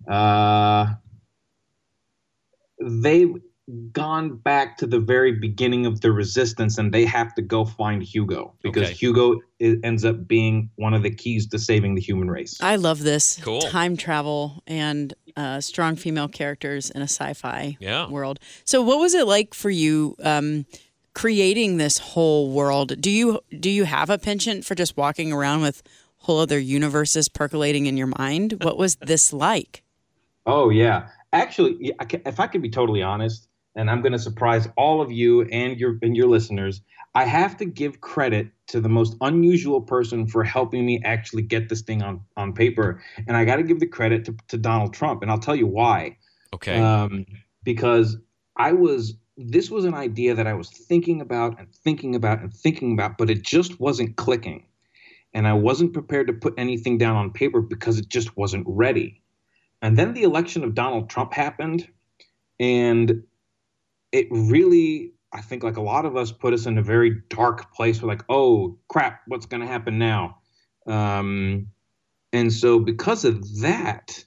uh, 0.09 0.95
they 2.81 3.27
gone 3.91 4.37
back 4.37 4.77
to 4.77 4.87
the 4.87 5.01
very 5.01 5.33
beginning 5.33 5.87
of 5.87 6.01
the 6.01 6.13
resistance 6.13 6.79
and 6.79 6.95
they 6.95 7.05
have 7.05 7.35
to 7.35 7.43
go 7.43 7.65
find 7.65 8.03
Hugo 8.03 8.55
because 8.63 8.85
okay. 8.85 8.95
Hugo 8.95 9.41
ends 9.61 10.05
up 10.05 10.29
being 10.29 10.71
one 10.77 10.95
of 10.95 11.03
the 11.03 11.11
keys 11.11 11.49
to 11.49 11.59
saving 11.59 11.97
the 11.97 12.01
human 12.01 12.31
race. 12.31 12.59
I 12.61 12.77
love 12.77 13.01
this 13.01 13.41
cool. 13.43 13.63
time 13.63 13.97
travel 13.97 14.63
and 14.69 15.13
uh, 15.37 15.61
strong 15.61 15.97
female 15.97 16.29
characters 16.29 16.91
in 16.91 17.03
a 17.03 17.09
sci-fi 17.09 17.77
yeah. 17.81 18.09
world. 18.09 18.39
So, 18.65 18.83
what 18.83 19.01
was 19.01 19.15
it 19.15 19.27
like 19.27 19.53
for 19.53 19.71
you 19.71 20.15
um, 20.23 20.65
creating 21.13 21.79
this 21.79 21.99
whole 21.99 22.53
world? 22.53 23.01
Do 23.01 23.11
you 23.11 23.41
do 23.59 23.69
you 23.69 23.85
have 23.85 24.11
a 24.11 24.19
penchant 24.19 24.65
for 24.65 24.77
just 24.77 24.97
walking 24.97 25.33
around 25.33 25.63
with 25.63 25.83
whole 26.27 26.41
other 26.41 26.59
universes 26.59 27.29
percolating 27.29 27.87
in 27.87 27.97
your 27.97 28.13
mind? 28.19 28.57
What 28.63 28.77
was 28.77 28.97
this 28.97 29.33
like? 29.33 29.83
Oh 30.45 30.71
yeah, 30.71 31.09
actually, 31.33 31.93
if 32.01 32.39
I 32.41 32.47
could 32.47 32.63
be 32.63 32.71
totally 32.71 33.03
honest, 33.03 33.49
and 33.75 33.91
I'm 33.91 34.03
going 34.03 34.13
to 34.13 34.19
surprise 34.19 34.69
all 34.77 35.01
of 35.01 35.11
you 35.11 35.43
and 35.43 35.79
your 35.79 35.99
and 36.03 36.17
your 36.17 36.29
listeners. 36.29 36.83
I 37.15 37.25
have 37.25 37.57
to 37.59 37.65
give 37.65 38.03
credit 38.03 38.49
to 38.67 38.81
the 38.81 38.91
most 38.91 39.17
unusual 39.23 39.81
person 39.81 40.27
for 40.27 40.45
helping 40.45 40.85
me 40.85 41.01
actually 41.03 41.43
get 41.43 41.69
this 41.69 41.81
thing 41.81 42.03
on 42.03 42.21
on 42.37 42.53
paper, 42.53 43.03
and 43.27 43.37
I 43.37 43.45
got 43.45 43.57
to 43.57 43.63
give 43.63 43.81
the 43.81 43.87
credit 43.87 44.25
to, 44.27 44.37
to 44.49 44.59
Donald 44.59 44.93
Trump, 44.93 45.23
and 45.23 45.31
I'll 45.31 45.39
tell 45.39 45.57
you 45.57 45.67
why. 45.67 46.19
Okay. 46.53 46.79
Um, 46.79 47.25
because 47.63 48.17
I 48.57 48.73
was 48.73 49.15
this 49.37 49.71
was 49.71 49.85
an 49.85 49.95
idea 49.95 50.35
that 50.35 50.47
I 50.47 50.55
was 50.55 50.71
thinking 50.71 51.21
about 51.21 51.59
and 51.59 51.73
thinking 51.73 52.15
about 52.15 52.41
and 52.41 52.53
thinking 52.53 52.93
about, 52.93 53.19
but 53.19 53.31
it 53.31 53.43
just 53.43 53.79
wasn't 53.79 54.17
clicking, 54.17 54.65
and 55.35 55.47
I 55.47 55.55
wasn't 55.55 55.93
prepared 55.93 56.29
to 56.29 56.33
put 56.33 56.55
anything 56.57 56.99
down 56.99 57.17
on 57.17 57.33
paper 57.33 57.61
because 57.61 57.99
it 57.99 58.09
just 58.09 58.37
wasn't 58.37 58.65
ready. 58.69 59.23
And 59.83 59.97
then 59.97 60.15
the 60.15 60.23
election 60.23 60.65
of 60.65 60.75
Donald 60.75 61.11
Trump 61.11 61.33
happened, 61.33 61.89
and 62.59 63.25
it 64.13 64.29
really 64.31 65.13
I 65.33 65.43
think 65.43 65.63
like 65.63 65.77
a 65.77 65.83
lot 65.83 66.07
of 66.07 66.17
us 66.17 66.33
put 66.33 66.55
us 66.55 66.67
in 66.67 66.79
a 66.79 66.83
very 66.83 67.23
dark 67.29 67.75
place. 67.75 68.01
We're 68.01 68.09
like, 68.09 68.25
oh 68.29 68.79
crap, 68.89 69.21
what's 69.27 69.47
going 69.47 69.61
to 69.61 69.67
happen 69.67 69.99
now? 69.99 70.39
Um, 70.87 71.69
and 72.33 72.53
so 72.53 72.79
because 72.79 73.25
of 73.25 73.61
that, 73.61 74.25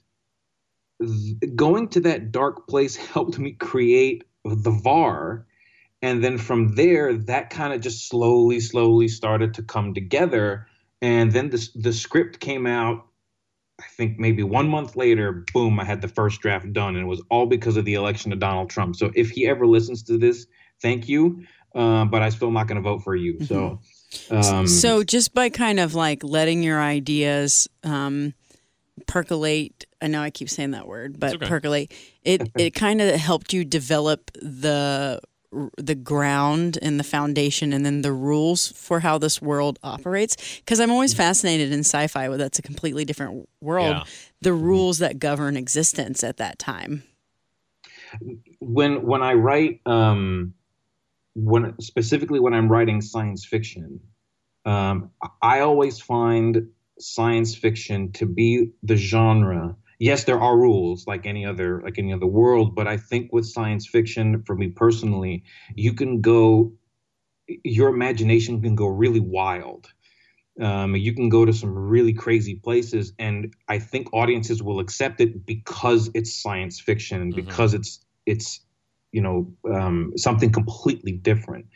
th- 1.02 1.56
going 1.56 1.88
to 1.88 2.00
that 2.00 2.30
dark 2.32 2.68
place 2.68 2.96
helped 3.12 3.38
me 3.38 3.52
create 3.52 4.24
the 4.44 4.70
VAR. 4.70 5.46
And 6.02 6.24
then 6.24 6.38
from 6.38 6.76
there, 6.76 7.14
that 7.14 7.50
kind 7.50 7.74
of 7.74 7.80
just 7.80 8.08
slowly, 8.08 8.60
slowly 8.60 9.08
started 9.08 9.54
to 9.54 9.62
come 9.62 9.92
together. 9.92 10.66
And 11.02 11.32
then 11.32 11.50
the, 11.50 11.68
the 11.74 11.92
script 11.92 12.40
came 12.40 12.66
out 12.66 13.06
I 13.80 13.86
think 13.96 14.18
maybe 14.18 14.42
one 14.42 14.68
month 14.68 14.94
later, 14.94 15.46
boom, 15.54 15.80
I 15.80 15.84
had 15.84 16.02
the 16.02 16.08
first 16.08 16.42
draft 16.42 16.70
done, 16.70 16.96
and 16.96 17.04
it 17.04 17.08
was 17.08 17.22
all 17.30 17.46
because 17.46 17.78
of 17.78 17.86
the 17.86 17.94
election 17.94 18.30
of 18.30 18.38
Donald 18.38 18.68
Trump. 18.68 18.94
So 18.94 19.10
if 19.14 19.30
he 19.30 19.46
ever 19.46 19.66
listens 19.66 20.02
to 20.02 20.18
this, 20.18 20.46
thank 20.82 21.08
you, 21.08 21.46
uh, 21.74 22.04
but 22.04 22.20
I'm 22.20 22.30
still 22.30 22.50
not 22.50 22.66
going 22.66 22.76
to 22.76 22.82
vote 22.82 23.02
for 23.02 23.16
you. 23.16 23.42
So, 23.46 23.80
mm-hmm. 24.12 24.36
um, 24.36 24.66
so 24.66 25.02
just 25.02 25.32
by 25.32 25.48
kind 25.48 25.80
of 25.80 25.94
like 25.94 26.22
letting 26.22 26.62
your 26.62 26.78
ideas 26.78 27.68
um, 27.82 28.34
percolate 29.06 29.86
I 30.02 30.06
know 30.06 30.22
I 30.22 30.30
keep 30.30 30.48
saying 30.48 30.70
that 30.70 30.86
word, 30.86 31.20
but 31.20 31.36
okay. 31.36 31.46
percolate. 31.46 31.92
It 32.22 32.50
it 32.58 32.74
kind 32.74 33.00
of 33.00 33.14
helped 33.16 33.52
you 33.52 33.64
develop 33.64 34.30
the 34.34 35.20
the 35.76 35.94
ground 35.94 36.78
and 36.80 37.00
the 37.00 37.04
foundation 37.04 37.72
and 37.72 37.84
then 37.84 38.02
the 38.02 38.12
rules 38.12 38.68
for 38.68 39.00
how 39.00 39.18
this 39.18 39.42
world 39.42 39.78
operates. 39.82 40.60
Because 40.60 40.80
i'm 40.80 40.90
always 40.90 41.12
fascinated 41.12 41.72
in 41.72 41.80
sci-fi 41.80 42.28
where 42.28 42.38
that's 42.38 42.58
a 42.58 42.62
completely 42.62 43.04
different 43.04 43.48
world. 43.60 43.96
Yeah. 43.96 44.04
the 44.40 44.52
rules 44.52 44.98
that 44.98 45.18
govern 45.18 45.56
existence 45.56 46.22
at 46.22 46.36
that 46.38 46.58
time. 46.58 47.02
When 48.60 49.02
when 49.02 49.22
i 49.22 49.34
write 49.34 49.80
um 49.86 50.54
when 51.34 51.78
specifically 51.80 52.40
when 52.40 52.54
i'm 52.54 52.68
writing 52.68 53.00
science 53.00 53.44
fiction 53.44 54.00
um 54.64 55.10
i 55.42 55.60
always 55.60 56.00
find 56.00 56.68
science 56.98 57.54
fiction 57.54 58.12
to 58.12 58.26
be 58.26 58.70
the 58.82 58.96
genre 58.96 59.76
yes, 60.00 60.24
there 60.24 60.40
are 60.40 60.56
rules 60.56 61.06
like 61.06 61.26
any 61.26 61.46
other 61.46 61.80
like 61.82 61.98
any 61.98 62.12
other 62.12 62.26
world, 62.26 62.74
but 62.74 62.88
I 62.88 62.96
think 62.96 63.32
with 63.32 63.46
science 63.46 63.86
fiction, 63.86 64.42
for 64.42 64.56
me 64.56 64.68
personally, 64.68 65.44
you 65.76 65.92
can 65.92 66.20
go, 66.20 66.72
your 67.46 67.90
imagination 67.90 68.60
can 68.60 68.74
go 68.74 68.86
really 68.86 69.20
wild. 69.20 69.92
Um, 70.60 70.96
you 70.96 71.14
can 71.14 71.28
go 71.28 71.44
to 71.44 71.52
some 71.52 71.72
really 71.72 72.12
crazy 72.12 72.56
places, 72.56 73.12
and 73.18 73.54
I 73.68 73.78
think 73.78 74.12
audiences 74.12 74.62
will 74.62 74.80
accept 74.80 75.20
it 75.20 75.46
because 75.46 76.10
it's 76.14 76.34
science 76.34 76.80
fiction 76.80 77.30
mm-hmm. 77.30 77.40
because 77.40 77.72
it's 77.74 78.04
it's 78.26 78.60
you 79.12 79.22
know 79.22 79.52
um, 79.72 80.12
something 80.16 80.50
completely 80.50 81.12
different. 81.12 81.66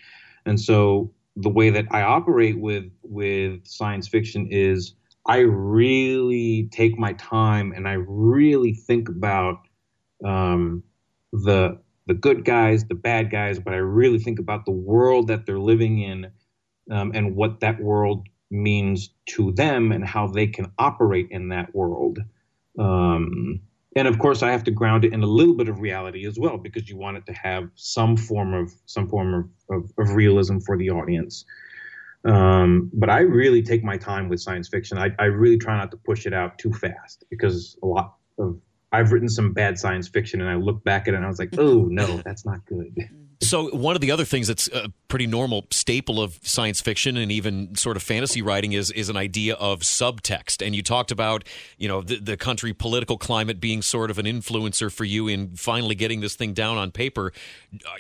And 0.47 0.61
so 0.61 1.13
the 1.37 1.49
way 1.49 1.71
that 1.71 1.87
I 1.91 2.03
operate 2.03 2.59
with 2.59 2.91
with 3.03 3.67
science 3.67 4.09
fiction 4.09 4.49
is 4.51 4.95
I 5.27 5.39
really 5.39 6.69
take 6.71 6.99
my 6.99 7.15
time 7.15 7.73
and 7.73 7.89
I 7.89 7.95
really 7.95 8.75
think 8.75 9.09
about 9.09 9.57
um, 10.25 10.83
the 11.33 11.79
the 12.07 12.15
good 12.15 12.45
guys, 12.45 12.85
the 12.85 12.95
bad 12.95 13.31
guys, 13.31 13.59
but 13.59 13.73
I 13.73 13.79
really 13.79 14.19
think 14.19 14.39
about 14.39 14.67
the 14.67 14.73
world 14.73 15.29
that 15.29 15.47
they're 15.47 15.59
living 15.59 16.01
in 16.01 16.31
um, 16.91 17.13
and 17.15 17.35
what 17.35 17.61
that 17.61 17.81
world 17.81 18.27
means 18.51 19.11
to 19.27 19.53
them 19.53 19.91
and 19.91 20.05
how 20.07 20.27
they 20.27 20.47
can 20.47 20.71
operate 20.79 21.29
in 21.31 21.49
that 21.49 21.75
world. 21.75 22.19
Um, 22.79 23.61
and 23.97 24.09
of 24.09 24.19
course, 24.19 24.43
I 24.43 24.51
have 24.51 24.65
to 24.65 24.71
ground 24.71 25.05
it 25.05 25.13
in 25.13 25.23
a 25.23 25.27
little 25.27 25.55
bit 25.55 25.69
of 25.69 25.81
reality 25.81 26.27
as 26.27 26.39
well 26.39 26.59
because 26.59 26.89
you 26.89 26.97
want 26.97 27.17
it 27.17 27.27
to 27.27 27.33
have 27.33 27.71
some 27.75 28.17
form 28.17 28.53
of 28.53 28.73
some 28.87 29.09
form 29.09 29.35
of, 29.35 29.77
of, 29.77 29.91
of 29.99 30.15
realism 30.15 30.59
for 30.59 30.77
the 30.77 30.91
audience. 30.91 31.45
Um, 32.25 32.91
but 32.93 33.11
I 33.11 33.21
really 33.21 33.63
take 33.63 33.85
my 33.85 33.97
time 33.99 34.29
with 34.29 34.41
science 34.41 34.69
fiction. 34.69 34.97
I, 34.99 35.11
I 35.19 35.25
really 35.25 35.59
try 35.59 35.77
not 35.77 35.91
to 35.91 35.97
push 35.99 36.27
it 36.27 36.33
out 36.33 36.59
too 36.59 36.73
fast 36.73 37.25
because 37.31 37.77
a 37.83 37.87
lot 37.87 38.15
of 38.39 38.61
I've 38.93 39.13
written 39.13 39.29
some 39.29 39.53
bad 39.53 39.79
science 39.79 40.09
fiction 40.09 40.41
and 40.41 40.49
I 40.49 40.55
look 40.55 40.85
back 40.85 41.09
at 41.09 41.15
it 41.15 41.17
and 41.17 41.25
I 41.25 41.29
was 41.29 41.39
like, 41.39 41.59
oh 41.59 41.87
no, 41.91 42.19
that's 42.19 42.47
not 42.47 42.65
good. 42.65 42.97
So 43.41 43.69
one 43.71 43.95
of 43.95 44.01
the 44.01 44.11
other 44.11 44.25
things 44.25 44.49
that's 44.49 44.69
a 44.69 44.91
pretty 45.09 45.27
normal 45.27 45.67
staple 45.71 46.21
of 46.21 46.39
science 46.43 46.81
fiction 46.81 47.17
and 47.17 47.31
even 47.31 47.75
sort 47.75 47.97
of 47.97 48.03
fantasy 48.03 48.43
writing 48.43 48.73
is 48.73 48.91
is 48.91 49.09
an 49.09 49.17
idea 49.17 49.55
of 49.55 49.81
subtext. 49.81 50.65
And 50.65 50.75
you 50.75 50.83
talked 50.83 51.11
about 51.11 51.45
you 51.79 51.89
know 51.89 52.03
the, 52.03 52.17
the 52.17 52.37
country 52.37 52.73
political 52.73 53.19
climate 53.19 53.61
being 53.61 53.83
sort 53.83 54.11
of 54.11 54.19
an 54.19 54.27
influencer 54.27 54.93
for 54.93 55.05
you 55.05 55.29
in 55.29 55.57
finally 55.57 55.95
getting 55.95 56.21
this 56.21 56.35
thing 56.35 56.53
down 56.53 56.77
on 56.77 56.91
paper. 56.91 57.33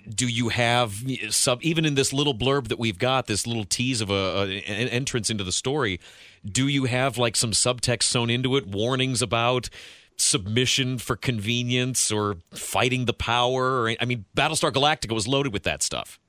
Do 0.08 0.28
you 0.28 0.48
have 0.50 1.02
sub 1.30 1.62
even 1.62 1.84
in 1.84 1.94
this 1.94 2.12
little 2.12 2.34
blurb 2.34 2.68
that 2.68 2.78
we've 2.78 2.98
got 2.98 3.26
this 3.26 3.46
little 3.46 3.64
tease 3.64 4.00
of 4.00 4.10
a, 4.10 4.14
a 4.14 4.62
an 4.62 4.88
entrance 4.88 5.30
into 5.30 5.44
the 5.44 5.52
story? 5.52 6.00
Do 6.44 6.68
you 6.68 6.84
have 6.84 7.16
like 7.16 7.36
some 7.36 7.52
subtext 7.52 8.04
sewn 8.04 8.30
into 8.30 8.56
it, 8.56 8.66
warnings 8.66 9.22
about? 9.22 9.70
Submission 10.16 10.98
for 10.98 11.16
convenience 11.16 12.12
or 12.12 12.36
fighting 12.54 13.04
the 13.06 13.12
power 13.12 13.82
or 13.82 13.94
I 14.00 14.04
mean 14.04 14.24
Battlestar 14.36 14.72
Galactica 14.72 15.12
was 15.12 15.26
loaded 15.26 15.52
with 15.52 15.64
that 15.64 15.82
stuff. 15.82 16.20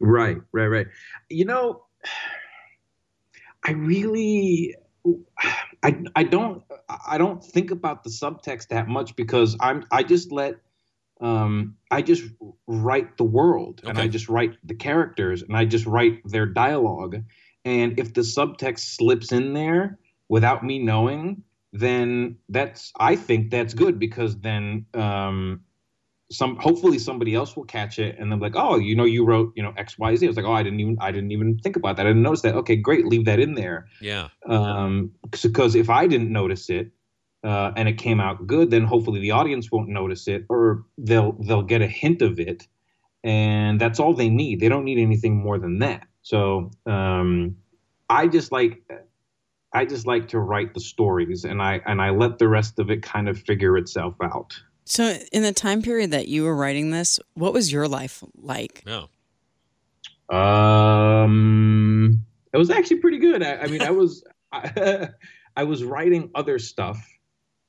Right, 0.00 0.38
right, 0.52 0.66
right. 0.66 0.86
You 1.28 1.44
know, 1.44 1.84
I 3.64 3.72
really 3.72 4.74
I 5.82 6.02
I 6.14 6.24
don't 6.24 6.62
I 6.88 7.18
don't 7.18 7.42
think 7.42 7.70
about 7.70 8.04
the 8.04 8.10
subtext 8.10 8.68
that 8.68 8.88
much 8.88 9.16
because 9.16 9.56
I'm 9.60 9.84
I 9.90 10.02
just 10.02 10.32
let 10.32 10.56
um 11.20 11.76
I 11.90 12.02
just 12.02 12.24
write 12.66 13.16
the 13.16 13.24
world 13.24 13.80
okay. 13.82 13.90
and 13.90 13.98
I 13.98 14.08
just 14.08 14.28
write 14.28 14.56
the 14.64 14.74
characters 14.74 15.42
and 15.42 15.56
I 15.56 15.64
just 15.64 15.86
write 15.86 16.20
their 16.24 16.46
dialogue 16.46 17.22
and 17.64 17.98
if 17.98 18.14
the 18.14 18.22
subtext 18.22 18.96
slips 18.96 19.32
in 19.32 19.52
there 19.52 19.98
without 20.28 20.64
me 20.64 20.78
knowing 20.78 21.42
then 21.72 22.36
that's 22.48 22.92
I 22.98 23.16
think 23.16 23.50
that's 23.50 23.74
good 23.74 23.98
because 23.98 24.38
then 24.38 24.86
um, 24.94 25.62
some 26.30 26.56
hopefully 26.56 26.98
somebody 26.98 27.34
else 27.34 27.56
will 27.56 27.64
catch 27.64 27.98
it 27.98 28.16
and 28.18 28.30
they're 28.30 28.38
like, 28.38 28.56
oh, 28.56 28.76
you 28.76 28.94
know, 28.94 29.04
you 29.04 29.24
wrote 29.24 29.52
you 29.56 29.62
know 29.62 29.72
X 29.76 29.98
Y 29.98 30.14
Z. 30.16 30.26
I 30.26 30.28
was 30.28 30.36
like, 30.36 30.46
oh, 30.46 30.52
I 30.52 30.62
didn't 30.62 30.80
even 30.80 30.98
I 31.00 31.10
didn't 31.10 31.32
even 31.32 31.58
think 31.58 31.76
about 31.76 31.96
that. 31.96 32.06
I 32.06 32.10
didn't 32.10 32.22
notice 32.22 32.42
that. 32.42 32.54
Okay, 32.56 32.76
great, 32.76 33.06
leave 33.06 33.24
that 33.24 33.40
in 33.40 33.54
there. 33.54 33.86
Yeah. 34.00 34.28
Um, 34.46 35.12
because 35.42 35.74
if 35.74 35.88
I 35.90 36.06
didn't 36.06 36.32
notice 36.32 36.70
it. 36.70 36.90
Uh, 37.44 37.72
and 37.74 37.88
it 37.88 37.94
came 37.94 38.20
out 38.20 38.46
good, 38.46 38.70
then 38.70 38.84
hopefully 38.84 39.18
the 39.18 39.32
audience 39.32 39.68
won't 39.72 39.88
notice 39.88 40.28
it, 40.28 40.46
or 40.48 40.84
they'll 40.96 41.32
they'll 41.40 41.64
get 41.64 41.82
a 41.82 41.88
hint 41.88 42.22
of 42.22 42.38
it, 42.38 42.68
and 43.24 43.80
that's 43.80 43.98
all 43.98 44.14
they 44.14 44.28
need. 44.28 44.60
They 44.60 44.68
don't 44.68 44.84
need 44.84 45.00
anything 45.00 45.42
more 45.42 45.58
than 45.58 45.80
that. 45.80 46.06
So 46.22 46.70
um, 46.86 47.56
I 48.08 48.28
just 48.28 48.52
like 48.52 48.80
I 49.74 49.84
just 49.86 50.06
like 50.06 50.28
to 50.28 50.38
write 50.38 50.74
the 50.74 50.80
stories 50.80 51.44
and 51.44 51.62
I 51.62 51.80
and 51.86 52.02
I 52.02 52.10
let 52.10 52.38
the 52.38 52.48
rest 52.48 52.78
of 52.78 52.90
it 52.90 53.02
kind 53.02 53.28
of 53.28 53.40
figure 53.40 53.76
itself 53.76 54.14
out. 54.22 54.60
So 54.84 55.16
in 55.32 55.42
the 55.42 55.52
time 55.52 55.82
period 55.82 56.10
that 56.10 56.28
you 56.28 56.44
were 56.44 56.54
writing 56.54 56.90
this, 56.90 57.18
what 57.34 57.52
was 57.52 57.72
your 57.72 57.88
life 57.88 58.22
like? 58.36 58.84
No. 58.86 59.08
Um 60.34 62.22
it 62.52 62.58
was 62.58 62.70
actually 62.70 62.98
pretty 62.98 63.18
good. 63.18 63.42
I, 63.42 63.56
I 63.62 63.66
mean 63.68 63.82
I 63.82 63.90
was 63.90 64.24
I, 64.52 65.08
I, 65.56 65.64
was 65.64 65.82
writing 65.82 66.30
other 66.34 66.58
stuff, 66.58 67.02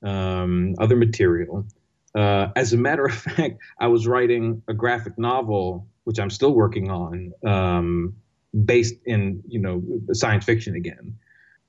um, 0.03 0.75
other 0.79 0.97
material. 0.97 1.65
Uh, 2.13 2.49
as 2.57 2.73
a 2.73 2.77
matter 2.77 3.05
of 3.05 3.13
fact, 3.37 3.57
I 3.79 3.87
was 3.87 4.05
writing 4.05 4.61
a 4.67 4.73
graphic 4.73 5.17
novel, 5.17 5.87
which 6.03 6.19
I'm 6.19 6.29
still 6.29 6.53
working 6.53 6.91
on, 6.91 7.31
um, 7.45 8.17
based 8.65 8.95
in 9.05 9.41
you 9.47 9.61
know 9.61 9.81
science 10.11 10.43
fiction 10.43 10.75
again 10.75 11.15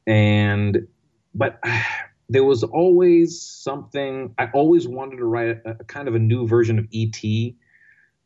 and 0.06 0.86
but 1.34 1.60
there 2.28 2.44
was 2.44 2.62
always 2.62 3.40
something. 3.40 4.34
I 4.38 4.48
always 4.54 4.88
wanted 4.88 5.16
to 5.16 5.24
write 5.24 5.48
a, 5.48 5.76
a 5.80 5.84
kind 5.84 6.08
of 6.08 6.14
a 6.14 6.18
new 6.18 6.46
version 6.46 6.78
of 6.78 6.88
ET. 6.94 7.22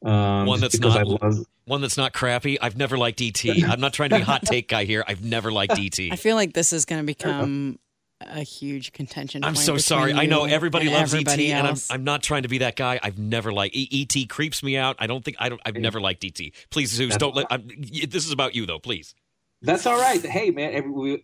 Um, 0.05 0.47
one 0.47 0.61
that's 0.61 0.79
not 0.79 1.07
love, 1.07 1.47
one 1.65 1.81
that's 1.81 1.97
not 1.97 2.13
crappy. 2.13 2.61
I've 2.61 2.77
never 2.77 2.97
liked 2.97 3.21
ET. 3.21 3.45
I'm 3.47 3.81
not 3.81 3.93
trying 3.93 4.11
to 4.11 4.17
be 4.17 4.23
a 4.23 4.25
hot 4.25 4.43
take 4.45 4.69
guy 4.69 4.85
here. 4.85 5.05
I've 5.07 5.25
never 5.25 5.51
liked 5.51 5.79
ET. 5.79 5.99
I 6.13 6.17
feel 6.17 6.37
like 6.37 6.55
this 6.55 6.73
is 6.73 6.85
going 6.85 7.03
to 7.03 7.07
become 7.07 7.79
a 8.21 8.43
huge 8.43 8.93
contention. 8.93 9.45
I'm 9.45 9.55
so 9.55 9.77
sorry. 9.77 10.13
I 10.13 10.27
know 10.27 10.45
everybody 10.45 10.89
loves 10.89 11.15
everybody 11.15 11.53
ET, 11.53 11.65
else. 11.65 11.89
and 11.89 11.95
I'm, 11.95 12.01
I'm 12.01 12.05
not 12.05 12.23
trying 12.23 12.43
to 12.43 12.49
be 12.49 12.59
that 12.59 12.77
guy. 12.77 13.01
I've 13.03 13.19
never 13.19 13.53
liked 13.53 13.77
ET. 13.77 14.15
Creeps 14.29 14.63
me 14.63 14.77
out. 14.77 14.97
I 14.99 15.07
don't 15.07 15.25
think 15.25 15.37
I 15.41 15.49
don't. 15.49 15.61
I've 15.65 15.77
never 15.77 16.01
liked 16.01 16.25
ET. 16.25 16.41
Please, 16.71 16.91
Zeus, 16.91 17.17
don't 17.17 17.35
let. 17.35 17.47
I'm, 17.51 17.69
this 18.09 18.25
is 18.25 18.33
about 18.33 18.55
you 18.55 18.67
though. 18.67 18.79
Please. 18.79 19.15
That's 19.61 19.87
all 19.87 19.99
right. 19.99 20.25
Hey, 20.25 20.51
man. 20.51 20.73
Every, 20.73 21.23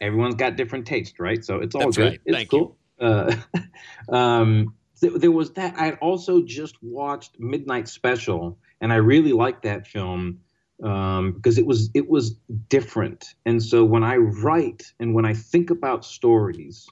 everyone's 0.00 0.34
got 0.34 0.56
different 0.56 0.86
taste, 0.86 1.18
right? 1.18 1.44
So 1.44 1.56
it's 1.56 1.74
all 1.74 1.82
That's 1.82 1.96
good. 1.96 2.10
Right. 2.10 2.20
It's 2.24 2.36
Thank 2.36 2.50
cool. 2.50 2.76
Uh, 3.00 3.34
um, 4.08 4.74
th- 5.00 5.14
there 5.14 5.30
was 5.30 5.52
that. 5.52 5.74
I 5.78 5.92
also 5.92 6.42
just 6.42 6.76
watched 6.82 7.38
Midnight 7.38 7.88
Special, 7.88 8.58
and 8.80 8.92
I 8.92 8.96
really 8.96 9.32
liked 9.32 9.62
that 9.62 9.86
film 9.86 10.40
um, 10.82 11.32
because 11.32 11.58
it 11.58 11.66
was 11.66 11.90
it 11.94 12.08
was 12.08 12.36
different. 12.68 13.34
And 13.44 13.62
so 13.62 13.84
when 13.84 14.02
I 14.02 14.16
write 14.16 14.92
and 15.00 15.14
when 15.14 15.24
I 15.24 15.34
think 15.34 15.70
about 15.70 16.04
stories, 16.04 16.86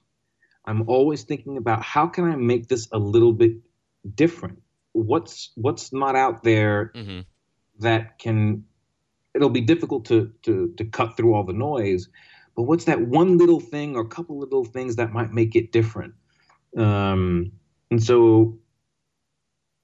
I'm 0.65 0.89
always 0.89 1.25
thinking 1.25 1.57
about 1.57 1.83
how 1.83 2.07
can 2.07 2.25
I 2.25 2.37
make 2.37 2.69
this 2.69 2.89
a 2.93 2.99
little 2.99 3.33
bit 3.33 3.57
different. 4.15 4.63
What's 4.93 5.51
what's 5.55 5.93
not 5.93 6.17
out 6.17 6.43
there 6.43 6.93
mm-hmm. 6.95 7.21
that 7.81 8.19
can. 8.19 8.65
It'll 9.35 9.51
be 9.51 9.63
difficult 9.63 10.05
to 10.07 10.33
to 10.43 10.73
to 10.77 10.85
cut 10.85 11.17
through 11.17 11.35
all 11.35 11.45
the 11.45 11.53
noise 11.53 12.09
but 12.57 12.63
what's 12.63 12.85
that 12.85 13.01
one 13.01 13.39
little 13.39 13.61
thing 13.61 13.97
or 13.97 14.03
a 14.03 14.09
couple 14.09 14.39
little 14.39 14.65
things 14.65 14.97
that 14.97 15.13
might 15.13 15.33
make 15.33 15.57
it 15.57 15.73
different? 15.73 16.15
Um, 16.77 17.53
and 17.91 18.03
so 18.03 18.59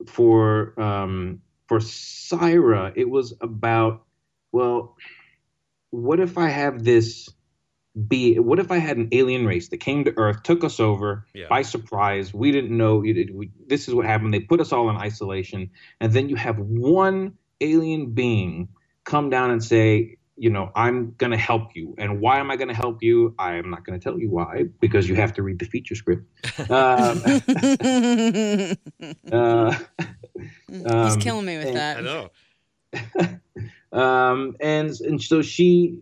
for 0.06 0.80
um, 0.80 1.42
for 1.68 1.80
Syra, 1.80 2.92
it 2.94 3.08
was 3.08 3.34
about 3.40 4.04
well, 4.52 4.96
what 5.90 6.20
if 6.20 6.38
I 6.38 6.48
have 6.48 6.84
this 6.84 7.28
be? 8.08 8.38
What 8.38 8.58
if 8.58 8.70
I 8.70 8.78
had 8.78 8.96
an 8.96 9.08
alien 9.12 9.46
race 9.46 9.68
that 9.68 9.78
came 9.78 10.04
to 10.04 10.14
Earth, 10.16 10.42
took 10.42 10.64
us 10.64 10.80
over 10.80 11.26
yeah. 11.34 11.46
by 11.48 11.62
surprise? 11.62 12.32
We 12.32 12.52
didn't 12.52 12.76
know. 12.76 12.98
We, 12.98 13.50
this 13.66 13.88
is 13.88 13.94
what 13.94 14.06
happened. 14.06 14.34
They 14.34 14.40
put 14.40 14.60
us 14.60 14.72
all 14.72 14.90
in 14.90 14.96
isolation, 14.96 15.70
and 16.00 16.12
then 16.12 16.28
you 16.28 16.36
have 16.36 16.58
one 16.58 17.36
alien 17.60 18.12
being 18.12 18.68
come 19.04 19.30
down 19.30 19.50
and 19.50 19.62
say, 19.62 20.16
you 20.40 20.48
know, 20.48 20.72
I'm 20.74 21.12
going 21.18 21.32
to 21.32 21.36
help 21.36 21.76
you. 21.76 21.94
And 21.98 22.18
why 22.18 22.38
am 22.38 22.50
I 22.50 22.56
going 22.56 22.68
to 22.68 22.74
help 22.74 23.02
you? 23.02 23.34
I 23.38 23.56
am 23.56 23.68
not 23.68 23.84
going 23.84 24.00
to 24.00 24.02
tell 24.02 24.18
you 24.18 24.30
why, 24.30 24.64
because 24.80 25.06
you 25.06 25.14
have 25.16 25.34
to 25.34 25.42
read 25.42 25.58
the 25.58 25.66
feature 25.66 25.94
script. 25.94 26.24
Um, 26.70 26.70
uh, 29.30 29.78
He's 30.66 30.86
um, 30.86 31.20
killing 31.20 31.44
me 31.44 31.58
with 31.58 31.66
and, 31.66 31.76
that. 31.76 31.98
I 31.98 32.00
know. 32.00 32.30
um, 34.00 34.56
and 34.60 34.98
and 35.00 35.22
so 35.22 35.42
she 35.42 35.98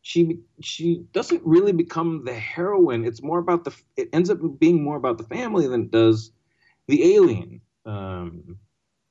she 0.00 0.38
she 0.62 1.04
doesn't 1.12 1.42
really 1.44 1.72
become 1.72 2.24
the 2.24 2.32
heroine. 2.32 3.04
It's 3.04 3.22
more 3.22 3.40
about 3.40 3.64
the. 3.64 3.76
It 3.98 4.08
ends 4.14 4.30
up 4.30 4.38
being 4.58 4.82
more 4.82 4.96
about 4.96 5.18
the 5.18 5.24
family 5.24 5.66
than 5.66 5.82
it 5.82 5.90
does 5.90 6.32
the 6.88 7.14
alien. 7.14 7.60
Um, 7.84 8.56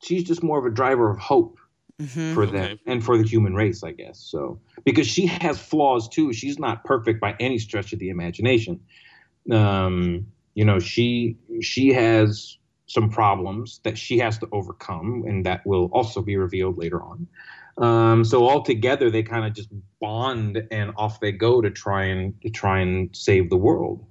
she's 0.02 0.24
just 0.24 0.42
more 0.42 0.58
of 0.58 0.66
a 0.66 0.72
driver 0.72 1.12
of 1.12 1.20
hope 1.20 1.60
mm-hmm. 2.02 2.34
for 2.34 2.46
them 2.46 2.64
okay. 2.64 2.82
and 2.88 3.04
for 3.04 3.18
the 3.18 3.24
human 3.24 3.54
race, 3.54 3.84
I 3.84 3.92
guess. 3.92 4.20
So 4.20 4.60
because 4.84 5.08
she 5.08 5.28
has 5.28 5.60
flaws 5.60 6.10
too, 6.10 6.34
she's 6.34 6.60
not 6.60 6.84
perfect 6.84 7.20
by 7.20 7.36
any 7.40 7.60
stretch 7.60 7.94
of 7.94 8.00
the 8.00 8.10
imagination. 8.10 8.80
Um, 9.52 10.28
you 10.54 10.66
know, 10.66 10.80
she 10.80 11.38
she 11.62 11.94
has 11.94 12.58
some 12.88 13.10
problems 13.10 13.80
that 13.84 13.98
she 13.98 14.18
has 14.20 14.38
to 14.40 14.48
overcome, 14.52 15.24
and 15.26 15.46
that 15.46 15.66
will 15.66 15.86
also 15.94 16.22
be 16.22 16.36
revealed 16.36 16.78
later 16.78 17.02
on. 17.02 17.28
Um, 17.78 18.26
so 18.26 18.46
all 18.46 18.62
together, 18.62 19.10
they 19.10 19.24
kind 19.24 19.46
of 19.46 19.54
just 19.54 19.70
bond, 20.00 20.62
and 20.72 20.92
off 20.98 21.20
they 21.20 21.32
go 21.32 21.62
to 21.62 21.72
try 21.72 22.06
and 22.06 22.40
to 22.42 22.50
try 22.50 22.80
and 22.80 23.10
save 23.16 23.50
the 23.50 23.58
world. 23.58 24.06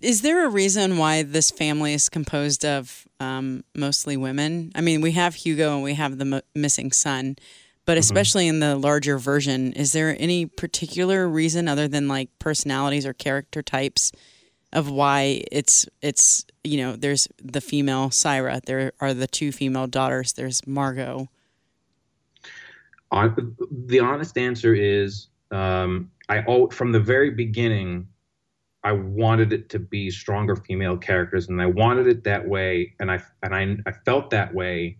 Is 0.00 0.22
there 0.22 0.44
a 0.44 0.48
reason 0.48 0.96
why 0.96 1.22
this 1.22 1.50
family 1.50 1.92
is 1.92 2.08
composed 2.08 2.64
of 2.64 3.06
um, 3.18 3.64
mostly 3.74 4.16
women? 4.16 4.70
I 4.74 4.80
mean, 4.80 5.00
we 5.00 5.12
have 5.12 5.34
Hugo 5.34 5.74
and 5.74 5.82
we 5.82 5.94
have 5.94 6.18
the 6.18 6.36
m- 6.36 6.42
missing 6.54 6.92
son, 6.92 7.36
but 7.84 7.92
mm-hmm. 7.92 7.98
especially 8.00 8.48
in 8.48 8.60
the 8.60 8.76
larger 8.76 9.18
version, 9.18 9.72
is 9.72 9.92
there 9.92 10.16
any 10.18 10.46
particular 10.46 11.28
reason 11.28 11.66
other 11.68 11.88
than 11.88 12.06
like 12.06 12.30
personalities 12.38 13.06
or 13.06 13.12
character 13.12 13.62
types 13.62 14.12
of 14.72 14.90
why 14.90 15.42
it's 15.50 15.86
it's 16.02 16.44
you 16.62 16.76
know 16.76 16.94
there's 16.94 17.26
the 17.42 17.60
female 17.60 18.10
Syra, 18.10 18.60
there 18.66 18.92
are 19.00 19.14
the 19.14 19.26
two 19.26 19.50
female 19.50 19.86
daughters, 19.86 20.34
there's 20.34 20.66
Margot. 20.66 21.28
the 23.70 24.00
honest 24.00 24.36
answer 24.36 24.74
is 24.74 25.28
um, 25.50 26.10
I 26.28 26.44
from 26.70 26.92
the 26.92 27.00
very 27.00 27.30
beginning 27.30 28.06
I 28.84 28.92
wanted 28.92 29.52
it 29.52 29.68
to 29.70 29.78
be 29.78 30.10
stronger 30.10 30.56
female 30.56 30.96
characters, 30.96 31.48
and 31.48 31.60
I 31.60 31.66
wanted 31.66 32.06
it 32.06 32.24
that 32.24 32.46
way, 32.46 32.94
and 33.00 33.10
I 33.10 33.22
and 33.42 33.54
I, 33.54 33.76
I 33.86 33.92
felt 34.04 34.30
that 34.30 34.54
way 34.54 34.98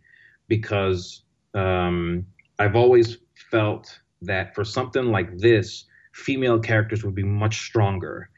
because 0.49 1.23
um, 1.55 2.27
I've 2.59 2.77
always 2.77 3.19
felt 3.51 4.01
that 4.23 4.55
for 4.55 4.65
something 4.65 5.13
like 5.13 5.39
this, 5.39 5.85
female 6.13 6.59
characters 6.59 7.05
would 7.05 7.15
be 7.15 7.23
much 7.23 7.61
stronger 7.61 8.31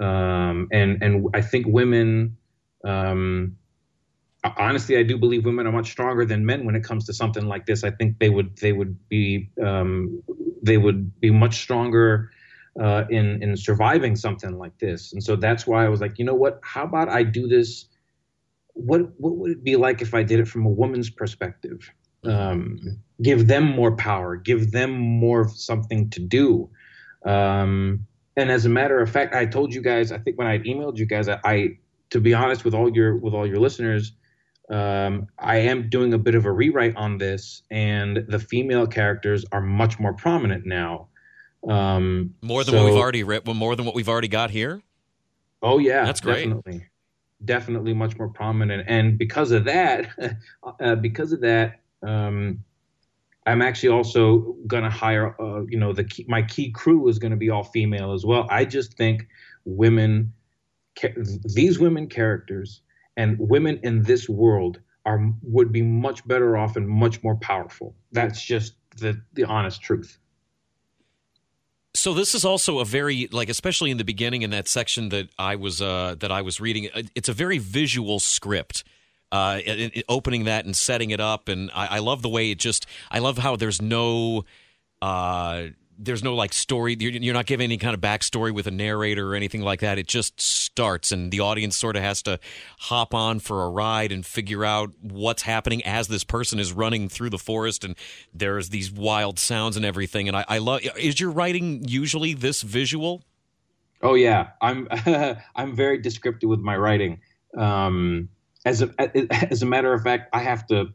um, 0.00 0.68
and 0.72 1.02
and 1.02 1.28
I 1.34 1.40
think 1.40 1.66
women. 1.66 2.36
Um, 2.84 3.56
honestly, 4.44 4.96
I 4.96 5.02
do 5.02 5.18
believe 5.18 5.44
women 5.44 5.66
are 5.66 5.72
much 5.72 5.90
stronger 5.90 6.24
than 6.24 6.46
men 6.46 6.64
when 6.64 6.76
it 6.76 6.84
comes 6.84 7.06
to 7.06 7.12
something 7.12 7.46
like 7.46 7.66
this. 7.66 7.82
I 7.82 7.90
think 7.90 8.18
they 8.18 8.30
would 8.30 8.56
they 8.58 8.72
would 8.72 8.96
be 9.08 9.50
um, 9.64 10.22
they 10.62 10.76
would 10.76 11.18
be 11.20 11.30
much 11.30 11.56
stronger 11.56 12.30
uh, 12.80 13.04
in 13.10 13.42
in 13.42 13.56
surviving 13.56 14.16
something 14.16 14.58
like 14.58 14.78
this. 14.78 15.12
And 15.12 15.22
so 15.22 15.36
that's 15.36 15.66
why 15.66 15.84
I 15.84 15.88
was 15.88 16.00
like, 16.00 16.18
you 16.18 16.24
know 16.24 16.34
what? 16.34 16.60
How 16.62 16.84
about 16.84 17.08
I 17.08 17.22
do 17.22 17.48
this? 17.48 17.86
What 18.74 19.00
what 19.18 19.36
would 19.36 19.50
it 19.50 19.64
be 19.64 19.76
like 19.76 20.02
if 20.02 20.14
I 20.14 20.22
did 20.22 20.40
it 20.40 20.48
from 20.48 20.66
a 20.66 20.70
woman's 20.70 21.10
perspective? 21.10 21.90
Um, 22.24 23.00
give 23.22 23.46
them 23.46 23.64
more 23.64 23.94
power, 23.96 24.36
give 24.36 24.72
them 24.72 24.90
more 24.90 25.48
something 25.48 26.10
to 26.10 26.20
do. 26.20 26.68
Um, 27.24 28.06
and 28.36 28.50
as 28.50 28.66
a 28.66 28.68
matter 28.68 29.00
of 29.00 29.10
fact, 29.10 29.34
I 29.34 29.46
told 29.46 29.72
you 29.72 29.80
guys, 29.80 30.12
I 30.12 30.18
think 30.18 30.36
when 30.36 30.46
I 30.46 30.58
emailed 30.58 30.98
you 30.98 31.06
guys, 31.06 31.28
I, 31.28 31.38
I 31.44 31.68
to 32.10 32.20
be 32.20 32.34
honest 32.34 32.64
with 32.64 32.74
all 32.74 32.94
your 32.94 33.16
with 33.16 33.32
all 33.32 33.46
your 33.46 33.58
listeners, 33.58 34.12
um, 34.70 35.28
I 35.38 35.58
am 35.58 35.88
doing 35.88 36.12
a 36.12 36.18
bit 36.18 36.34
of 36.34 36.44
a 36.44 36.52
rewrite 36.52 36.96
on 36.96 37.18
this, 37.18 37.62
and 37.70 38.24
the 38.28 38.38
female 38.38 38.86
characters 38.86 39.44
are 39.52 39.62
much 39.62 39.98
more 39.98 40.12
prominent 40.12 40.66
now. 40.66 41.08
Um, 41.68 42.34
more 42.42 42.62
than 42.64 42.72
so, 42.72 42.82
what 42.82 42.92
we've 42.92 43.00
already 43.00 43.24
read, 43.24 43.46
more 43.46 43.74
than 43.74 43.86
what 43.86 43.94
we've 43.94 44.08
already 44.08 44.28
got 44.28 44.50
here. 44.50 44.82
Oh 45.62 45.78
yeah, 45.78 46.04
that's 46.04 46.20
great. 46.20 46.44
Definitely, 46.44 46.86
definitely 47.44 47.94
much 47.94 48.16
more 48.18 48.28
prominent, 48.28 48.84
and 48.88 49.18
because 49.18 49.50
of 49.50 49.64
that, 49.64 50.08
uh, 50.80 50.94
because 50.96 51.32
of 51.32 51.40
that, 51.40 51.80
um, 52.06 52.60
I'm 53.46 53.62
actually 53.62 53.90
also 53.90 54.56
going 54.66 54.82
to 54.82 54.90
hire, 54.90 55.40
uh, 55.40 55.62
you 55.68 55.78
know, 55.78 55.92
the 55.92 56.04
key, 56.04 56.24
my 56.28 56.42
key 56.42 56.70
crew 56.70 57.08
is 57.08 57.18
going 57.18 57.30
to 57.30 57.36
be 57.36 57.48
all 57.48 57.64
female 57.64 58.12
as 58.12 58.26
well. 58.26 58.46
I 58.50 58.64
just 58.64 58.94
think 58.94 59.28
women, 59.64 60.32
these 61.54 61.78
women 61.78 62.08
characters 62.08 62.80
and 63.16 63.36
women 63.38 63.78
in 63.82 64.02
this 64.02 64.28
world 64.28 64.80
are 65.04 65.32
would 65.42 65.72
be 65.72 65.82
much 65.82 66.26
better 66.26 66.56
off 66.56 66.76
and 66.76 66.88
much 66.88 67.22
more 67.22 67.36
powerful. 67.36 67.94
That's 68.10 68.44
just 68.44 68.74
the 68.96 69.22
the 69.34 69.44
honest 69.44 69.80
truth. 69.80 70.18
So 71.96 72.14
this 72.14 72.34
is 72.34 72.44
also 72.44 72.78
a 72.78 72.84
very 72.84 73.28
like, 73.32 73.48
especially 73.48 73.90
in 73.90 73.96
the 73.96 74.04
beginning 74.04 74.42
in 74.42 74.50
that 74.50 74.68
section 74.68 75.08
that 75.08 75.28
I 75.38 75.56
was 75.56 75.80
uh, 75.80 76.16
that 76.20 76.30
I 76.30 76.42
was 76.42 76.60
reading. 76.60 76.88
It's 77.14 77.28
a 77.28 77.32
very 77.32 77.58
visual 77.58 78.20
script 78.20 78.84
uh, 79.32 79.60
opening 80.08 80.44
that 80.44 80.64
and 80.64 80.76
setting 80.76 81.10
it 81.10 81.20
up. 81.20 81.48
And 81.48 81.70
I, 81.74 81.86
I, 81.86 81.98
love 81.98 82.22
the 82.22 82.28
way 82.28 82.50
it 82.50 82.58
just. 82.58 82.86
I 83.10 83.18
love 83.18 83.38
how 83.38 83.56
there's 83.56 83.82
no. 83.82 84.44
Uh, 85.02 85.68
there's 85.98 86.22
no 86.22 86.34
like 86.34 86.52
story. 86.52 86.96
You're, 86.98 87.12
you're, 87.12 87.34
not 87.34 87.46
giving 87.46 87.64
any 87.64 87.78
kind 87.78 87.94
of 87.94 88.00
backstory 88.00 88.52
with 88.52 88.66
a 88.66 88.70
narrator 88.70 89.32
or 89.32 89.34
anything 89.34 89.62
like 89.62 89.80
that. 89.80 89.98
It 89.98 90.06
just 90.06 90.40
starts, 90.40 91.12
and 91.12 91.30
the 91.30 91.40
audience 91.40 91.76
sort 91.76 91.96
of 91.96 92.02
has 92.02 92.22
to 92.22 92.38
hop 92.78 93.14
on 93.14 93.40
for 93.40 93.64
a 93.64 93.70
ride 93.70 94.12
and 94.12 94.24
figure 94.24 94.64
out 94.64 94.92
what's 95.00 95.42
happening 95.42 95.84
as 95.84 96.08
this 96.08 96.24
person 96.24 96.58
is 96.58 96.72
running 96.72 97.08
through 97.08 97.30
the 97.30 97.38
forest, 97.38 97.84
and 97.84 97.96
there's 98.34 98.70
these 98.70 98.90
wild 98.90 99.38
sounds 99.38 99.76
and 99.76 99.84
everything. 99.84 100.28
And 100.28 100.36
I, 100.36 100.44
I 100.48 100.58
love. 100.58 100.82
Is 100.98 101.18
your 101.20 101.30
writing 101.30 101.84
usually 101.86 102.34
this 102.34 102.62
visual? 102.62 103.22
Oh 104.02 104.14
yeah, 104.14 104.50
I'm. 104.60 104.88
I'm 105.56 105.74
very 105.74 105.98
descriptive 105.98 106.48
with 106.48 106.60
my 106.60 106.76
writing. 106.76 107.20
Um, 107.56 108.28
as 108.64 108.82
a 108.82 108.90
as 109.50 109.62
a 109.62 109.66
matter 109.66 109.92
of 109.92 110.02
fact, 110.02 110.28
I 110.32 110.40
have 110.40 110.66
to 110.66 110.92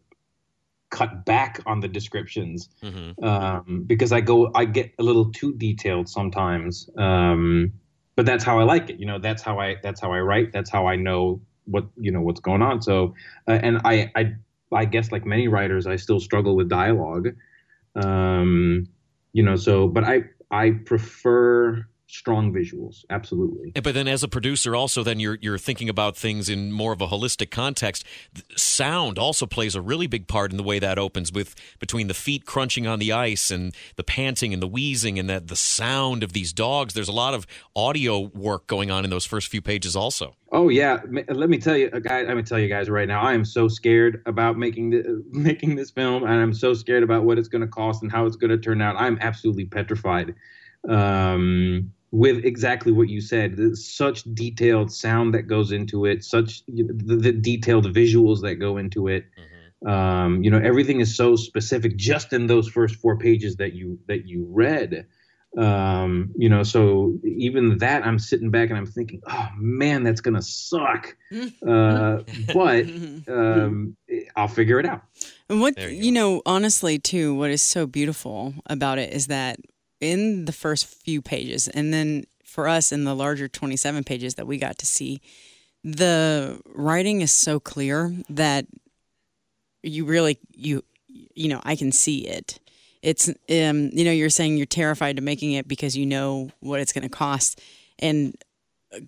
cut 0.92 1.26
back 1.26 1.62
on 1.66 1.80
the 1.80 1.88
descriptions 1.88 2.70
mm-hmm. 2.84 3.24
um, 3.24 3.84
because 3.88 4.12
I 4.12 4.22
go 4.22 4.52
I 4.54 4.66
get 4.66 4.94
a 5.00 5.04
little 5.04 5.32
too 5.32 5.54
detailed 5.56 6.08
sometimes. 6.08 6.90
Um, 6.98 7.74
but 8.16 8.26
that's 8.26 8.44
how 8.44 8.60
I 8.60 8.64
like 8.64 8.90
it. 8.90 9.00
You 9.00 9.08
know, 9.08 9.18
that's 9.18 9.42
how 9.42 9.60
I 9.60 9.78
that's 9.82 10.00
how 10.00 10.12
I 10.12 10.20
write. 10.20 10.52
That's 10.52 10.70
how 10.70 10.86
I 10.86 10.98
know 10.98 11.42
what 11.66 11.86
you 11.98 12.12
know 12.12 12.22
what's 12.22 12.42
going 12.42 12.62
on. 12.62 12.82
So, 12.82 13.16
uh, 13.48 13.60
and 13.64 13.82
I 13.84 14.12
I 14.16 14.34
I 14.72 14.86
guess 14.86 15.12
like 15.12 15.26
many 15.26 15.48
writers, 15.48 15.88
I 15.88 15.96
still 15.96 16.20
struggle 16.20 16.56
with 16.56 16.70
dialogue. 16.70 17.30
Um, 17.96 18.88
you 19.34 19.44
know, 19.44 19.56
so 19.56 19.88
but 19.88 20.04
I 20.04 20.26
I 20.52 20.72
prefer 20.72 21.88
strong 22.12 22.54
visuals 22.54 23.04
absolutely. 23.10 23.72
But 23.82 23.94
then 23.94 24.08
as 24.08 24.24
a 24.24 24.28
producer 24.28 24.76
also 24.76 25.04
then 25.04 25.20
you're 25.20 25.38
you're 25.42 25.58
thinking 25.58 25.90
about 25.90 26.18
things 26.18 26.50
in 26.50 26.72
more 26.72 26.94
of 26.94 27.02
a 27.02 27.08
holistic 27.08 27.52
context. 27.52 28.04
Sound 28.56 29.18
also 29.18 29.46
plays 29.46 29.76
a 29.76 29.82
really 29.82 30.08
big 30.08 30.28
part 30.28 30.52
in 30.52 30.58
the 30.58 30.64
way 30.64 30.80
that 30.80 30.98
opens 30.98 31.32
with 31.32 31.56
between 31.80 32.08
the 32.08 32.14
feet 32.14 32.46
crunching 32.46 32.88
on 32.88 33.00
the 33.00 33.12
ice 33.12 33.52
and 33.52 33.74
the 33.96 34.04
panting 34.04 34.54
and 34.54 34.62
the 34.62 34.68
wheezing 34.68 35.18
and 35.20 35.30
that 35.30 35.48
the 35.48 35.56
sound 35.56 36.24
of 36.24 36.34
these 36.34 36.54
dogs. 36.54 36.94
There's 36.94 37.08
a 37.08 37.14
lot 37.14 37.34
of 37.34 37.48
audio 37.76 38.20
work 38.20 38.68
going 38.68 38.92
on 38.92 39.04
in 39.04 39.10
those 39.10 39.26
first 39.26 39.48
few 39.48 39.62
pages 39.62 39.96
also. 39.96 40.36
Oh 40.52 40.70
yeah. 40.70 41.00
Let 41.30 41.50
me 41.50 41.58
tell 41.58 41.78
you 41.78 41.90
guys 41.90 42.26
let 42.28 42.36
me 42.36 42.44
tell 42.44 42.60
you 42.60 42.68
guys 42.68 42.90
right 42.90 43.08
now 43.08 43.22
i 43.22 43.34
am 43.34 43.46
so 43.46 43.68
scared 43.68 44.22
about 44.26 44.58
making 44.58 44.90
the, 44.92 45.24
making 45.32 45.76
this 45.76 45.92
film 45.92 46.24
and 46.24 46.34
i'm 46.34 46.54
so 46.54 46.74
scared 46.74 47.04
about 47.04 47.24
what 47.24 47.38
it's 47.38 47.48
going 47.48 47.62
to 47.62 47.68
cost 47.68 48.04
and 48.04 48.12
how 48.12 48.26
it's 48.26 48.36
going 48.36 48.52
to 48.52 48.58
turn 48.58 48.82
out. 48.82 48.96
I'm 48.98 49.18
absolutely 49.22 49.66
petrified. 49.66 50.36
Um 50.88 51.94
with 52.12 52.44
exactly 52.44 52.92
what 52.92 53.10
you 53.10 53.22
said. 53.22 53.56
There's 53.58 53.88
such 53.88 54.24
detailed 54.34 54.92
sound 54.92 55.34
that 55.34 55.44
goes 55.44 55.72
into 55.72 56.06
it, 56.06 56.24
such 56.24 56.64
the, 56.68 56.84
the 57.18 57.32
detailed 57.32 57.94
visuals 57.94 58.42
that 58.42 58.56
go 58.56 58.78
into 58.78 59.08
it. 59.08 59.26
Mm-hmm. 59.40 59.90
Um, 59.90 60.44
you 60.44 60.52
know, 60.52 60.60
everything 60.60 61.00
is 61.00 61.16
so 61.16 61.36
specific 61.36 61.96
just 61.98 62.34
in 62.34 62.48
those 62.48 62.68
first 62.68 62.96
four 62.96 63.18
pages 63.18 63.56
that 63.56 63.74
you 63.74 63.98
that 64.08 64.28
you 64.28 64.46
read. 64.50 65.08
Um, 65.58 66.32
you 66.38 66.48
know, 66.48 66.64
so 66.64 67.20
even 67.26 67.78
that, 67.80 68.06
I'm 68.06 68.20
sitting 68.20 68.52
back 68.52 68.70
and 68.70 68.78
I'm 68.78 68.86
thinking, 68.86 69.22
oh 69.28 69.50
man, 69.58 70.04
that's 70.04 70.22
gonna 70.22 70.42
suck. 70.42 71.16
Uh, 71.66 72.24
but 72.54 72.86
um, 73.30 73.96
I'll 74.36 74.48
figure 74.48 74.80
it 74.80 74.86
out. 74.86 75.04
And 75.50 75.62
what 75.62 75.78
you, 75.80 75.88
you 75.88 76.12
know, 76.12 76.42
honestly, 76.46 77.00
too, 77.00 77.36
what 77.36 77.52
is 77.52 77.62
so 77.62 77.86
beautiful 77.86 78.54
about 78.66 78.98
it 78.98 79.14
is 79.14 79.28
that 79.28 79.58
in 80.02 80.46
the 80.46 80.52
first 80.52 80.86
few 80.86 81.22
pages, 81.22 81.68
and 81.68 81.94
then 81.94 82.26
for 82.44 82.68
us 82.68 82.92
in 82.92 83.06
the 83.06 83.16
larger 83.16 83.48
27 83.48 84.04
pages 84.04 84.36
that 84.36 84.48
we 84.48 84.58
got 84.58 84.78
to 84.80 84.86
see, 84.86 85.22
the 85.84 86.60
writing 86.76 87.22
is 87.22 87.32
so 87.32 87.60
clear 87.60 88.14
that 88.30 88.66
you 89.84 90.06
really 90.06 90.38
you 90.52 90.84
you 91.08 91.50
know 91.50 91.62
I 91.64 91.76
can 91.76 91.92
see 91.92 92.28
it. 92.28 92.60
it's 93.02 93.30
um, 93.30 93.90
you 93.94 94.06
know 94.06 94.12
you're 94.12 94.30
saying 94.30 94.58
you're 94.58 94.66
terrified 94.66 95.16
to 95.16 95.22
making 95.22 95.54
it 95.54 95.68
because 95.68 95.98
you 95.98 96.06
know 96.06 96.50
what 96.60 96.80
it's 96.80 96.94
going 96.94 97.04
to 97.04 97.10
cost 97.10 97.60
and 98.00 98.36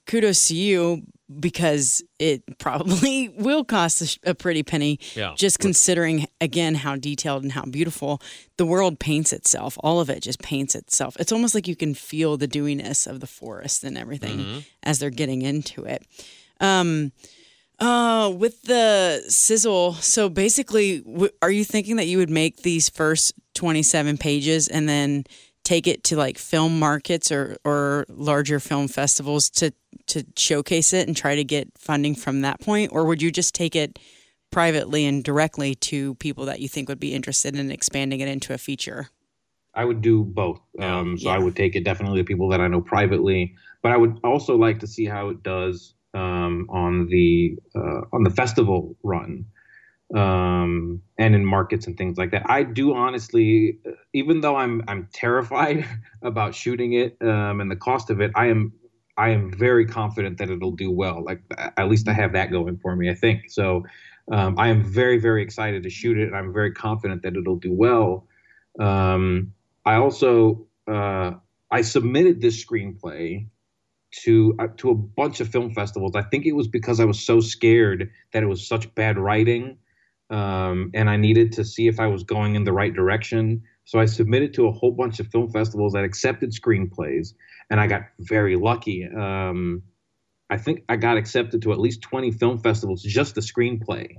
kudos 0.07 0.47
to 0.47 0.55
you 0.55 1.03
because 1.39 2.03
it 2.19 2.43
probably 2.59 3.29
will 3.37 3.63
cost 3.63 4.19
a, 4.23 4.35
pretty 4.35 4.63
penny. 4.63 4.99
Yeah. 5.15 5.33
just 5.35 5.59
considering 5.59 6.27
again 6.41 6.75
how 6.75 6.95
detailed 6.95 7.43
and 7.43 7.51
how 7.51 7.63
beautiful 7.63 8.21
the 8.57 8.65
world 8.65 8.99
paints 8.99 9.31
itself. 9.33 9.77
All 9.81 9.99
of 9.99 10.09
it 10.09 10.21
just 10.21 10.41
paints 10.41 10.75
itself. 10.75 11.15
It's 11.19 11.31
almost 11.31 11.55
like 11.55 11.67
you 11.67 11.75
can 11.75 11.93
feel 11.93 12.37
the 12.37 12.47
dewiness 12.47 13.07
of 13.07 13.19
the 13.19 13.27
forest 13.27 13.83
and 13.83 13.97
everything 13.97 14.63
as 14.83 14.99
they're 14.99 15.09
getting 15.09 15.41
into 15.41 15.85
it. 15.85 16.05
Um 16.59 17.11
uh 17.79 18.31
with 18.37 18.61
the 18.63 19.23
sizzle 19.29 19.93
so 19.95 20.29
basically 20.29 20.99
w- 21.01 21.31
are 21.41 21.49
you 21.49 21.65
thinking 21.65 21.95
that 21.95 22.05
you 22.05 22.19
would 22.19 22.29
make 22.29 22.57
these 22.61 22.87
first 22.87 23.33
27 23.55 24.17
pages 24.17 24.67
and 24.67 24.87
then 24.87 25.23
take 25.63 25.87
it 25.87 26.03
to 26.03 26.15
like 26.15 26.37
film 26.37 26.79
markets 26.79 27.31
or 27.31 27.57
or 27.63 28.05
larger 28.09 28.59
film 28.59 28.87
festivals 28.87 29.49
to 29.49 29.71
to 30.07 30.23
showcase 30.37 30.93
it 30.93 31.07
and 31.07 31.15
try 31.15 31.35
to 31.35 31.43
get 31.43 31.69
funding 31.77 32.15
from 32.15 32.41
that 32.41 32.59
point 32.59 32.91
or 32.93 33.05
would 33.05 33.21
you 33.21 33.31
just 33.31 33.55
take 33.55 33.75
it 33.75 33.99
privately 34.51 35.05
and 35.05 35.23
directly 35.23 35.73
to 35.75 36.15
people 36.15 36.45
that 36.45 36.59
you 36.59 36.67
think 36.67 36.87
would 36.89 36.99
be 36.99 37.13
interested 37.13 37.55
in 37.55 37.71
expanding 37.71 38.19
it 38.19 38.27
into 38.27 38.53
a 38.53 38.57
feature 38.57 39.09
I 39.75 39.85
would 39.85 40.01
do 40.01 40.23
both. 40.23 40.61
Um, 40.79 41.17
so 41.17 41.29
Yeah. 41.29 41.35
I 41.35 41.39
would 41.39 41.55
take 41.55 41.75
it 41.75 41.83
definitely 41.83 42.19
to 42.19 42.23
people 42.23 42.49
that 42.49 42.61
I 42.61 42.67
know 42.67 42.81
privately, 42.81 43.55
but 43.81 43.91
I 43.91 43.97
would 43.97 44.19
also 44.23 44.55
like 44.55 44.79
to 44.81 44.87
see 44.87 45.05
how 45.05 45.29
it 45.29 45.41
does 45.41 45.95
um, 46.13 46.67
on 46.69 47.07
the 47.07 47.57
uh, 47.75 48.01
on 48.13 48.23
the 48.23 48.29
festival 48.29 48.95
run 49.01 49.45
um, 50.15 51.01
and 51.17 51.35
in 51.35 51.45
markets 51.45 51.87
and 51.87 51.97
things 51.97 52.17
like 52.17 52.31
that. 52.31 52.49
I 52.49 52.63
do 52.63 52.93
honestly, 52.93 53.79
uh, 53.87 53.91
even 54.13 54.41
though 54.41 54.55
I'm 54.55 54.83
I'm 54.87 55.07
terrified 55.13 55.85
about 56.21 56.55
shooting 56.55 56.93
it 56.93 57.17
um, 57.21 57.61
and 57.61 57.69
the 57.69 57.75
cost 57.75 58.09
of 58.09 58.21
it, 58.21 58.31
I 58.35 58.47
am 58.47 58.73
I 59.17 59.29
am 59.29 59.51
very 59.51 59.85
confident 59.85 60.37
that 60.39 60.49
it'll 60.49 60.71
do 60.71 60.91
well. 60.91 61.23
Like 61.23 61.41
at 61.77 61.89
least 61.89 62.07
I 62.07 62.13
have 62.13 62.33
that 62.33 62.51
going 62.51 62.77
for 62.77 62.95
me. 62.95 63.09
I 63.09 63.15
think 63.15 63.49
so. 63.49 63.85
Um, 64.31 64.57
I 64.57 64.69
am 64.69 64.83
very 64.83 65.19
very 65.19 65.43
excited 65.43 65.83
to 65.83 65.89
shoot 65.89 66.17
it, 66.17 66.27
and 66.27 66.35
I'm 66.35 66.53
very 66.53 66.71
confident 66.71 67.23
that 67.23 67.35
it'll 67.35 67.57
do 67.57 67.73
well. 67.73 68.27
Um, 68.79 69.53
I 69.85 69.95
also 69.95 70.67
uh, 70.87 71.33
I 71.71 71.81
submitted 71.81 72.41
this 72.41 72.63
screenplay 72.63 73.47
to 74.21 74.55
uh, 74.59 74.67
to 74.77 74.91
a 74.91 74.95
bunch 74.95 75.39
of 75.39 75.49
film 75.49 75.73
festivals. 75.73 76.15
I 76.15 76.21
think 76.21 76.45
it 76.45 76.53
was 76.53 76.67
because 76.67 76.99
I 76.99 77.05
was 77.05 77.19
so 77.25 77.39
scared 77.39 78.09
that 78.31 78.43
it 78.43 78.47
was 78.47 78.65
such 78.65 78.93
bad 78.95 79.17
writing, 79.17 79.77
um, 80.33 80.89
and 80.95 81.09
I 81.11 81.17
needed 81.17 81.51
to 81.53 81.63
see 81.63 81.87
if 81.87 81.99
I 81.99 82.07
was 82.07 82.23
going 82.23 82.55
in 82.55 82.63
the 82.63 82.73
right 82.73 82.93
direction. 82.93 83.61
So 83.85 83.99
I 83.99 84.05
submitted 84.05 84.53
to 84.55 84.67
a 84.67 84.71
whole 84.71 84.91
bunch 84.91 85.19
of 85.19 85.27
film 85.27 85.51
festivals 85.51 85.93
that 85.93 86.03
accepted 86.03 86.51
screenplays, 86.51 87.33
and 87.69 87.79
I 87.79 87.85
got 87.85 88.01
very 88.19 88.55
lucky. 88.55 89.05
Um, 89.05 89.83
I 90.49 90.57
think 90.57 90.83
I 90.89 90.95
got 90.95 91.17
accepted 91.17 91.61
to 91.61 91.71
at 91.71 91.79
least 91.79 92.01
20 92.01 92.31
film 92.31 92.57
festivals 92.57 93.03
just 93.03 93.35
the 93.35 93.41
screenplay. 93.41 94.15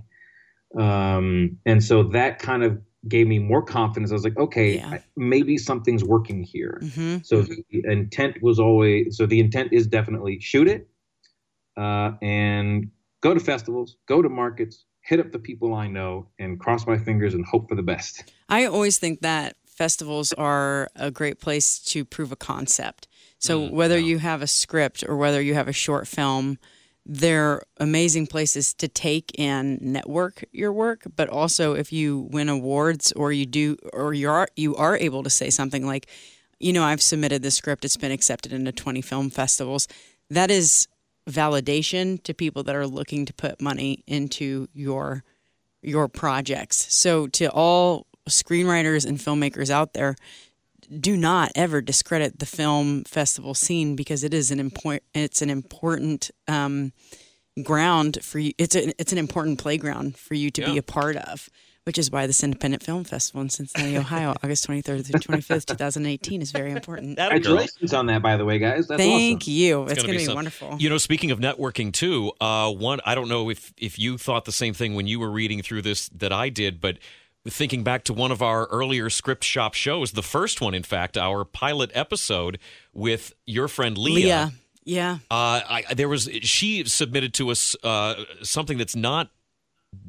Um, 0.79 1.59
and 1.67 1.83
so 1.83 2.05
that 2.05 2.39
kind 2.39 2.63
of 2.63 2.81
gave 3.09 3.27
me 3.27 3.39
more 3.39 3.63
confidence. 3.63 4.11
I 4.11 4.15
was 4.15 4.25
like, 4.25 4.37
okay, 4.37 4.77
Yeah. 4.77 4.91
I- 4.95 5.03
maybe 5.17 5.59
something's 5.59 6.05
working 6.05 6.45
here. 6.45 6.81
hmm 6.95 7.17
So 7.23 7.43
the 7.43 7.83
intent 7.85 8.41
was 8.41 8.61
always 8.61 9.17
so 9.17 9.27
the 9.27 9.41
intent 9.41 9.73
is 9.73 9.87
definitely 9.89 10.39
shoot 10.41 10.69
it 10.69 10.89
uh, 11.77 12.13
and 12.23 12.91
go 13.21 13.35
to 13.35 13.41
festivals, 13.41 13.97
go 14.07 14.23
to 14.23 14.29
markets, 14.29 14.85
hit 15.05 15.21
up 15.21 15.33
the 15.33 15.39
people 15.39 15.75
I 15.75 15.87
know, 15.87 16.27
and 16.39 16.59
cross 16.59 16.87
my 16.87 16.97
fingers 16.99 17.35
and 17.35 17.45
hope 17.45 17.69
for 17.69 17.75
the 17.75 17.83
best. 17.83 18.33
I 18.49 18.65
always 18.65 18.99
think 18.99 19.21
that 19.21 19.57
festivals 19.67 20.33
are 20.33 20.89
a 20.97 21.11
great 21.11 21.41
place 21.41 21.79
to 21.81 22.05
prove 22.05 22.33
a 22.33 22.37
concept. 22.37 23.07
So 23.39 23.61
Mm, 23.61 23.73
whether 23.73 23.99
yeah. 23.99 24.07
you 24.07 24.19
have 24.19 24.41
a 24.41 24.47
script 24.47 25.05
or 25.07 25.17
whether 25.17 25.43
you 25.43 25.55
have 25.55 25.69
a 25.69 25.73
short 25.73 26.09
film, 26.09 26.59
they're 27.05 27.63
amazing 27.77 28.29
places 28.29 28.73
to 28.75 28.89
take 28.89 29.31
and 29.39 29.79
network 29.83 30.45
your 30.53 30.73
work. 30.73 31.03
But 31.15 31.29
also, 31.29 31.75
if 31.75 31.93
you 31.93 32.29
win 32.31 32.49
awards 32.49 33.13
or 33.13 33.31
you 33.31 33.45
do, 33.45 33.77
or 33.93 34.15
you 34.15 34.31
are 34.31 34.49
you 34.57 34.75
are 34.77 34.97
able 34.97 35.23
to 35.23 35.31
say 35.31 35.51
something 35.51 35.87
like, 35.87 36.07
you 36.59 36.73
know, 36.73 36.83
I've 36.83 37.03
submitted 37.03 37.43
this 37.43 37.57
script; 37.57 37.85
it's 37.85 37.99
been 37.99 38.13
accepted 38.13 38.55
into 38.55 38.73
twenty 38.73 39.03
film 39.03 39.29
festivals. 39.29 39.87
That 40.31 40.51
is 40.51 40.89
validation 41.29 42.23
to 42.23 42.35
people 42.35 42.63
that 42.65 42.75
are 42.75 42.87
looking 42.87 43.25
to 43.27 43.33
put 43.33 43.61
money 43.61 44.03
into 44.07 44.69
your 44.73 45.25
your 45.83 46.09
projects. 46.09 46.87
So 46.97 47.27
to 47.29 47.51
all 47.51 48.07
screenwriters 48.29 49.05
and 49.07 49.19
filmmakers 49.19 49.69
out 49.69 49.93
there, 49.93 50.17
do 51.01 51.17
not 51.17 51.53
ever 51.55 51.81
discredit 51.81 52.39
the 52.39 52.47
film 52.47 53.05
festival 53.05 53.55
scene 53.55 53.97
because 53.97 54.25
it 54.25 54.33
is 54.35 54.51
an 54.51 54.61
important 54.61 55.03
it's 55.15 55.43
an 55.43 55.51
important 55.51 56.31
um, 56.49 56.93
ground 57.63 58.19
for 58.23 58.39
you. 58.39 58.53
It's 58.59 58.75
a, 58.75 58.99
it's 59.01 59.13
an 59.13 59.19
important 59.19 59.59
playground 59.59 60.17
for 60.17 60.35
you 60.35 60.51
to 60.53 60.65
be 60.65 60.79
a 60.79 60.83
part 60.83 61.17
of. 61.17 61.49
Which 61.85 61.99
is 61.99 62.11
why 62.11 62.27
this 62.27 62.43
Independent 62.43 62.83
Film 62.83 63.05
Festival 63.05 63.43
in 63.43 63.51
Cincinnati, 63.51 63.99
Ohio, 63.99 64.31
August 64.43 64.67
23rd 64.67 65.05
through 65.05 65.21
25th, 65.21 65.67
2018, 65.67 66.41
is 66.41 66.51
very 66.51 66.71
important. 66.73 67.17
That 67.17 67.27
a 67.27 67.35
girl. 67.35 67.57
Congratulations 67.59 67.93
on 67.93 68.07
that, 68.07 68.23
by 68.23 68.39
the 68.39 68.45
way, 68.47 68.59
guys. 68.59 68.89
That's 68.89 69.03
Thank 69.03 69.43
awesome. 69.43 69.53
you. 69.53 69.83
It's, 69.83 69.95
gonna 69.95 70.07
going 70.07 70.13
to 70.15 70.19
be, 70.19 70.25
some- 70.25 70.35
wonderful. 70.35 70.77
You 70.79 70.89
know, 70.89 70.97
speaking 70.97 71.31
of 71.31 71.41
networking 71.41 71.93
too, 71.93 72.33
uh, 72.41 72.73
one 72.73 73.01
I 73.05 73.15
don't 73.15 73.29
know 73.29 73.51
if 73.51 73.75
if 73.77 73.99
you 73.99 74.17
thought 74.17 74.47
the 74.47 74.53
same 74.53 74.73
thing 74.73 74.95
when 74.95 75.07
you 75.07 75.21
were 75.21 75.31
reading 75.31 75.61
through 75.61 75.83
this 75.83 76.09
that 76.09 76.33
I 76.33 76.49
did, 76.49 76.81
but 76.81 76.99
thinking 77.47 77.85
back 77.85 78.05
to 78.05 78.15
one 78.15 78.33
of 78.33 78.41
our 78.41 78.65
earlier 78.69 79.11
script 79.11 79.45
shop 79.45 79.75
shows, 79.75 80.13
the 80.13 80.23
first 80.23 80.63
one, 80.63 80.73
in 80.73 80.83
fact, 80.85 81.19
our 81.19 81.45
pilot 81.45 81.91
episode 81.93 82.59
with 82.95 83.35
your 83.45 83.69
friend 83.69 83.99
Leah. 83.99 84.15
Leah. 84.15 84.53
Yeah. 84.87 85.19
Uh, 85.31 85.61
I, 85.69 85.85
there 85.95 86.09
was 86.09 86.31
she 86.41 86.85
submitted 86.85 87.35
to 87.35 87.51
us 87.51 87.77
uh, 87.85 88.25
something 88.43 88.79
that's 88.79 88.97
not 88.97 89.29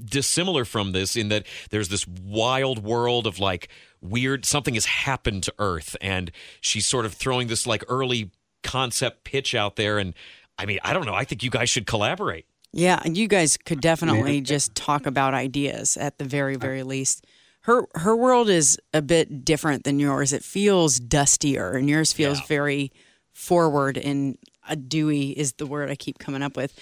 dissimilar 0.03 0.65
from 0.65 0.91
this 0.91 1.15
in 1.15 1.29
that 1.29 1.45
there's 1.69 1.89
this 1.89 2.07
wild 2.07 2.83
world 2.83 3.27
of 3.27 3.39
like 3.39 3.69
weird 4.01 4.45
something 4.45 4.73
has 4.75 4.85
happened 4.85 5.43
to 5.43 5.53
Earth, 5.59 5.95
and 6.01 6.31
she's 6.61 6.87
sort 6.87 7.05
of 7.05 7.13
throwing 7.13 7.47
this 7.47 7.65
like 7.67 7.83
early 7.87 8.31
concept 8.63 9.23
pitch 9.23 9.53
out 9.55 9.75
there. 9.75 9.97
And 9.97 10.13
I 10.57 10.65
mean, 10.65 10.79
I 10.83 10.93
don't 10.93 11.05
know. 11.05 11.13
I 11.13 11.23
think 11.23 11.43
you 11.43 11.49
guys 11.49 11.69
should 11.69 11.85
collaborate. 11.85 12.45
Yeah, 12.71 13.01
and 13.05 13.15
you 13.17 13.27
guys 13.27 13.57
could 13.57 13.79
definitely 13.79 14.41
just 14.41 14.75
talk 14.75 15.05
about 15.05 15.33
ideas 15.33 15.95
at 15.97 16.17
the 16.17 16.25
very, 16.25 16.55
very 16.57 16.83
least. 16.83 17.25
Her 17.61 17.85
her 17.95 18.15
world 18.15 18.49
is 18.49 18.77
a 18.93 19.01
bit 19.01 19.43
different 19.45 19.85
than 19.85 19.97
yours. 19.99 20.33
It 20.33 20.43
feels 20.43 20.99
dustier, 20.99 21.71
and 21.71 21.89
yours 21.89 22.11
feels 22.13 22.39
Yeah. 22.39 22.45
very 22.47 22.91
forward 23.33 23.97
and 23.97 24.37
a 24.67 24.75
dewy 24.75 25.31
is 25.31 25.53
the 25.53 25.65
word 25.65 25.89
I 25.89 25.95
keep 25.95 26.19
coming 26.19 26.41
up 26.41 26.55
with. 26.55 26.77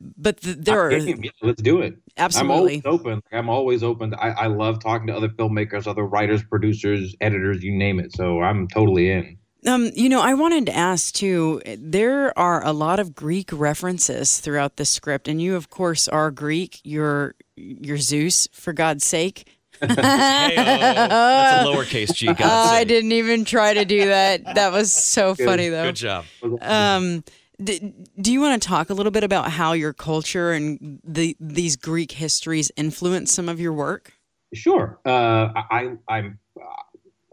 But 0.00 0.40
th 0.40 0.56
there 0.58 0.80
are 0.80 0.90
Yeah, 0.92 1.30
let's 1.42 1.62
do 1.62 1.80
it. 1.80 1.96
Absolutely. 2.16 2.52
I'm 2.52 2.58
always 2.58 2.82
open. 2.86 3.22
I'm 3.32 3.48
always 3.48 3.82
open. 3.82 4.14
I, 4.14 4.30
I 4.30 4.46
love 4.46 4.80
talking 4.80 5.06
to 5.08 5.16
other 5.16 5.28
filmmakers, 5.28 5.86
other 5.86 6.04
writers, 6.04 6.42
producers, 6.42 7.14
editors, 7.20 7.62
you 7.62 7.72
name 7.72 8.00
it. 8.00 8.14
So 8.14 8.40
I'm 8.40 8.68
totally 8.68 9.10
in. 9.10 9.38
Um, 9.66 9.90
you 9.94 10.08
know, 10.08 10.20
I 10.20 10.34
wanted 10.34 10.66
to 10.66 10.76
ask 10.76 11.12
too. 11.12 11.60
There 11.76 12.36
are 12.38 12.64
a 12.64 12.72
lot 12.72 13.00
of 13.00 13.14
Greek 13.14 13.50
references 13.52 14.38
throughout 14.38 14.76
the 14.76 14.84
script, 14.84 15.26
and 15.26 15.42
you, 15.42 15.56
of 15.56 15.70
course, 15.70 16.06
are 16.06 16.30
Greek. 16.30 16.80
You're 16.84 17.34
you're 17.56 17.98
Zeus, 17.98 18.48
for 18.52 18.72
God's 18.72 19.04
sake. 19.04 19.55
Hey, 19.80 20.54
that's 20.56 21.64
a 21.64 21.66
lowercase 21.68 22.14
G. 22.14 22.26
God's 22.26 22.40
Oh, 22.42 22.46
I 22.46 22.84
didn't 22.84 23.12
even 23.12 23.44
try 23.44 23.74
to 23.74 23.84
do 23.84 24.06
that. 24.06 24.54
That 24.54 24.72
was 24.72 24.92
so 24.92 25.34
funny, 25.34 25.68
though. 25.68 25.84
Good 25.84 25.96
job. 25.96 26.24
Um, 26.60 27.24
d- 27.62 27.92
do 28.20 28.32
you 28.32 28.40
want 28.40 28.60
to 28.60 28.68
talk 28.68 28.90
a 28.90 28.94
little 28.94 29.12
bit 29.12 29.24
about 29.24 29.50
how 29.50 29.72
your 29.72 29.92
culture 29.92 30.52
and 30.52 31.00
the 31.04 31.36
these 31.40 31.76
Greek 31.76 32.12
histories 32.12 32.70
influence 32.76 33.32
some 33.32 33.48
of 33.48 33.60
your 33.60 33.72
work? 33.72 34.12
Sure. 34.54 34.98
Uh, 35.04 35.48
I, 35.70 35.96
I'm 36.08 36.38
uh, 36.58 36.64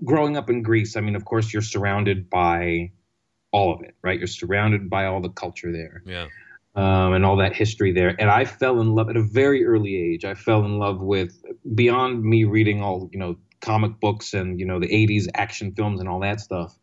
growing 0.04 0.36
up 0.36 0.50
in 0.50 0.64
Greece. 0.64 0.96
I 0.98 1.02
mean, 1.02 1.16
of 1.16 1.26
course, 1.26 1.54
you're 1.54 1.62
surrounded 1.62 2.30
by 2.30 2.92
all 3.52 3.74
of 3.74 3.82
it, 3.84 3.96
right? 4.02 4.18
You're 4.18 4.28
surrounded 4.28 4.90
by 4.90 5.06
all 5.06 5.22
the 5.22 5.30
culture 5.30 5.72
there 5.72 6.02
Yeah. 6.06 6.28
Um, 6.76 7.14
and 7.14 7.26
all 7.26 7.38
that 7.38 7.56
history 7.56 7.92
there. 7.92 8.16
And 8.20 8.30
I 8.30 8.46
fell 8.46 8.82
in 8.82 8.96
love 8.96 9.10
at 9.10 9.18
a 9.18 9.24
very 9.24 9.66
early 9.66 9.96
age. 9.96 10.26
I 10.26 10.34
fell 10.34 10.66
in 10.66 10.80
love 10.80 11.02
with 11.02 11.44
beyond 11.76 12.24
me 12.24 12.44
reading 12.44 12.82
all 12.82 13.10
you 13.12 13.20
know 13.20 13.38
comic 13.62 14.00
books 14.00 14.34
and 14.34 14.60
you 14.60 14.66
know 14.66 14.80
the 14.80 14.88
80s 14.88 15.28
action 15.36 15.74
films 15.74 16.00
and 16.00 16.10
all 16.10 16.20
that 16.22 16.40
stuff. 16.40 16.78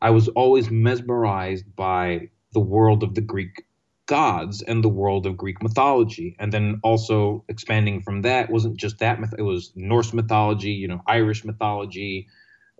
I 0.00 0.10
was 0.10 0.28
always 0.28 0.70
mesmerized 0.70 1.74
by 1.74 2.28
the 2.52 2.60
world 2.60 3.02
of 3.02 3.14
the 3.14 3.20
Greek 3.20 3.64
gods 4.06 4.62
and 4.62 4.84
the 4.84 4.88
world 4.88 5.26
of 5.26 5.36
Greek 5.36 5.62
mythology. 5.62 6.36
And 6.38 6.52
then 6.52 6.80
also 6.82 7.44
expanding 7.48 8.02
from 8.02 8.22
that 8.22 8.50
wasn't 8.50 8.76
just 8.76 8.98
that 8.98 9.20
myth, 9.20 9.34
it 9.38 9.42
was 9.42 9.72
Norse 9.74 10.12
mythology, 10.12 10.72
you 10.72 10.88
know, 10.88 11.00
Irish 11.06 11.44
mythology, 11.44 12.28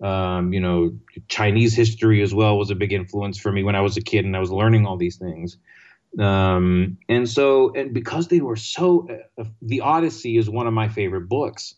um, 0.03 0.53
you 0.53 0.59
know, 0.59 0.91
Chinese 1.27 1.75
history 1.75 2.21
as 2.21 2.33
well 2.33 2.57
was 2.57 2.69
a 2.69 2.75
big 2.75 2.93
influence 2.93 3.39
for 3.39 3.51
me 3.51 3.63
when 3.63 3.75
I 3.75 3.81
was 3.81 3.97
a 3.97 4.01
kid 4.01 4.25
and 4.25 4.35
I 4.35 4.39
was 4.39 4.51
learning 4.51 4.85
all 4.85 4.97
these 4.97 5.17
things. 5.17 5.57
Um, 6.19 6.97
and 7.09 7.27
so, 7.29 7.73
and 7.73 7.93
because 7.93 8.27
they 8.27 8.39
were 8.39 8.55
so, 8.55 9.07
uh, 9.37 9.43
the 9.61 9.81
Odyssey 9.81 10.37
is 10.37 10.49
one 10.49 10.67
of 10.67 10.73
my 10.73 10.87
favorite 10.87 11.27
books. 11.27 11.75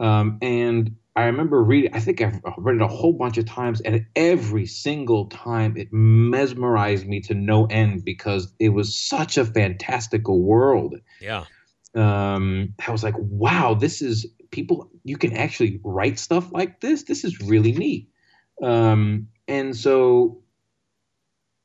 Um, 0.00 0.38
and 0.42 0.96
I 1.16 1.26
remember 1.26 1.62
reading. 1.62 1.94
I 1.94 2.00
think 2.00 2.20
I've 2.20 2.40
read 2.58 2.76
it 2.76 2.82
a 2.82 2.88
whole 2.88 3.12
bunch 3.12 3.38
of 3.38 3.46
times, 3.46 3.80
and 3.82 4.04
every 4.16 4.66
single 4.66 5.26
time 5.26 5.76
it 5.76 5.92
mesmerized 5.92 7.06
me 7.06 7.20
to 7.22 7.34
no 7.34 7.66
end 7.66 8.04
because 8.04 8.52
it 8.58 8.70
was 8.70 8.96
such 8.96 9.38
a 9.38 9.44
fantastical 9.44 10.40
world. 10.40 10.96
Yeah. 11.20 11.44
Um, 11.94 12.74
I 12.84 12.90
was 12.90 13.04
like, 13.04 13.14
wow, 13.18 13.74
this 13.74 14.02
is 14.02 14.26
people. 14.50 14.90
You 15.04 15.16
can 15.16 15.36
actually 15.36 15.80
write 15.84 16.18
stuff 16.18 16.50
like 16.50 16.80
this. 16.80 17.04
This 17.04 17.22
is 17.22 17.40
really 17.40 17.72
neat. 17.72 18.08
Um, 18.60 19.28
and 19.46 19.76
so 19.76 20.42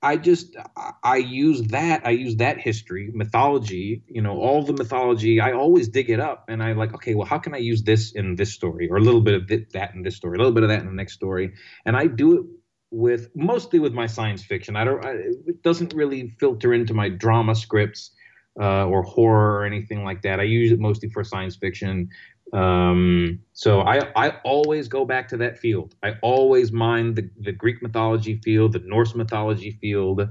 I 0.02 0.16
just 0.16 0.56
I 1.04 1.18
use 1.18 1.62
that 1.68 2.06
I 2.06 2.12
use 2.12 2.38
that 2.38 2.58
history 2.58 3.12
mythology 3.14 4.02
you 4.08 4.22
know 4.22 4.40
all 4.40 4.64
the 4.64 4.74
mythology 4.74 5.42
I 5.42 5.52
always 5.52 5.90
dig 5.90 6.10
it 6.10 6.22
up 6.22 6.46
and 6.48 6.64
I 6.64 6.72
like 6.72 6.94
okay 6.94 7.16
well 7.16 7.26
how 7.26 7.38
can 7.38 7.54
I 7.54 7.58
use 7.58 7.84
this 7.84 8.14
in 8.14 8.36
this 8.36 8.54
story 8.54 8.90
or 8.90 8.98
a 8.98 9.02
little 9.02 9.20
bit 9.22 9.34
of 9.34 9.72
that 9.74 9.94
in 9.96 10.04
this 10.04 10.16
story 10.16 10.36
a 10.36 10.40
little 10.40 10.54
bit 10.54 10.64
of 10.64 10.70
that 10.70 10.80
in 10.80 10.86
the 10.86 10.94
next 10.94 11.14
story? 11.14 11.54
And 11.86 11.98
I 11.98 12.08
do 12.08 12.38
it 12.38 12.46
with 12.92 13.30
mostly 13.36 13.80
with 13.80 13.94
my 13.94 14.08
science 14.08 14.44
fiction. 14.44 14.76
I 14.78 14.86
don't 14.86 15.06
I, 15.06 15.12
it 15.48 15.62
doesn't 15.64 15.94
really 15.94 16.30
filter 16.40 16.74
into 16.74 16.94
my 16.94 17.10
drama 17.10 17.54
scripts 17.54 18.12
uh, 18.60 18.86
or 18.86 19.04
horror 19.04 19.60
or 19.60 19.66
anything 19.66 20.04
like 20.04 20.22
that. 20.22 20.40
I 20.40 20.44
use 20.44 20.72
it 20.72 20.80
mostly 20.80 21.10
for 21.10 21.24
science 21.24 21.56
fiction 21.56 22.10
um, 22.54 23.40
so 23.54 23.82
I, 23.82 24.12
I 24.16 24.30
always 24.44 24.88
go 24.88 25.06
back 25.06 25.28
to 25.30 25.38
that 25.38 25.58
field. 25.58 25.96
I 26.04 26.14
always 26.22 26.72
mind 26.72 27.16
the, 27.16 27.30
the 27.40 27.52
Greek 27.52 27.82
mythology 27.82 28.40
field, 28.44 28.74
the 28.74 28.80
Norse 28.80 29.16
mythology 29.16 29.78
field, 29.82 30.28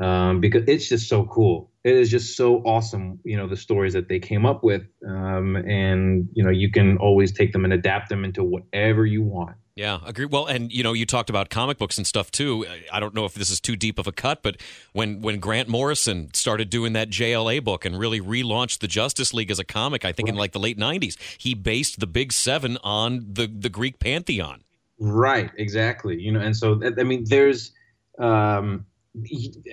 um, 0.00 0.40
because 0.40 0.64
it's 0.66 0.88
just 0.88 1.08
so 1.08 1.24
cool. 1.26 1.70
It 1.84 1.94
is 1.94 2.10
just 2.10 2.36
so 2.36 2.58
awesome, 2.64 3.20
you 3.24 3.36
know, 3.36 3.48
the 3.48 3.56
stories 3.56 3.92
that 3.92 4.08
they 4.08 4.18
came 4.18 4.46
up 4.46 4.64
with. 4.64 4.82
Um, 5.06 5.56
and, 5.56 6.28
you 6.32 6.44
know, 6.44 6.50
you 6.50 6.70
can 6.70 6.96
always 6.98 7.32
take 7.32 7.52
them 7.52 7.64
and 7.64 7.72
adapt 7.72 8.08
them 8.08 8.24
into 8.24 8.42
whatever 8.42 9.04
you 9.04 9.22
want. 9.22 9.56
Yeah, 9.74 10.00
agree. 10.04 10.26
Well, 10.26 10.46
and 10.46 10.70
you 10.70 10.82
know, 10.82 10.92
you 10.92 11.06
talked 11.06 11.30
about 11.30 11.48
comic 11.48 11.78
books 11.78 11.96
and 11.96 12.06
stuff 12.06 12.30
too. 12.30 12.66
I 12.92 13.00
don't 13.00 13.14
know 13.14 13.24
if 13.24 13.34
this 13.34 13.50
is 13.50 13.58
too 13.58 13.74
deep 13.74 13.98
of 13.98 14.06
a 14.06 14.12
cut, 14.12 14.42
but 14.42 14.58
when 14.92 15.22
when 15.22 15.38
Grant 15.38 15.68
Morrison 15.68 16.32
started 16.34 16.68
doing 16.68 16.92
that 16.92 17.08
JLA 17.08 17.64
book 17.64 17.86
and 17.86 17.98
really 17.98 18.20
relaunched 18.20 18.80
the 18.80 18.88
Justice 18.88 19.32
League 19.32 19.50
as 19.50 19.58
a 19.58 19.64
comic, 19.64 20.04
I 20.04 20.12
think 20.12 20.26
right. 20.28 20.34
in 20.34 20.38
like 20.38 20.52
the 20.52 20.58
late 20.58 20.78
'90s, 20.78 21.16
he 21.38 21.54
based 21.54 22.00
the 22.00 22.06
Big 22.06 22.32
Seven 22.32 22.76
on 22.84 23.26
the 23.32 23.46
the 23.46 23.70
Greek 23.70 23.98
pantheon. 23.98 24.62
Right. 24.98 25.50
Exactly. 25.56 26.20
You 26.20 26.32
know, 26.32 26.40
and 26.40 26.56
so 26.56 26.80
I 26.98 27.02
mean, 27.02 27.24
there's. 27.26 27.72
Um, 28.18 28.86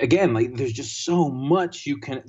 again 0.01 0.33
like 0.33 0.53
there's 0.55 0.73
just 0.73 1.05
so 1.05 1.29
much 1.29 1.85
you 1.85 1.97
can 1.97 2.21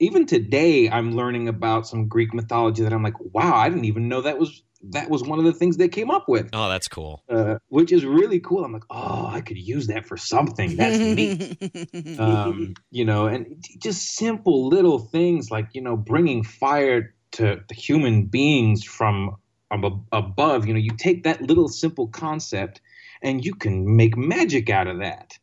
even 0.00 0.26
today 0.26 0.90
i'm 0.90 1.14
learning 1.14 1.46
about 1.46 1.86
some 1.86 2.08
greek 2.08 2.34
mythology 2.34 2.82
that 2.82 2.92
i'm 2.92 3.02
like 3.02 3.14
wow 3.32 3.54
i 3.54 3.68
didn't 3.68 3.84
even 3.84 4.08
know 4.08 4.20
that 4.20 4.40
was 4.40 4.64
that 4.90 5.08
was 5.08 5.22
one 5.22 5.38
of 5.38 5.44
the 5.44 5.52
things 5.52 5.76
they 5.76 5.88
came 5.88 6.10
up 6.10 6.28
with. 6.28 6.50
Oh, 6.52 6.68
that's 6.68 6.88
cool. 6.88 7.22
Uh, 7.28 7.56
which 7.68 7.92
is 7.92 8.04
really 8.04 8.40
cool. 8.40 8.64
I'm 8.64 8.72
like, 8.72 8.84
oh, 8.90 9.26
I 9.26 9.40
could 9.40 9.58
use 9.58 9.86
that 9.86 10.06
for 10.06 10.16
something. 10.16 10.76
That's 10.76 10.98
neat. 10.98 12.18
um, 12.18 12.74
you 12.90 13.04
know, 13.04 13.26
and 13.26 13.64
just 13.78 14.16
simple 14.16 14.68
little 14.68 14.98
things 14.98 15.50
like 15.50 15.68
you 15.72 15.80
know 15.80 15.96
bringing 15.96 16.42
fire 16.42 17.14
to 17.32 17.62
the 17.68 17.74
human 17.74 18.26
beings 18.26 18.84
from 18.84 19.36
um, 19.70 20.06
above. 20.12 20.66
You 20.66 20.74
know, 20.74 20.80
you 20.80 20.96
take 20.96 21.24
that 21.24 21.40
little 21.42 21.68
simple 21.68 22.08
concept 22.08 22.80
and 23.22 23.44
you 23.44 23.54
can 23.54 23.96
make 23.96 24.16
magic 24.16 24.68
out 24.70 24.86
of 24.86 24.98
that. 24.98 25.38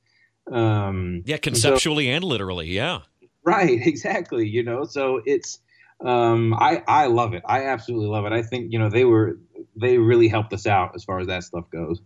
Um, 0.51 1.23
yeah, 1.25 1.37
conceptually 1.37 2.07
so, 2.07 2.11
and 2.11 2.23
literally. 2.23 2.67
Yeah. 2.67 2.99
Right. 3.43 3.79
Exactly. 3.87 4.47
You 4.47 4.63
know, 4.63 4.83
so 4.83 5.21
it's 5.25 5.59
um, 6.01 6.53
I 6.53 6.83
I 6.87 7.07
love 7.07 7.33
it. 7.33 7.43
I 7.45 7.65
absolutely 7.65 8.07
love 8.07 8.25
it. 8.25 8.33
I 8.33 8.41
think 8.41 8.71
you 8.71 8.79
know 8.79 8.89
they 8.89 9.05
were 9.05 9.37
they 9.75 9.97
really 9.97 10.27
helped 10.27 10.53
us 10.53 10.65
out 10.65 10.95
as 10.95 11.03
far 11.03 11.19
as 11.19 11.27
that 11.27 11.43
stuff 11.43 11.69
goes. 11.71 12.01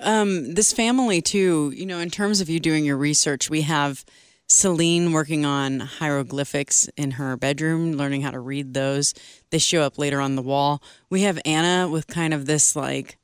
Um, 0.00 0.54
this 0.54 0.72
family 0.72 1.22
too. 1.22 1.72
You 1.74 1.86
know, 1.86 1.98
in 1.98 2.10
terms 2.10 2.40
of 2.40 2.48
you 2.48 2.58
doing 2.58 2.84
your 2.84 2.96
research, 2.96 3.48
we 3.48 3.62
have 3.62 4.04
Celine 4.48 5.12
working 5.12 5.44
on 5.44 5.80
hieroglyphics 5.80 6.88
in 6.96 7.12
her 7.12 7.36
bedroom, 7.36 7.92
learning 7.92 8.22
how 8.22 8.32
to 8.32 8.40
read 8.40 8.74
those. 8.74 9.14
They 9.50 9.58
show 9.58 9.82
up 9.82 9.98
later 9.98 10.20
on 10.20 10.34
the 10.34 10.42
wall. 10.42 10.82
We 11.08 11.22
have 11.22 11.38
Anna 11.44 11.88
with 11.88 12.08
kind 12.08 12.34
of 12.34 12.46
this 12.46 12.74
like, 12.74 13.18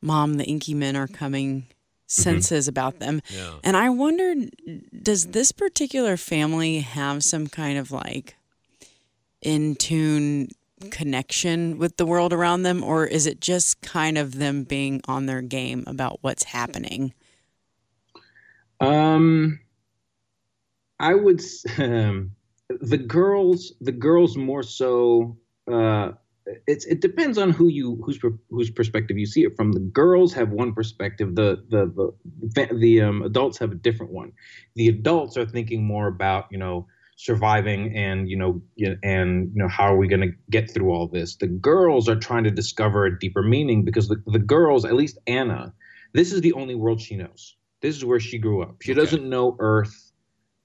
"Mom, 0.00 0.34
the 0.34 0.44
Inky 0.44 0.74
men 0.74 0.96
are 0.96 1.08
coming." 1.08 1.66
Mm-hmm. 2.04 2.22
senses 2.22 2.64
mm-hmm. 2.66 2.70
about 2.70 2.98
them. 2.98 3.22
Yeah. 3.30 3.54
And 3.64 3.78
I 3.78 3.88
wondered, 3.88 4.50
does 5.02 5.28
this 5.28 5.52
particular 5.52 6.18
family 6.18 6.80
have 6.80 7.24
some 7.24 7.46
kind 7.46 7.78
of 7.78 7.90
like 7.90 8.36
in 9.44 9.76
tune 9.76 10.48
connection 10.90 11.78
with 11.78 11.96
the 11.96 12.06
world 12.06 12.32
around 12.32 12.62
them, 12.62 12.82
or 12.82 13.06
is 13.06 13.26
it 13.26 13.40
just 13.40 13.80
kind 13.80 14.18
of 14.18 14.38
them 14.38 14.64
being 14.64 15.00
on 15.06 15.26
their 15.26 15.42
game 15.42 15.84
about 15.86 16.18
what's 16.22 16.44
happening? 16.44 17.14
Um, 18.80 19.60
I 20.98 21.14
would 21.14 21.42
um, 21.78 22.32
the 22.68 22.98
girls 22.98 23.72
the 23.80 23.92
girls 23.92 24.36
more 24.36 24.62
so. 24.62 25.36
Uh, 25.70 26.12
it's 26.66 26.84
it 26.84 27.00
depends 27.00 27.38
on 27.38 27.50
who 27.50 27.68
you 27.68 28.02
whose 28.04 28.20
whose 28.50 28.70
perspective 28.70 29.16
you 29.16 29.26
see 29.26 29.44
it 29.44 29.56
from. 29.56 29.72
The 29.72 29.80
girls 29.80 30.34
have 30.34 30.50
one 30.50 30.74
perspective. 30.74 31.34
The 31.34 31.64
the 31.70 32.12
the 32.54 32.74
the 32.74 33.00
um, 33.00 33.22
adults 33.22 33.58
have 33.58 33.72
a 33.72 33.76
different 33.76 34.12
one. 34.12 34.32
The 34.74 34.88
adults 34.88 35.36
are 35.38 35.46
thinking 35.46 35.84
more 35.84 36.06
about 36.06 36.46
you 36.50 36.58
know 36.58 36.86
surviving 37.16 37.96
and 37.96 38.28
you 38.28 38.36
know 38.36 38.60
and 39.02 39.50
you 39.54 39.62
know 39.62 39.68
how 39.68 39.84
are 39.84 39.96
we 39.96 40.08
going 40.08 40.20
to 40.20 40.32
get 40.50 40.70
through 40.70 40.90
all 40.90 41.08
this? 41.08 41.36
The 41.36 41.46
girls 41.46 42.08
are 42.08 42.16
trying 42.16 42.44
to 42.44 42.50
discover 42.50 43.06
a 43.06 43.18
deeper 43.18 43.42
meaning 43.42 43.84
because 43.84 44.08
the, 44.08 44.22
the 44.26 44.38
girls 44.38 44.84
at 44.84 44.94
least 44.94 45.18
anna 45.26 45.72
this 46.12 46.32
is 46.32 46.40
the 46.42 46.52
only 46.52 46.76
world 46.76 47.00
she 47.00 47.16
knows. 47.16 47.56
This 47.82 47.96
is 47.96 48.04
where 48.04 48.20
she 48.20 48.38
grew 48.38 48.62
up. 48.62 48.76
She 48.82 48.92
okay. 48.92 49.00
doesn't 49.00 49.28
know 49.28 49.56
earth 49.58 50.12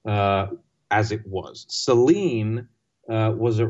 uh, 0.08 0.47
as 0.91 1.12
it 1.12 1.26
was. 1.26 1.66
Celine 1.70 2.68
uh, 3.10 3.34
was 3.36 3.60
a 3.60 3.68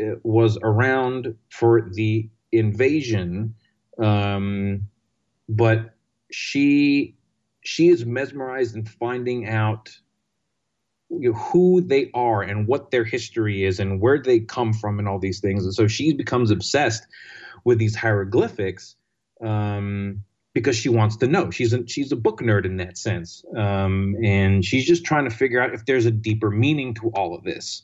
uh, 0.00 0.16
was 0.22 0.58
around 0.62 1.34
for 1.50 1.90
the 1.92 2.28
invasion 2.52 3.54
um, 3.98 4.88
but 5.48 5.94
she 6.30 7.14
she 7.64 7.88
is 7.88 8.04
mesmerized 8.04 8.74
in 8.74 8.84
finding 8.84 9.48
out 9.48 9.90
you 11.18 11.32
know, 11.32 11.38
who 11.38 11.80
they 11.80 12.10
are 12.14 12.42
and 12.42 12.66
what 12.66 12.90
their 12.90 13.04
history 13.04 13.64
is 13.64 13.80
and 13.80 14.00
where 14.00 14.20
they 14.20 14.40
come 14.40 14.72
from 14.72 14.98
and 14.98 15.08
all 15.08 15.18
these 15.18 15.40
things. 15.40 15.64
And 15.64 15.74
so 15.74 15.86
she 15.86 16.12
becomes 16.12 16.50
obsessed 16.50 17.06
with 17.64 17.78
these 17.78 17.94
hieroglyphics 17.94 18.96
um, 19.40 20.22
because 20.54 20.76
she 20.76 20.88
wants 20.88 21.16
to 21.16 21.26
know. 21.26 21.50
She's 21.50 21.72
a, 21.72 21.86
she's 21.86 22.12
a 22.12 22.16
book 22.16 22.40
nerd 22.40 22.64
in 22.64 22.76
that 22.78 22.98
sense, 22.98 23.44
um, 23.56 24.16
and 24.22 24.64
she's 24.64 24.86
just 24.86 25.04
trying 25.04 25.28
to 25.28 25.34
figure 25.34 25.60
out 25.60 25.74
if 25.74 25.86
there's 25.86 26.06
a 26.06 26.10
deeper 26.10 26.50
meaning 26.50 26.94
to 26.94 27.10
all 27.10 27.34
of 27.34 27.44
this. 27.44 27.82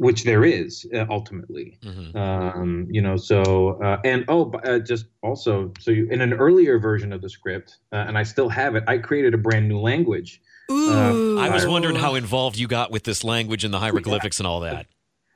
Which 0.00 0.22
there 0.22 0.44
is 0.44 0.86
uh, 0.94 1.06
ultimately, 1.10 1.76
mm-hmm. 1.82 2.16
um, 2.16 2.86
you 2.88 3.02
know. 3.02 3.16
So 3.16 3.82
uh, 3.82 3.98
and 4.04 4.24
oh, 4.28 4.52
uh, 4.52 4.78
just 4.78 5.06
also, 5.24 5.72
so 5.80 5.90
you, 5.90 6.06
in 6.08 6.20
an 6.20 6.34
earlier 6.34 6.78
version 6.78 7.12
of 7.12 7.20
the 7.20 7.28
script, 7.28 7.78
uh, 7.92 8.04
and 8.06 8.16
I 8.16 8.22
still 8.22 8.48
have 8.48 8.76
it. 8.76 8.84
I 8.86 8.98
created 8.98 9.34
a 9.34 9.38
brand 9.38 9.68
new 9.68 9.80
language 9.80 10.40
Ooh. 10.70 11.38
Uh, 11.38 11.40
I 11.40 11.50
was 11.50 11.66
wondering 11.66 11.96
how 11.96 12.14
involved 12.14 12.56
you 12.56 12.68
got 12.68 12.90
with 12.90 13.04
this 13.04 13.24
language 13.24 13.64
and 13.64 13.72
the 13.72 13.78
hieroglyphics 13.84 14.38
and 14.38 14.46
all 14.46 14.60
that. 14.60 14.86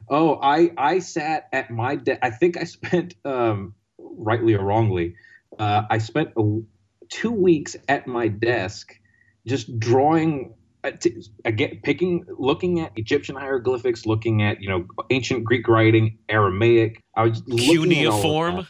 Oh, 0.09 0.39
I 0.43 0.73
I 0.77 0.99
sat 0.99 1.49
at 1.53 1.71
my 1.71 1.97
desk. 1.97 2.19
I 2.23 2.31
think 2.31 2.57
I 2.57 2.65
spent, 2.65 3.15
um, 3.25 3.75
rightly 3.99 4.55
or 4.55 4.65
wrongly, 4.65 5.15
uh, 5.59 5.83
I 5.89 5.99
spent 5.99 6.31
a, 6.37 6.61
two 7.09 7.31
weeks 7.31 7.77
at 7.89 8.07
my 8.07 8.29
desk 8.29 8.95
just 9.47 9.79
drawing 9.79 10.55
uh, 10.85 10.91
again 11.45 11.81
picking 11.85 12.25
looking 12.39 12.81
at 12.81 12.93
egyptian 12.97 13.37
hieroglyphics 13.37 14.07
looking 14.07 14.43
at 14.43 14.61
you 14.61 14.69
know 14.69 14.85
ancient 15.11 15.45
greek 15.45 15.69
writing 15.69 16.19
aramaic 16.29 17.01
i 17.17 17.23
was 17.23 17.43
cuneiform 17.43 18.67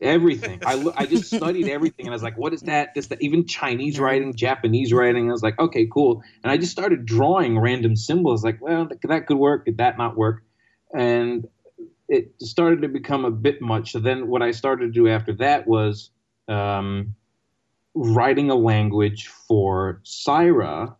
everything. 0.00 0.60
I 0.64 0.84
I 0.96 1.06
just 1.06 1.30
studied 1.36 1.68
everything, 1.68 2.06
and 2.06 2.12
I 2.12 2.14
was 2.14 2.22
like, 2.22 2.38
"What 2.38 2.52
is 2.52 2.62
that? 2.62 2.94
This 2.94 3.08
that 3.08 3.22
even 3.22 3.46
Chinese 3.46 3.98
writing, 3.98 4.34
Japanese 4.34 4.92
writing." 4.92 5.28
I 5.28 5.32
was 5.32 5.42
like, 5.42 5.58
"Okay, 5.58 5.88
cool." 5.92 6.22
And 6.42 6.50
I 6.50 6.56
just 6.56 6.72
started 6.72 7.06
drawing 7.06 7.58
random 7.58 7.96
symbols. 7.96 8.44
Like, 8.44 8.60
well, 8.60 8.86
that, 8.86 9.00
that 9.02 9.26
could 9.26 9.38
work. 9.38 9.64
Could 9.64 9.78
that 9.78 9.98
not 9.98 10.16
work? 10.16 10.42
And 10.94 11.46
it 12.08 12.32
started 12.40 12.82
to 12.82 12.88
become 12.88 13.24
a 13.24 13.30
bit 13.30 13.60
much. 13.60 13.92
So 13.92 13.98
then, 13.98 14.28
what 14.28 14.42
I 14.42 14.52
started 14.52 14.86
to 14.86 14.92
do 14.92 15.08
after 15.08 15.34
that 15.34 15.66
was 15.66 16.10
um, 16.48 17.14
writing 17.94 18.50
a 18.50 18.56
language 18.56 19.28
for 19.28 20.00
Syra. 20.04 20.96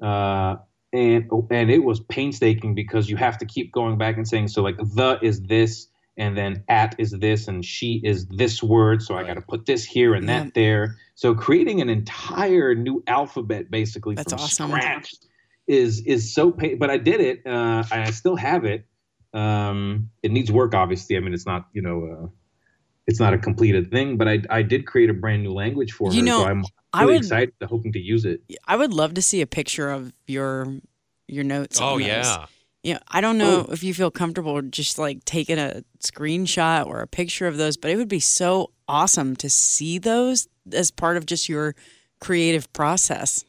Uh, 0.00 0.56
and 0.92 1.30
and 1.50 1.70
it 1.70 1.84
was 1.84 2.00
painstaking 2.00 2.74
because 2.74 3.10
you 3.10 3.16
have 3.16 3.38
to 3.38 3.46
keep 3.46 3.72
going 3.72 3.98
back 3.98 4.16
and 4.16 4.26
saying 4.26 4.48
so 4.48 4.62
like 4.62 4.78
the 4.78 5.18
is 5.22 5.42
this 5.42 5.87
and 6.18 6.36
then 6.36 6.62
at 6.68 6.94
is 6.98 7.12
this 7.12 7.48
and 7.48 7.64
she 7.64 8.00
is 8.04 8.26
this 8.26 8.62
word 8.62 9.02
so 9.02 9.14
right. 9.14 9.24
i 9.24 9.28
got 9.28 9.34
to 9.34 9.40
put 9.40 9.64
this 9.64 9.84
here 9.84 10.14
and 10.14 10.26
yeah. 10.26 10.44
that 10.44 10.54
there 10.54 10.96
so 11.14 11.34
creating 11.34 11.80
an 11.80 11.88
entire 11.88 12.74
new 12.74 13.02
alphabet 13.06 13.70
basically 13.70 14.14
That's 14.14 14.32
from 14.32 14.42
awesome. 14.42 14.70
scratch 14.70 15.14
is 15.66 16.00
is 16.00 16.34
so 16.34 16.50
pay- 16.50 16.74
but 16.74 16.90
i 16.90 16.98
did 16.98 17.20
it 17.20 17.46
uh, 17.46 17.84
i 17.90 18.10
still 18.10 18.36
have 18.36 18.64
it 18.64 18.84
um, 19.34 20.10
it 20.22 20.30
needs 20.30 20.50
work 20.50 20.74
obviously 20.74 21.16
i 21.16 21.20
mean 21.20 21.34
it's 21.34 21.46
not 21.46 21.68
you 21.72 21.82
know 21.82 22.04
uh, 22.04 22.26
it's 23.08 23.18
not 23.18 23.32
a 23.32 23.38
completed 23.38 23.90
thing, 23.90 24.18
but 24.18 24.28
I 24.28 24.42
I 24.50 24.62
did 24.62 24.86
create 24.86 25.08
a 25.08 25.14
brand 25.14 25.42
new 25.42 25.52
language 25.52 25.92
for 25.92 26.12
You 26.12 26.20
her. 26.20 26.26
know, 26.26 26.42
so 26.42 26.44
I'm 26.44 26.56
really 26.58 26.68
I 26.92 27.04
would 27.06 27.16
excited, 27.16 27.54
hoping 27.64 27.92
to 27.94 27.98
use 27.98 28.26
it. 28.26 28.42
I 28.66 28.76
would 28.76 28.92
love 28.92 29.14
to 29.14 29.22
see 29.22 29.40
a 29.40 29.46
picture 29.46 29.90
of 29.90 30.12
your 30.26 30.74
your 31.26 31.42
notes. 31.42 31.80
Oh 31.80 31.94
on 31.94 32.02
those. 32.02 32.36
Yeah. 32.82 32.92
Yeah, 32.94 32.98
I 33.08 33.20
don't 33.20 33.38
know 33.38 33.66
if 33.70 33.82
you 33.82 33.92
feel 33.92 34.10
comfortable 34.10 34.60
just 34.62 34.98
like 34.98 35.24
taking 35.24 35.58
a 35.58 35.82
screenshot 36.00 36.86
or 36.86 37.00
a 37.00 37.06
picture 37.06 37.46
of 37.46 37.56
those, 37.56 37.76
but 37.76 37.90
it 37.90 37.96
would 37.96 38.08
be 38.08 38.20
so 38.20 38.70
awesome 38.86 39.36
to 39.36 39.50
see 39.50 39.98
those 39.98 40.48
as 40.72 40.90
part 40.90 41.16
of 41.16 41.26
just 41.26 41.48
your 41.48 41.74
creative 42.20 42.72
process. 42.72 43.44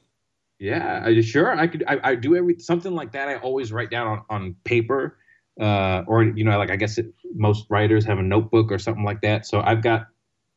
Yeah, 0.59 1.03
I, 1.05 1.21
sure. 1.21 1.57
I 1.57 1.67
could. 1.67 1.83
I, 1.87 1.99
I 2.03 2.15
do 2.15 2.35
every 2.35 2.59
something 2.59 2.93
like 2.93 3.13
that. 3.13 3.29
I 3.29 3.37
always 3.37 3.71
write 3.71 3.89
down 3.89 4.07
on, 4.07 4.25
on 4.29 4.55
paper, 4.65 5.17
uh, 5.59 6.03
or 6.05 6.23
you 6.23 6.43
know, 6.43 6.57
like 6.57 6.69
I 6.69 6.75
guess 6.75 6.97
it, 6.97 7.13
most 7.33 7.65
writers 7.69 8.03
have 8.05 8.19
a 8.19 8.23
notebook 8.23 8.71
or 8.71 8.77
something 8.77 9.05
like 9.05 9.21
that. 9.21 9.45
So 9.45 9.61
I've 9.61 9.81
got 9.81 10.07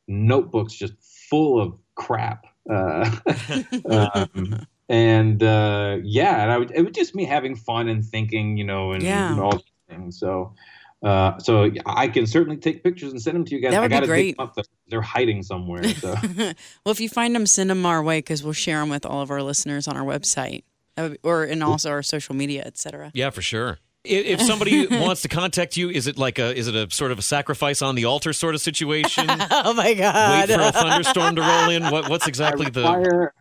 notebooks 0.09 0.75
just 0.75 0.95
full 1.31 1.61
of 1.61 1.75
crap. 1.95 2.47
Uh, 2.68 3.16
um, 4.35 4.66
and 4.89 5.43
uh, 5.43 5.99
yeah, 6.03 6.43
and 6.43 6.51
I 6.51 6.59
would, 6.59 6.70
it 6.72 6.83
was 6.83 6.93
just 6.93 7.14
me 7.14 7.24
having 7.24 7.57
fun 7.57 7.89
and 7.89 8.05
thinking, 8.05 8.57
you 8.57 8.64
know, 8.64 8.93
and, 8.93 9.03
Yeah. 9.03 9.33
and 9.33 9.41
all 9.41 9.53
these 9.53 9.62
things. 9.89 10.18
So. 10.18 10.55
Uh, 11.05 11.37
so 11.41 11.68
I 11.85 12.07
can 12.07 12.28
certainly 12.28 12.57
take 12.57 12.85
pictures 12.85 13.11
and 13.11 13.20
send 13.20 13.35
them 13.35 13.45
to 13.47 13.57
you 13.57 13.61
guys. 13.61 13.72
That 13.72 13.80
would 13.80 13.91
be 13.91 13.97
I 13.97 13.99
gotta 13.99 14.07
dig 14.07 14.09
great. 14.09 14.37
them 14.37 14.47
up. 14.57 14.57
They're 14.87 15.03
hiding 15.03 15.43
somewhere. 15.43 15.83
So. 15.95 16.14
well, 16.37 16.93
if 16.93 17.01
you 17.01 17.09
find 17.09 17.35
them, 17.35 17.45
send 17.45 17.70
them 17.70 17.85
our 17.85 18.01
way 18.05 18.18
because 18.18 18.45
we'll 18.45 18.53
share 18.53 18.78
them 18.78 18.89
with 18.89 19.05
all 19.05 19.20
of 19.20 19.28
our 19.33 19.43
listeners 19.43 19.89
on 19.89 19.97
our 19.97 20.05
website, 20.05 20.62
That 20.95 21.03
would 21.03 21.12
be- 21.14 21.18
or 21.24 21.43
and 21.43 21.61
also 21.64 21.91
our 21.91 22.05
social 22.05 22.37
media, 22.37 22.62
etc. 22.64 23.11
Yeah, 23.14 23.30
for 23.30 23.43
sure. 23.43 23.80
If, 24.05 24.40
if 24.40 24.42
somebody 24.42 24.86
wants 24.90 25.22
to 25.22 25.28
contact 25.28 25.76
you, 25.76 25.88
is 25.88 26.07
it 26.09 26.18
like 26.18 26.38
a 26.40 26.57
is 26.57 26.66
it 26.66 26.74
a 26.74 26.92
sort 26.92 27.12
of 27.12 27.18
a 27.18 27.22
sacrifice 27.22 27.82
on 27.82 27.94
the 27.94 28.05
altar 28.05 28.32
sort 28.32 28.55
of 28.55 28.61
situation? 28.61 29.28
Oh 29.64 29.74
my 29.74 29.94
god! 29.94 30.48
Wait 30.48 30.57
for 30.57 30.62
a 30.62 30.72
thunderstorm 30.72 31.36
to 31.36 31.42
roll 31.42 31.70
in. 31.70 31.84
What 31.84 32.09
what's 32.09 32.26
exactly 32.32 32.66
I 32.66 32.70
the? 32.70 32.80
require, 32.80 33.34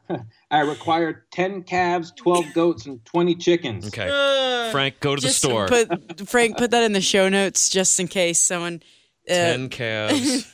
I 0.51 0.59
require 0.59 1.25
10 1.31 1.63
calves, 1.63 2.11
12 2.15 2.53
goats, 2.53 2.85
and 2.85 3.03
20 3.05 3.35
chickens. 3.35 3.87
Okay, 3.87 4.69
Frank, 4.71 4.99
go 4.99 5.15
to 5.15 5.21
the 5.21 5.29
store. 5.29 5.67
Put 5.67 6.27
Frank, 6.29 6.57
put 6.57 6.71
that 6.71 6.83
in 6.83 6.93
the 6.93 7.01
show 7.01 7.27
notes 7.27 7.69
just 7.69 7.99
in 7.99 8.07
case 8.07 8.39
someone. 8.39 8.83
Uh, 9.29 9.33
Ten 9.33 9.69
calves, 9.69 10.45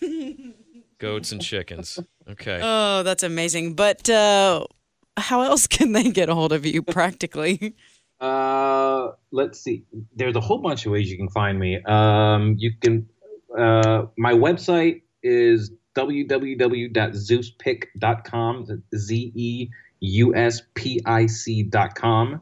goats, 0.99 1.31
and 1.31 1.41
chickens. 1.41 1.99
Okay. 2.29 2.59
Oh, 2.61 3.03
that's 3.03 3.23
amazing. 3.23 3.73
But 3.75 4.09
uh, 4.09 4.65
how 5.17 5.41
else 5.41 5.67
can 5.67 5.91
they 5.93 6.11
get 6.11 6.29
a 6.29 6.35
hold 6.35 6.51
of 6.53 6.65
you 6.65 6.81
practically? 6.81 7.75
Uh, 8.19 9.11
let's 9.31 9.59
see. 9.59 9.85
There's 10.15 10.35
a 10.35 10.41
whole 10.41 10.59
bunch 10.59 10.85
of 10.85 10.91
ways 10.91 11.09
you 11.11 11.17
can 11.17 11.29
find 11.29 11.59
me. 11.59 11.81
Um, 11.83 12.55
you 12.57 12.71
can, 12.79 13.09
uh, 13.57 14.05
my 14.17 14.33
website 14.33 15.01
is 15.23 15.71
www.zeuspic.com, 15.95 18.83
Z 18.95 19.31
E 19.35 19.69
U 19.99 20.35
S 20.35 20.61
P 20.75 21.01
I 21.05 21.25
C.com. 21.25 22.41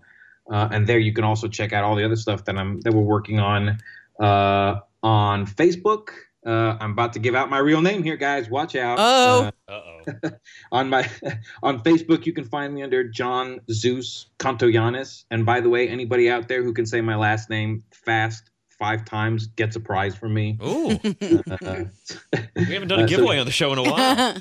Uh, 0.51 0.67
and 0.71 0.87
there 0.87 0.99
you 0.99 1.13
can 1.13 1.23
also 1.23 1.47
check 1.47 1.73
out 1.73 1.83
all 1.83 1.95
the 1.95 2.05
other 2.05 2.15
stuff 2.15 2.45
that 2.45 2.55
I'm 2.57 2.79
that 2.81 2.93
we're 2.93 3.01
working 3.01 3.39
on 3.39 3.79
uh, 4.19 4.75
on 5.01 5.47
Facebook. 5.47 6.09
Uh, 6.45 6.77
I'm 6.79 6.91
about 6.91 7.13
to 7.13 7.19
give 7.19 7.33
out 7.33 7.49
my 7.49 7.57
real 7.57 7.81
name 7.81 8.03
here, 8.03 8.17
guys. 8.17 8.49
Watch 8.49 8.75
out. 8.75 8.97
Oh. 8.99 9.51
Uh, 9.67 10.29
on 10.71 10.89
my 10.89 11.09
on 11.63 11.79
Facebook, 11.81 12.25
you 12.27 12.33
can 12.33 12.43
find 12.45 12.73
me 12.73 12.83
under 12.83 13.03
John 13.03 13.59
Zeus 13.71 14.27
Contoyanis. 14.37 15.23
And 15.31 15.45
by 15.45 15.59
the 15.61 15.69
way, 15.69 15.89
anybody 15.89 16.29
out 16.29 16.47
there 16.47 16.61
who 16.63 16.71
can 16.73 16.85
say 16.85 17.01
my 17.01 17.15
last 17.15 17.49
name 17.49 17.83
fast 17.91 18.51
five 18.77 19.05
times 19.05 19.47
gets 19.47 19.75
a 19.77 19.79
prize 19.79 20.15
from 20.15 20.33
me. 20.33 20.59
Ooh, 20.61 20.91
Uh, 20.91 21.85
we 22.55 22.65
haven't 22.65 22.89
done 22.89 22.99
a 22.99 23.03
Uh, 23.03 23.07
so- 23.07 23.15
giveaway 23.15 23.39
on 23.39 23.45
the 23.45 23.51
show 23.51 23.71
in 23.73 23.79
a 23.79 23.83
while. 23.83 24.37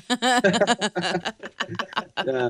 uh, 2.17 2.49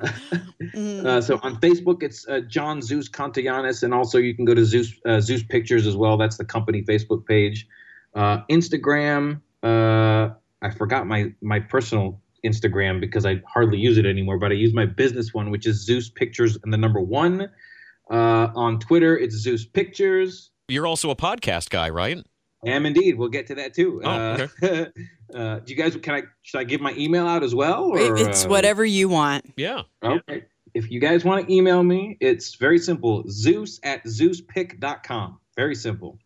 uh, 1.07 1.21
so 1.21 1.39
on 1.43 1.55
Facebook, 1.61 2.03
it's 2.03 2.27
uh, 2.27 2.41
John 2.41 2.81
Zeus 2.81 3.07
Contoyanis, 3.09 3.83
and 3.83 3.93
also 3.93 4.17
you 4.17 4.35
can 4.35 4.45
go 4.45 4.53
to 4.53 4.65
Zeus 4.65 4.93
uh, 5.05 5.19
Zeus 5.21 5.43
Pictures 5.43 5.85
as 5.87 5.95
well. 5.95 6.17
That's 6.17 6.37
the 6.37 6.45
company 6.45 6.81
Facebook 6.83 7.25
page. 7.25 7.67
Uh, 8.13 8.39
Instagram, 8.49 9.41
uh, 9.65 10.29
I 10.61 10.69
forgot 10.69 11.07
my 11.07 11.33
my 11.41 11.59
personal 11.59 12.21
Instagram 12.45 13.01
because 13.01 13.25
I 13.25 13.41
hardly 13.47 13.79
use 13.79 13.97
it 13.97 14.05
anymore, 14.05 14.37
but 14.37 14.51
I 14.51 14.55
use 14.55 14.73
my 14.73 14.85
business 14.85 15.33
one, 15.33 15.49
which 15.49 15.65
is 15.65 15.83
Zeus 15.83 16.09
Pictures 16.09 16.57
and 16.63 16.71
the 16.71 16.77
number 16.77 17.01
one. 17.01 17.49
Uh, 18.09 18.49
on 18.55 18.79
Twitter, 18.79 19.17
it's 19.17 19.35
Zeus 19.35 19.65
Pictures. 19.65 20.51
You're 20.67 20.85
also 20.85 21.09
a 21.09 21.15
podcast 21.15 21.69
guy, 21.69 21.89
right? 21.89 22.23
I 22.65 22.69
am 22.69 22.85
indeed. 22.85 23.17
We'll 23.17 23.29
get 23.29 23.47
to 23.47 23.55
that 23.55 23.73
too. 23.73 24.01
Oh, 24.03 24.09
uh, 24.09 24.47
uh, 25.35 25.59
do 25.59 25.73
you 25.73 25.75
guys? 25.75 25.95
Can 25.97 26.13
I? 26.13 26.23
Should 26.43 26.59
I 26.59 26.63
give 26.63 26.81
my 26.81 26.93
email 26.93 27.27
out 27.27 27.43
as 27.43 27.55
well? 27.55 27.85
Or, 27.85 28.15
it's 28.15 28.45
uh, 28.45 28.47
whatever 28.47 28.85
you 28.85 29.09
want. 29.09 29.51
Yeah. 29.57 29.81
Okay. 30.03 30.45
If 30.73 30.91
you 30.91 30.99
guys 30.99 31.23
want 31.23 31.47
to 31.47 31.53
email 31.53 31.83
me, 31.83 32.17
it's 32.19 32.55
very 32.55 32.79
simple. 32.79 33.23
Zeus 33.29 33.79
at 33.83 34.03
ZeusPic.com. 34.05 35.39
Very 35.55 35.75
simple. 35.75 36.19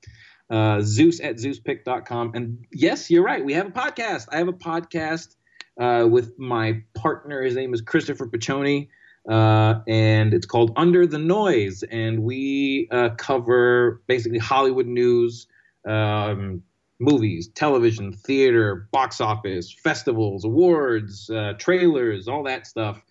Uh, 0.50 0.82
Zeus 0.82 1.20
at 1.20 1.36
ZeusPic.com. 1.36 2.32
And 2.34 2.66
yes, 2.72 3.12
you're 3.12 3.24
right. 3.24 3.44
We 3.44 3.54
have 3.54 3.68
a 3.68 3.72
podcast. 3.72 4.28
I 4.32 4.38
have 4.38 4.48
a 4.48 4.54
podcast 4.54 5.36
uh, 5.80 6.08
with 6.10 6.38
my 6.40 6.84
partner. 6.96 7.42
His 7.42 7.56
name 7.56 7.74
is 7.74 7.82
Christopher 7.82 8.28
Piccioni. 8.28 8.90
Uh, 9.30 9.82
and 9.88 10.34
it's 10.34 10.46
called 10.46 10.72
Under 10.76 11.06
the 11.06 11.20
Noise. 11.20 11.84
And 11.84 12.24
we 12.24 12.88
uh, 12.92 13.10
cover 13.18 14.02
basically 14.08 14.40
Hollywood 14.40 14.88
news, 14.88 15.48
um, 15.88 16.64
movies, 17.00 17.50
television, 17.50 18.12
theater, 18.12 18.88
box 18.92 19.22
office, 19.22 19.72
festivals, 19.72 20.46
awards, 20.46 21.30
uh, 21.30 21.54
trailers, 21.58 22.28
all 22.28 22.44
that 22.44 22.66
stuff. 22.66 23.04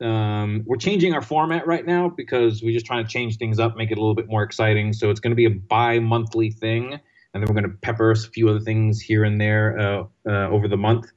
Um, 0.00 0.62
we're 0.66 0.76
changing 0.76 1.14
our 1.14 1.22
format 1.22 1.66
right 1.66 1.86
now 1.86 2.08
because 2.08 2.62
we're 2.62 2.72
just 2.72 2.86
trying 2.86 3.04
to 3.04 3.10
change 3.10 3.36
things 3.36 3.58
up, 3.58 3.76
make 3.76 3.90
it 3.90 3.98
a 3.98 4.00
little 4.00 4.14
bit 4.14 4.28
more 4.28 4.42
exciting. 4.42 4.92
So 4.92 5.10
it's 5.10 5.20
going 5.20 5.30
to 5.30 5.36
be 5.36 5.46
a 5.46 5.50
bi-monthly 5.50 6.50
thing, 6.50 6.92
and 6.92 7.42
then 7.42 7.42
we're 7.42 7.60
going 7.60 7.70
to 7.70 7.78
pepper 7.78 8.10
a 8.10 8.16
few 8.16 8.48
other 8.48 8.60
things 8.60 9.00
here 9.00 9.24
and 9.24 9.40
there 9.40 9.78
uh, 9.78 10.04
uh, 10.28 10.48
over 10.48 10.68
the 10.68 10.76
month. 10.76 11.10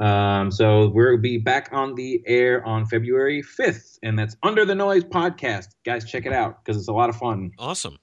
Um, 0.00 0.50
so 0.50 0.88
we'll 0.88 1.16
be 1.16 1.38
back 1.38 1.70
on 1.72 1.94
the 1.94 2.22
air 2.26 2.64
on 2.64 2.86
February 2.86 3.42
5th, 3.42 3.98
and 4.02 4.18
that's 4.18 4.36
Under 4.42 4.64
the 4.64 4.74
Noise 4.74 5.04
podcast. 5.04 5.68
Guys, 5.84 6.04
check 6.04 6.24
it 6.24 6.32
out 6.32 6.64
because 6.64 6.78
it's 6.78 6.88
a 6.88 6.92
lot 6.92 7.08
of 7.08 7.16
fun. 7.16 7.50
Awesome. 7.58 7.98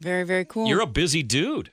Very, 0.00 0.24
very 0.24 0.44
cool. 0.44 0.66
You're 0.66 0.82
a 0.82 0.86
busy 0.86 1.22
dude. 1.22 1.70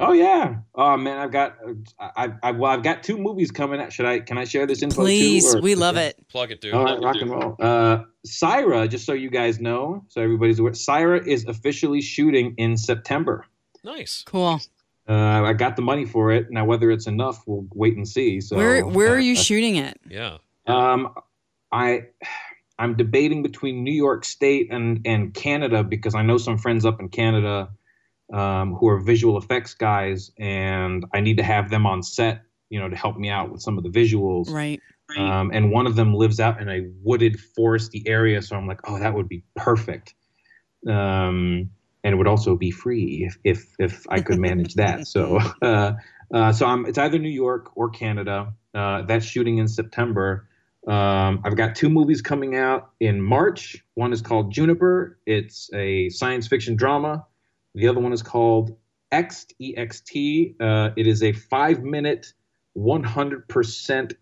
Oh 0.00 0.12
yeah. 0.12 0.56
Oh 0.74 0.96
man, 0.96 1.18
I've 1.18 1.30
got 1.30 1.56
I, 1.98 2.32
I 2.42 2.50
well 2.52 2.70
I've 2.70 2.82
got 2.82 3.02
two 3.02 3.18
movies 3.18 3.50
coming 3.50 3.80
out. 3.80 3.92
Should 3.92 4.06
I 4.06 4.20
can 4.20 4.38
I 4.38 4.44
share 4.44 4.66
this 4.66 4.82
info 4.82 5.02
Please, 5.02 5.52
too? 5.52 5.58
or- 5.58 5.62
we 5.62 5.74
love 5.74 5.96
it. 5.96 6.16
Plug 6.28 6.50
it, 6.50 6.60
dude. 6.60 6.74
All 6.74 6.84
right, 6.84 7.00
rock 7.00 7.16
and 7.20 7.30
roll. 7.30 7.56
Uh, 7.60 8.04
Syra, 8.24 8.88
just 8.88 9.04
so 9.04 9.12
you 9.12 9.30
guys 9.30 9.60
know, 9.60 10.04
so 10.08 10.20
everybody's 10.20 10.58
aware, 10.58 10.74
Syra 10.74 11.26
is 11.26 11.44
officially 11.46 12.00
shooting 12.00 12.54
in 12.56 12.76
September. 12.76 13.46
Nice. 13.84 14.22
Cool. 14.26 14.60
Uh, 15.08 15.42
I 15.42 15.52
got 15.54 15.76
the 15.76 15.82
money 15.82 16.04
for 16.04 16.30
it. 16.30 16.50
Now, 16.50 16.64
whether 16.64 16.90
it's 16.90 17.06
enough, 17.06 17.42
we'll 17.46 17.66
wait 17.74 17.96
and 17.96 18.06
see. 18.06 18.40
So, 18.40 18.56
where 18.56 18.86
where 18.86 19.14
are 19.14 19.18
uh, 19.18 19.20
you 19.20 19.36
shooting 19.36 19.76
it? 19.76 19.98
Yeah. 20.08 20.38
Um, 20.66 21.14
I 21.72 22.04
I'm 22.78 22.96
debating 22.96 23.42
between 23.42 23.84
New 23.84 23.92
York 23.92 24.24
State 24.24 24.72
and 24.72 25.00
and 25.04 25.34
Canada 25.34 25.84
because 25.84 26.14
I 26.14 26.22
know 26.22 26.38
some 26.38 26.58
friends 26.58 26.84
up 26.84 27.00
in 27.00 27.08
Canada 27.08 27.70
um, 28.32 28.74
who 28.74 28.88
are 28.88 28.98
visual 28.98 29.38
effects 29.38 29.74
guys, 29.74 30.30
and 30.38 31.04
I 31.12 31.20
need 31.20 31.36
to 31.38 31.42
have 31.42 31.70
them 31.70 31.86
on 31.86 32.02
set, 32.02 32.42
you 32.68 32.78
know, 32.78 32.88
to 32.88 32.96
help 32.96 33.16
me 33.16 33.28
out 33.28 33.50
with 33.50 33.62
some 33.62 33.78
of 33.78 33.84
the 33.84 33.90
visuals. 33.90 34.50
Right. 34.50 34.80
Um, 35.16 35.50
and 35.52 35.72
one 35.72 35.86
of 35.86 35.96
them 35.96 36.14
lives 36.14 36.38
out 36.38 36.60
in 36.60 36.68
a 36.68 36.88
wooded, 37.02 37.36
foresty 37.58 38.02
area, 38.06 38.42
so 38.42 38.56
I'm 38.56 38.68
like, 38.68 38.80
oh, 38.84 38.98
that 39.00 39.14
would 39.14 39.28
be 39.28 39.42
perfect. 39.56 40.14
Um, 40.86 41.70
and 42.02 42.14
it 42.14 42.16
would 42.16 42.28
also 42.28 42.56
be 42.56 42.70
free 42.70 43.26
if 43.26 43.36
if, 43.44 43.74
if 43.78 44.06
I 44.08 44.20
could 44.20 44.38
manage 44.38 44.74
that. 44.74 45.00
So, 45.06 45.40
uh, 45.62 45.94
uh, 46.32 46.52
so 46.52 46.66
I'm 46.66 46.86
it's 46.86 46.98
either 46.98 47.18
New 47.18 47.28
York 47.28 47.72
or 47.74 47.90
Canada. 47.90 48.54
Uh, 48.72 49.02
that's 49.02 49.26
shooting 49.26 49.58
in 49.58 49.66
September. 49.66 50.48
Um, 50.86 51.42
I've 51.44 51.56
got 51.56 51.74
two 51.74 51.90
movies 51.90 52.22
coming 52.22 52.56
out 52.56 52.92
in 53.00 53.20
March. 53.20 53.84
One 53.94 54.12
is 54.12 54.22
called 54.22 54.52
Juniper. 54.52 55.18
It's 55.26 55.68
a 55.74 56.08
science 56.08 56.46
fiction 56.46 56.76
drama. 56.76 57.26
The 57.74 57.88
other 57.88 58.00
one 58.00 58.12
is 58.12 58.22
called 58.22 58.76
Ext, 59.12 59.52
E-X-T. 59.58 60.56
Uh, 60.60 60.90
it 60.96 61.06
is 61.06 61.22
a 61.22 61.32
five-minute, 61.32 62.32
100% 62.76 64.12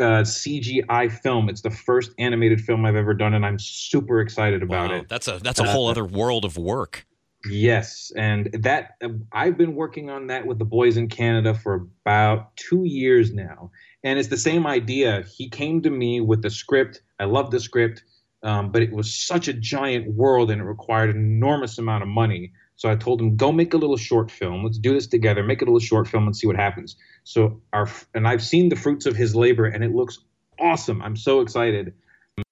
uh, 0.00 0.02
CGI 0.22 1.10
film. 1.10 1.48
It's 1.48 1.62
the 1.62 1.70
first 1.70 2.12
animated 2.18 2.60
film 2.60 2.84
I've 2.86 2.96
ever 2.96 3.14
done, 3.14 3.34
and 3.34 3.44
I'm 3.44 3.58
super 3.58 4.20
excited 4.20 4.62
about 4.62 4.90
Wow. 4.90 4.96
it. 4.98 5.08
That's 5.08 5.26
a 5.28 5.38
that's 5.40 5.58
a 5.60 5.64
whole 5.64 5.88
other 5.88 6.04
world 6.04 6.44
of 6.44 6.56
work. 6.56 7.06
Yes, 7.50 8.10
and 8.16 8.48
that 8.60 8.92
I've 9.32 9.58
been 9.58 9.74
working 9.74 10.08
on 10.10 10.28
that 10.28 10.46
with 10.46 10.58
the 10.58 10.64
boys 10.64 10.96
in 10.96 11.08
Canada 11.08 11.52
for 11.54 11.74
about 12.06 12.56
two 12.56 12.84
years 12.84 13.34
now, 13.34 13.70
and 14.04 14.18
it's 14.18 14.28
the 14.28 14.36
same 14.38 14.66
idea. 14.66 15.24
He 15.36 15.48
came 15.50 15.82
to 15.82 15.90
me 15.90 16.20
with 16.20 16.42
the 16.42 16.50
script. 16.50 17.02
I 17.18 17.24
love 17.24 17.50
the 17.50 17.60
script, 17.60 18.02
um, 18.44 18.70
but 18.72 18.80
it 18.80 18.92
was 18.92 19.12
such 19.14 19.48
a 19.48 19.52
giant 19.52 20.14
world, 20.14 20.50
and 20.52 20.60
it 20.60 20.64
required 20.64 21.10
an 21.10 21.16
enormous 21.16 21.76
amount 21.78 22.02
of 22.02 22.08
money. 22.08 22.52
So 22.76 22.90
I 22.90 22.96
told 22.96 23.20
him, 23.20 23.36
go 23.36 23.52
make 23.52 23.72
a 23.74 23.76
little 23.76 23.96
short 23.96 24.30
film. 24.30 24.64
Let's 24.64 24.78
do 24.78 24.92
this 24.92 25.06
together. 25.06 25.42
Make 25.44 25.62
a 25.62 25.64
little 25.64 25.78
short 25.78 26.08
film 26.08 26.26
and 26.26 26.36
see 26.36 26.46
what 26.46 26.56
happens. 26.56 26.96
So 27.22 27.60
our 27.72 27.88
and 28.14 28.26
I've 28.26 28.42
seen 28.42 28.68
the 28.68 28.76
fruits 28.76 29.06
of 29.06 29.16
his 29.16 29.34
labor, 29.36 29.66
and 29.66 29.84
it 29.84 29.94
looks 29.94 30.18
awesome. 30.58 31.00
I'm 31.02 31.16
so 31.16 31.40
excited. 31.40 31.94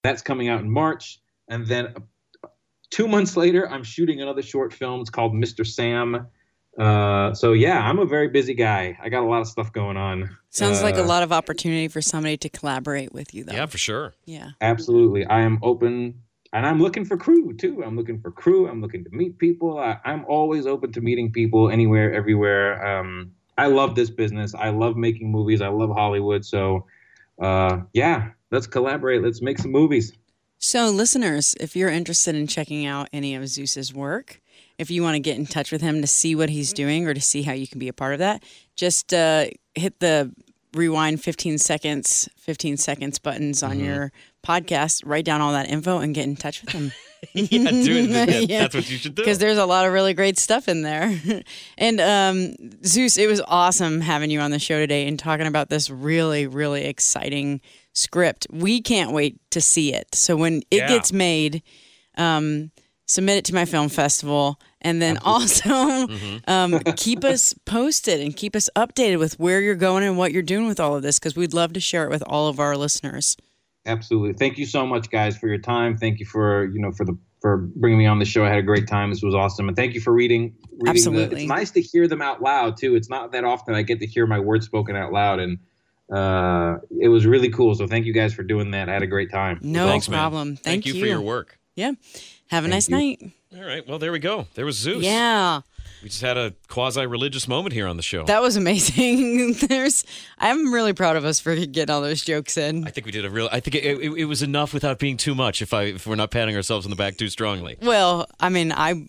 That's 0.05 0.23
coming 0.23 0.49
out 0.49 0.61
in 0.61 0.71
March, 0.71 1.21
and 1.49 1.67
then 1.67 1.95
two 2.91 3.09
months 3.09 3.37
later, 3.37 3.69
I'm 3.69 3.83
shooting 3.83 4.21
another 4.21 4.43
short 4.43 4.73
film. 4.73 5.01
It's 5.01 5.11
called 5.11 5.33
Mr. 5.33 5.67
Sam. 5.67 6.29
Uh, 6.79 7.35
so 7.35 7.53
yeah, 7.53 7.81
I'm 7.81 7.99
a 7.99 8.07
very 8.07 8.29
busy 8.29 8.55
guy. 8.55 8.97
I 9.03 9.09
got 9.09 9.25
a 9.25 9.27
lot 9.27 9.41
of 9.41 9.49
stuff 9.49 9.73
going 9.73 9.97
on. 9.97 10.37
Sounds 10.51 10.81
uh, 10.81 10.85
like 10.85 10.97
a 10.97 11.03
lot 11.03 11.23
of 11.23 11.33
opportunity 11.33 11.89
for 11.89 12.01
somebody 12.01 12.37
to 12.39 12.49
collaborate 12.49 13.13
with 13.13 13.35
you, 13.35 13.45
though. 13.45 13.55
Yeah, 13.55 13.67
for 13.67 13.79
sure. 13.79 14.15
Yeah. 14.25 14.51
Absolutely, 14.61 15.27
I 15.27 15.41
am 15.41 15.59
open, 15.63 16.23
and 16.53 16.67
I'm 16.67 16.81
looking 16.81 17.05
for 17.05 17.17
crew 17.17 17.55
too. 17.55 17.83
I'm 17.85 17.97
looking 17.97 18.21
for 18.21 18.31
crew. 18.31 18.69
I'm 18.69 18.81
looking 18.81 19.05
to 19.05 19.11
meet 19.11 19.39
people. 19.39 19.79
I, 19.79 19.99
am 20.05 20.25
always 20.27 20.67
open 20.67 20.93
to 20.93 21.01
meeting 21.01 21.33
people 21.33 21.71
anywhere, 21.71 22.13
everywhere. 22.13 22.85
Um, 22.85 23.33
I 23.57 23.67
love 23.67 23.95
this 23.95 24.11
business. 24.11 24.55
I 24.55 24.71
love 24.71 24.97
making 24.97 25.31
movies. 25.31 25.61
I 25.63 25.69
love 25.69 25.91
Hollywood. 25.91 26.45
So, 26.45 26.87
uh, 27.41 27.81
yeah, 27.93 28.31
let's 28.51 28.67
collaborate. 28.67 29.23
Let's 29.23 29.41
make 29.41 29.59
some 29.59 29.73
movies. 29.73 30.13
So, 30.59 30.91
listeners, 30.91 31.55
if 31.59 31.75
you're 31.75 31.91
interested 31.91 32.35
in 32.35 32.47
checking 32.47 32.87
out 32.87 33.09
any 33.13 33.35
of 33.35 33.47
Zeus's 33.49 33.93
work, 33.93 34.41
if 34.79 34.91
you 34.91 35.03
want 35.03 35.17
to 35.17 35.21
get 35.21 35.37
in 35.37 35.47
touch 35.47 35.73
with 35.73 35.81
him 35.81 36.01
to 36.01 36.07
see 36.07 36.35
what 36.35 36.51
he's 36.51 36.73
doing 36.73 37.07
or 37.07 37.15
to 37.15 37.21
see 37.21 37.43
how 37.43 37.53
you 37.53 37.67
can 37.67 37.79
be 37.79 37.89
a 37.89 37.93
part 37.93 38.13
of 38.13 38.19
that, 38.21 38.43
just 38.77 39.13
uh, 39.13 39.47
hit 39.75 39.99
the 40.01 40.33
rewind 40.75 41.23
15 41.23 41.59
seconds, 41.59 42.29
15 42.37 42.77
seconds 42.77 43.19
buttons 43.19 43.63
on 43.63 43.73
mm-hmm. 43.73 43.85
your 43.85 44.13
podcast, 44.47 45.03
write 45.05 45.25
down 45.25 45.41
all 45.41 45.53
that 45.53 45.69
info 45.71 45.99
and 45.99 46.15
get 46.15 46.25
in 46.25 46.37
touch 46.37 46.63
with 46.63 46.73
them. 46.73 46.93
yeah, 47.33 47.71
do 47.71 48.09
it. 48.11 48.49
Yeah, 48.51 48.61
That's 48.63 48.75
what 48.75 48.91
you 48.91 48.99
should 48.99 49.15
do. 49.15 49.23
Because 49.23 49.39
there's 49.39 49.59
a 49.59 49.67
lot 49.67 49.87
of 49.87 49.93
really 49.93 50.15
great 50.15 50.39
stuff 50.39 50.69
in 50.69 50.83
there. 50.83 51.15
and 51.79 52.01
um, 52.01 52.55
Zeus, 52.85 53.17
it 53.17 53.29
was 53.29 53.41
awesome 53.47 54.01
having 54.01 54.31
you 54.31 54.41
on 54.41 54.51
the 54.51 54.59
show 54.59 54.79
today 54.79 55.07
and 55.07 55.19
talking 55.19 55.47
about 55.47 55.69
this 55.69 55.89
really, 55.89 56.47
really 56.47 56.85
exciting 56.85 57.61
script. 57.93 58.47
We 58.51 58.81
can't 58.81 59.13
wait 59.13 59.39
to 59.51 59.61
see 59.61 59.95
it. 59.95 60.15
So 60.15 60.37
when 60.37 60.63
it 60.71 60.79
yeah. 60.79 60.89
gets 60.89 61.13
made, 61.13 61.63
um, 62.17 62.73
submit 63.07 63.37
it 63.39 63.45
to 63.47 63.55
my 63.55 63.65
film 63.65 63.89
festival, 63.89 64.59
and 64.81 65.01
then 65.01 65.19
also 65.19 65.69
mm-hmm. 65.69 66.51
um, 66.51 66.81
keep 66.97 67.25
us 67.25 67.55
posted 67.65 68.21
and 68.21 68.35
keep 68.35 68.57
us 68.57 68.69
updated 68.75 69.19
with 69.19 69.39
where 69.39 69.61
you're 69.61 69.75
going 69.75 70.03
and 70.03 70.19
what 70.19 70.33
you're 70.33 70.43
doing 70.43 70.67
with 70.67 70.81
all 70.81 70.97
of 70.97 71.03
this 71.03 71.19
because 71.19 71.37
we'd 71.37 71.55
love 71.55 71.73
to 71.75 71.81
share 71.81 72.05
it 72.05 72.11
with 72.11 72.23
all 72.27 72.49
of 72.49 72.59
our 72.59 72.77
listeners. 72.77 73.37
Absolutely. 73.85 74.35
Thank 74.35 74.59
you 74.59 74.67
so 74.67 74.87
much, 74.87 75.11
guys, 75.11 75.37
for 75.37 75.49
your 75.49 75.59
time. 75.59 75.97
Thank 75.97 76.21
you 76.21 76.27
for 76.27 76.67
you 76.67 76.81
know 76.81 76.93
for 76.93 77.05
the 77.05 77.19
for 77.41 77.57
bringing 77.57 77.99
me 77.99 78.07
on 78.07 78.21
the 78.21 78.25
show. 78.25 78.45
I 78.45 78.49
had 78.49 78.59
a 78.59 78.63
great 78.63 78.87
time. 78.87 79.11
This 79.11 79.23
was 79.23 79.35
awesome, 79.35 79.67
and 79.69 79.77
thank 79.77 79.95
you 79.95 80.01
for 80.01 80.13
reading. 80.13 80.55
reading 80.71 80.89
Absolutely. 80.89 81.27
The, 81.27 81.37
it's 81.43 81.49
nice 81.49 81.71
to 81.73 81.81
hear 81.81 82.07
them 82.07 82.23
out 82.23 82.41
loud 82.41 82.77
too. 82.77 82.95
It's 82.95 83.11
not 83.11 83.33
that 83.33 83.45
often 83.45 83.75
I 83.75 83.83
get 83.83 83.99
to 84.01 84.07
hear 84.07 84.27
my 84.27 84.39
words 84.39 84.67
spoken 84.67 84.95
out 84.95 85.13
loud, 85.13 85.41
and 85.41 85.59
uh, 86.13 86.79
it 87.01 87.09
was 87.09 87.27
really 87.27 87.51
cool. 87.51 87.75
So 87.75 87.87
thank 87.87 88.07
you 88.07 88.13
guys 88.13 88.33
for 88.33 88.45
doing 88.45 88.71
that. 88.71 88.89
I 88.89 88.93
had 88.93 89.03
a 89.03 89.09
great 89.09 89.31
time. 89.33 89.59
No 89.63 89.89
Thanks, 89.89 90.07
problem. 90.07 90.57
Thank, 90.57 90.65
Thank 90.65 90.87
you, 90.87 90.95
you 90.95 91.01
for 91.01 91.07
your 91.07 91.21
work. 91.21 91.59
Yeah. 91.75 91.93
Have 92.49 92.65
a 92.65 92.69
Thank 92.69 92.71
nice 92.71 92.89
you. 92.89 92.97
night. 92.97 93.33
All 93.57 93.65
right. 93.65 93.87
Well, 93.87 93.99
there 93.99 94.13
we 94.13 94.19
go. 94.19 94.47
There 94.55 94.65
was 94.65 94.77
Zeus. 94.77 95.03
Yeah. 95.03 95.63
We 96.03 96.09
just 96.09 96.21
had 96.23 96.37
a 96.37 96.53
quasi 96.69 97.07
religious 97.07 97.47
moment 97.47 97.73
here 97.73 97.87
on 97.87 97.97
the 97.97 98.03
show. 98.03 98.25
That 98.25 98.43
was 98.43 98.57
amazing. 98.57 99.53
There's, 99.69 100.05
I'm 100.39 100.73
really 100.73 100.93
proud 100.93 101.17
of 101.17 101.25
us 101.25 101.39
for 101.39 101.55
getting 101.55 101.95
all 101.95 102.01
those 102.01 102.23
jokes 102.23 102.57
in. 102.57 102.87
I 102.87 102.91
think 102.91 103.07
we 103.07 103.13
did 103.13 103.25
a 103.25 103.31
real. 103.31 103.49
I 103.53 103.61
think 103.61 103.77
it, 103.77 103.85
it, 103.85 104.13
it 104.13 104.25
was 104.25 104.43
enough 104.43 104.75
without 104.75 104.99
being 104.99 105.17
too 105.17 105.35
much. 105.35 105.63
If 105.63 105.73
I 105.73 105.85
if 105.85 106.07
we're 106.07 106.17
not 106.17 106.31
patting 106.31 106.57
ourselves 106.57 106.87
on 106.87 106.91
the 106.91 106.97
back 106.97 107.17
too 107.17 107.29
strongly. 107.29 107.77
Well, 107.81 108.29
I 108.41 108.49
mean, 108.49 108.73
I 108.73 109.07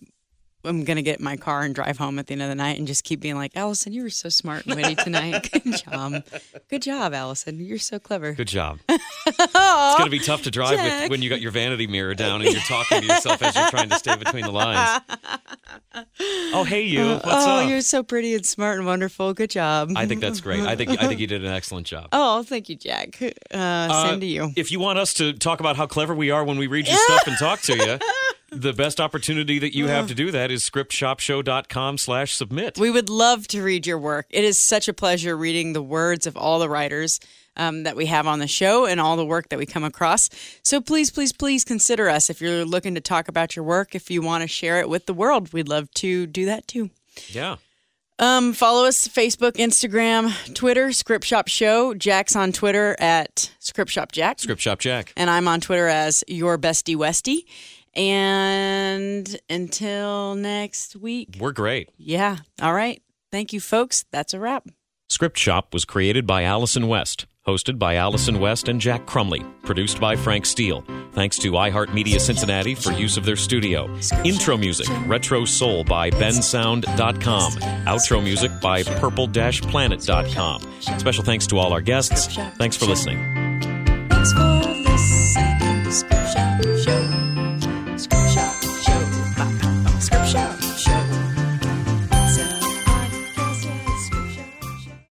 I'm 0.65 0.83
gonna 0.83 1.01
get 1.01 1.19
in 1.19 1.25
my 1.25 1.37
car 1.37 1.61
and 1.61 1.75
drive 1.75 1.97
home 1.97 2.19
at 2.19 2.27
the 2.27 2.33
end 2.33 2.41
of 2.41 2.49
the 2.49 2.55
night 2.55 2.77
and 2.77 2.87
just 2.87 3.03
keep 3.03 3.19
being 3.19 3.35
like, 3.35 3.55
Allison, 3.55 3.93
you 3.93 4.03
were 4.03 4.09
so 4.09 4.29
smart 4.29 4.65
and 4.65 4.75
witty 4.75 4.95
tonight. 4.95 5.49
Good 5.63 5.77
job, 5.77 6.23
good 6.69 6.81
job, 6.81 7.13
Allison. 7.13 7.59
You're 7.59 7.77
so 7.77 7.99
clever. 7.99 8.33
Good 8.33 8.47
job. 8.47 8.79
it's 8.89 9.53
gonna 9.53 10.09
be 10.09 10.19
tough 10.19 10.43
to 10.43 10.51
drive 10.51 10.79
with, 10.79 11.11
when 11.11 11.21
you 11.21 11.29
got 11.29 11.41
your 11.41 11.51
vanity 11.51 11.87
mirror 11.87 12.13
down 12.13 12.41
and 12.41 12.51
you're 12.51 12.61
talking 12.61 13.01
to 13.01 13.07
yourself 13.07 13.41
as 13.41 13.55
you're 13.55 13.69
trying 13.69 13.89
to 13.89 13.95
stay 13.95 14.15
between 14.15 14.43
the 14.43 14.51
lines. 14.51 15.01
Oh, 16.55 16.63
hey, 16.63 16.81
you. 16.83 17.05
What's 17.05 17.25
oh, 17.25 17.61
up? 17.61 17.69
you're 17.69 17.81
so 17.81 18.03
pretty 18.03 18.35
and 18.35 18.45
smart 18.45 18.77
and 18.77 18.85
wonderful. 18.85 19.33
Good 19.33 19.49
job. 19.49 19.91
I 19.95 20.05
think 20.05 20.21
that's 20.21 20.39
great. 20.39 20.61
I 20.61 20.75
think 20.75 20.89
I 20.91 21.07
think 21.07 21.19
you 21.19 21.27
did 21.27 21.43
an 21.43 21.51
excellent 21.51 21.87
job. 21.87 22.09
Oh, 22.11 22.43
thank 22.43 22.69
you, 22.69 22.75
Jack. 22.75 23.19
Uh, 23.21 23.55
uh, 23.55 24.09
same 24.09 24.19
to 24.19 24.25
you. 24.25 24.51
If 24.55 24.71
you 24.71 24.79
want 24.79 24.99
us 24.99 25.13
to 25.15 25.33
talk 25.33 25.59
about 25.59 25.75
how 25.75 25.85
clever 25.87 26.13
we 26.13 26.31
are 26.31 26.43
when 26.43 26.57
we 26.57 26.67
read 26.67 26.87
your 26.87 26.97
stuff 26.97 27.27
and 27.27 27.37
talk 27.37 27.61
to 27.61 27.75
you 27.75 27.99
the 28.55 28.73
best 28.73 28.99
opportunity 28.99 29.59
that 29.59 29.75
you 29.75 29.87
have 29.87 30.07
to 30.07 30.15
do 30.15 30.31
that 30.31 30.51
is 30.51 30.67
scriptshopshow.com 30.69 31.97
slash 31.97 32.35
submit. 32.35 32.77
We 32.77 32.91
would 32.91 33.09
love 33.09 33.47
to 33.49 33.61
read 33.61 33.85
your 33.85 33.97
work. 33.97 34.27
It 34.29 34.43
is 34.43 34.57
such 34.57 34.87
a 34.87 34.93
pleasure 34.93 35.35
reading 35.35 35.73
the 35.73 35.81
words 35.81 36.27
of 36.27 36.37
all 36.37 36.59
the 36.59 36.69
writers 36.69 37.19
um, 37.55 37.83
that 37.83 37.95
we 37.95 38.07
have 38.07 38.27
on 38.27 38.39
the 38.39 38.47
show 38.47 38.85
and 38.85 38.99
all 38.99 39.15
the 39.15 39.25
work 39.25 39.49
that 39.49 39.59
we 39.59 39.65
come 39.65 39.83
across. 39.83 40.29
So 40.63 40.81
please, 40.81 41.11
please, 41.11 41.31
please 41.31 41.63
consider 41.63 42.09
us 42.09 42.29
if 42.29 42.41
you're 42.41 42.65
looking 42.65 42.95
to 42.95 43.01
talk 43.01 43.27
about 43.27 43.55
your 43.55 43.65
work. 43.65 43.95
If 43.95 44.09
you 44.09 44.21
want 44.21 44.41
to 44.41 44.47
share 44.47 44.79
it 44.79 44.89
with 44.89 45.05
the 45.05 45.13
world, 45.13 45.53
we'd 45.53 45.69
love 45.69 45.91
to 45.95 46.25
do 46.27 46.45
that 46.45 46.67
too. 46.67 46.89
Yeah. 47.29 47.57
Um, 48.19 48.53
follow 48.53 48.85
us 48.85 49.07
Facebook, 49.07 49.53
Instagram, 49.53 50.53
Twitter, 50.53 50.91
Script 50.91 51.25
Shop 51.25 51.47
Show. 51.47 51.93
Jack's 51.95 52.35
on 52.35 52.51
Twitter 52.51 52.95
at 52.99 53.51
Script 53.59 53.91
Shop 53.91 54.11
Jack. 54.11 54.39
Script 54.39 54.61
Shop 54.61 54.79
Jack. 54.79 55.13
And 55.17 55.29
I'm 55.29 55.47
on 55.47 55.61
Twitter 55.61 55.87
as 55.87 56.23
Your 56.27 56.57
Bestie 56.57 56.95
Westie. 56.95 57.45
And 57.95 59.39
until 59.49 60.35
next 60.35 60.95
week, 60.95 61.37
we're 61.39 61.51
great. 61.51 61.89
Yeah. 61.97 62.37
All 62.61 62.73
right. 62.73 63.01
Thank 63.31 63.53
you, 63.53 63.59
folks. 63.59 64.05
That's 64.11 64.33
a 64.33 64.39
wrap. 64.39 64.67
Script 65.09 65.37
Shop 65.37 65.73
was 65.73 65.85
created 65.85 66.25
by 66.25 66.43
Allison 66.43 66.87
West, 66.87 67.27
hosted 67.47 67.77
by 67.77 67.95
Allison 67.95 68.39
West 68.39 68.67
and 68.67 68.81
Jack 68.81 69.05
Crumley, 69.05 69.45
produced 69.63 69.99
by 69.99 70.15
Frank 70.15 70.45
Steele. 70.45 70.83
Thanks 71.11 71.37
to 71.39 71.51
iHeartMedia 71.51 72.19
Cincinnati 72.19 72.73
for 72.73 72.91
use 72.93 73.15
of 73.15 73.25
their 73.25 73.35
studio. 73.35 73.95
Intro 74.23 74.57
music, 74.57 74.87
Retro 75.05 75.45
Soul 75.45 75.83
by 75.83 76.09
bensound.com. 76.09 77.51
Outro 77.85 78.23
music 78.23 78.51
by 78.59 78.81
purple-planet.com. 78.81 80.61
Special 80.79 81.23
thanks 81.23 81.45
to 81.47 81.59
all 81.59 81.73
our 81.73 81.81
guests. 81.81 82.35
Thanks 82.57 82.75
for 82.75 82.85
listening. 82.85 83.19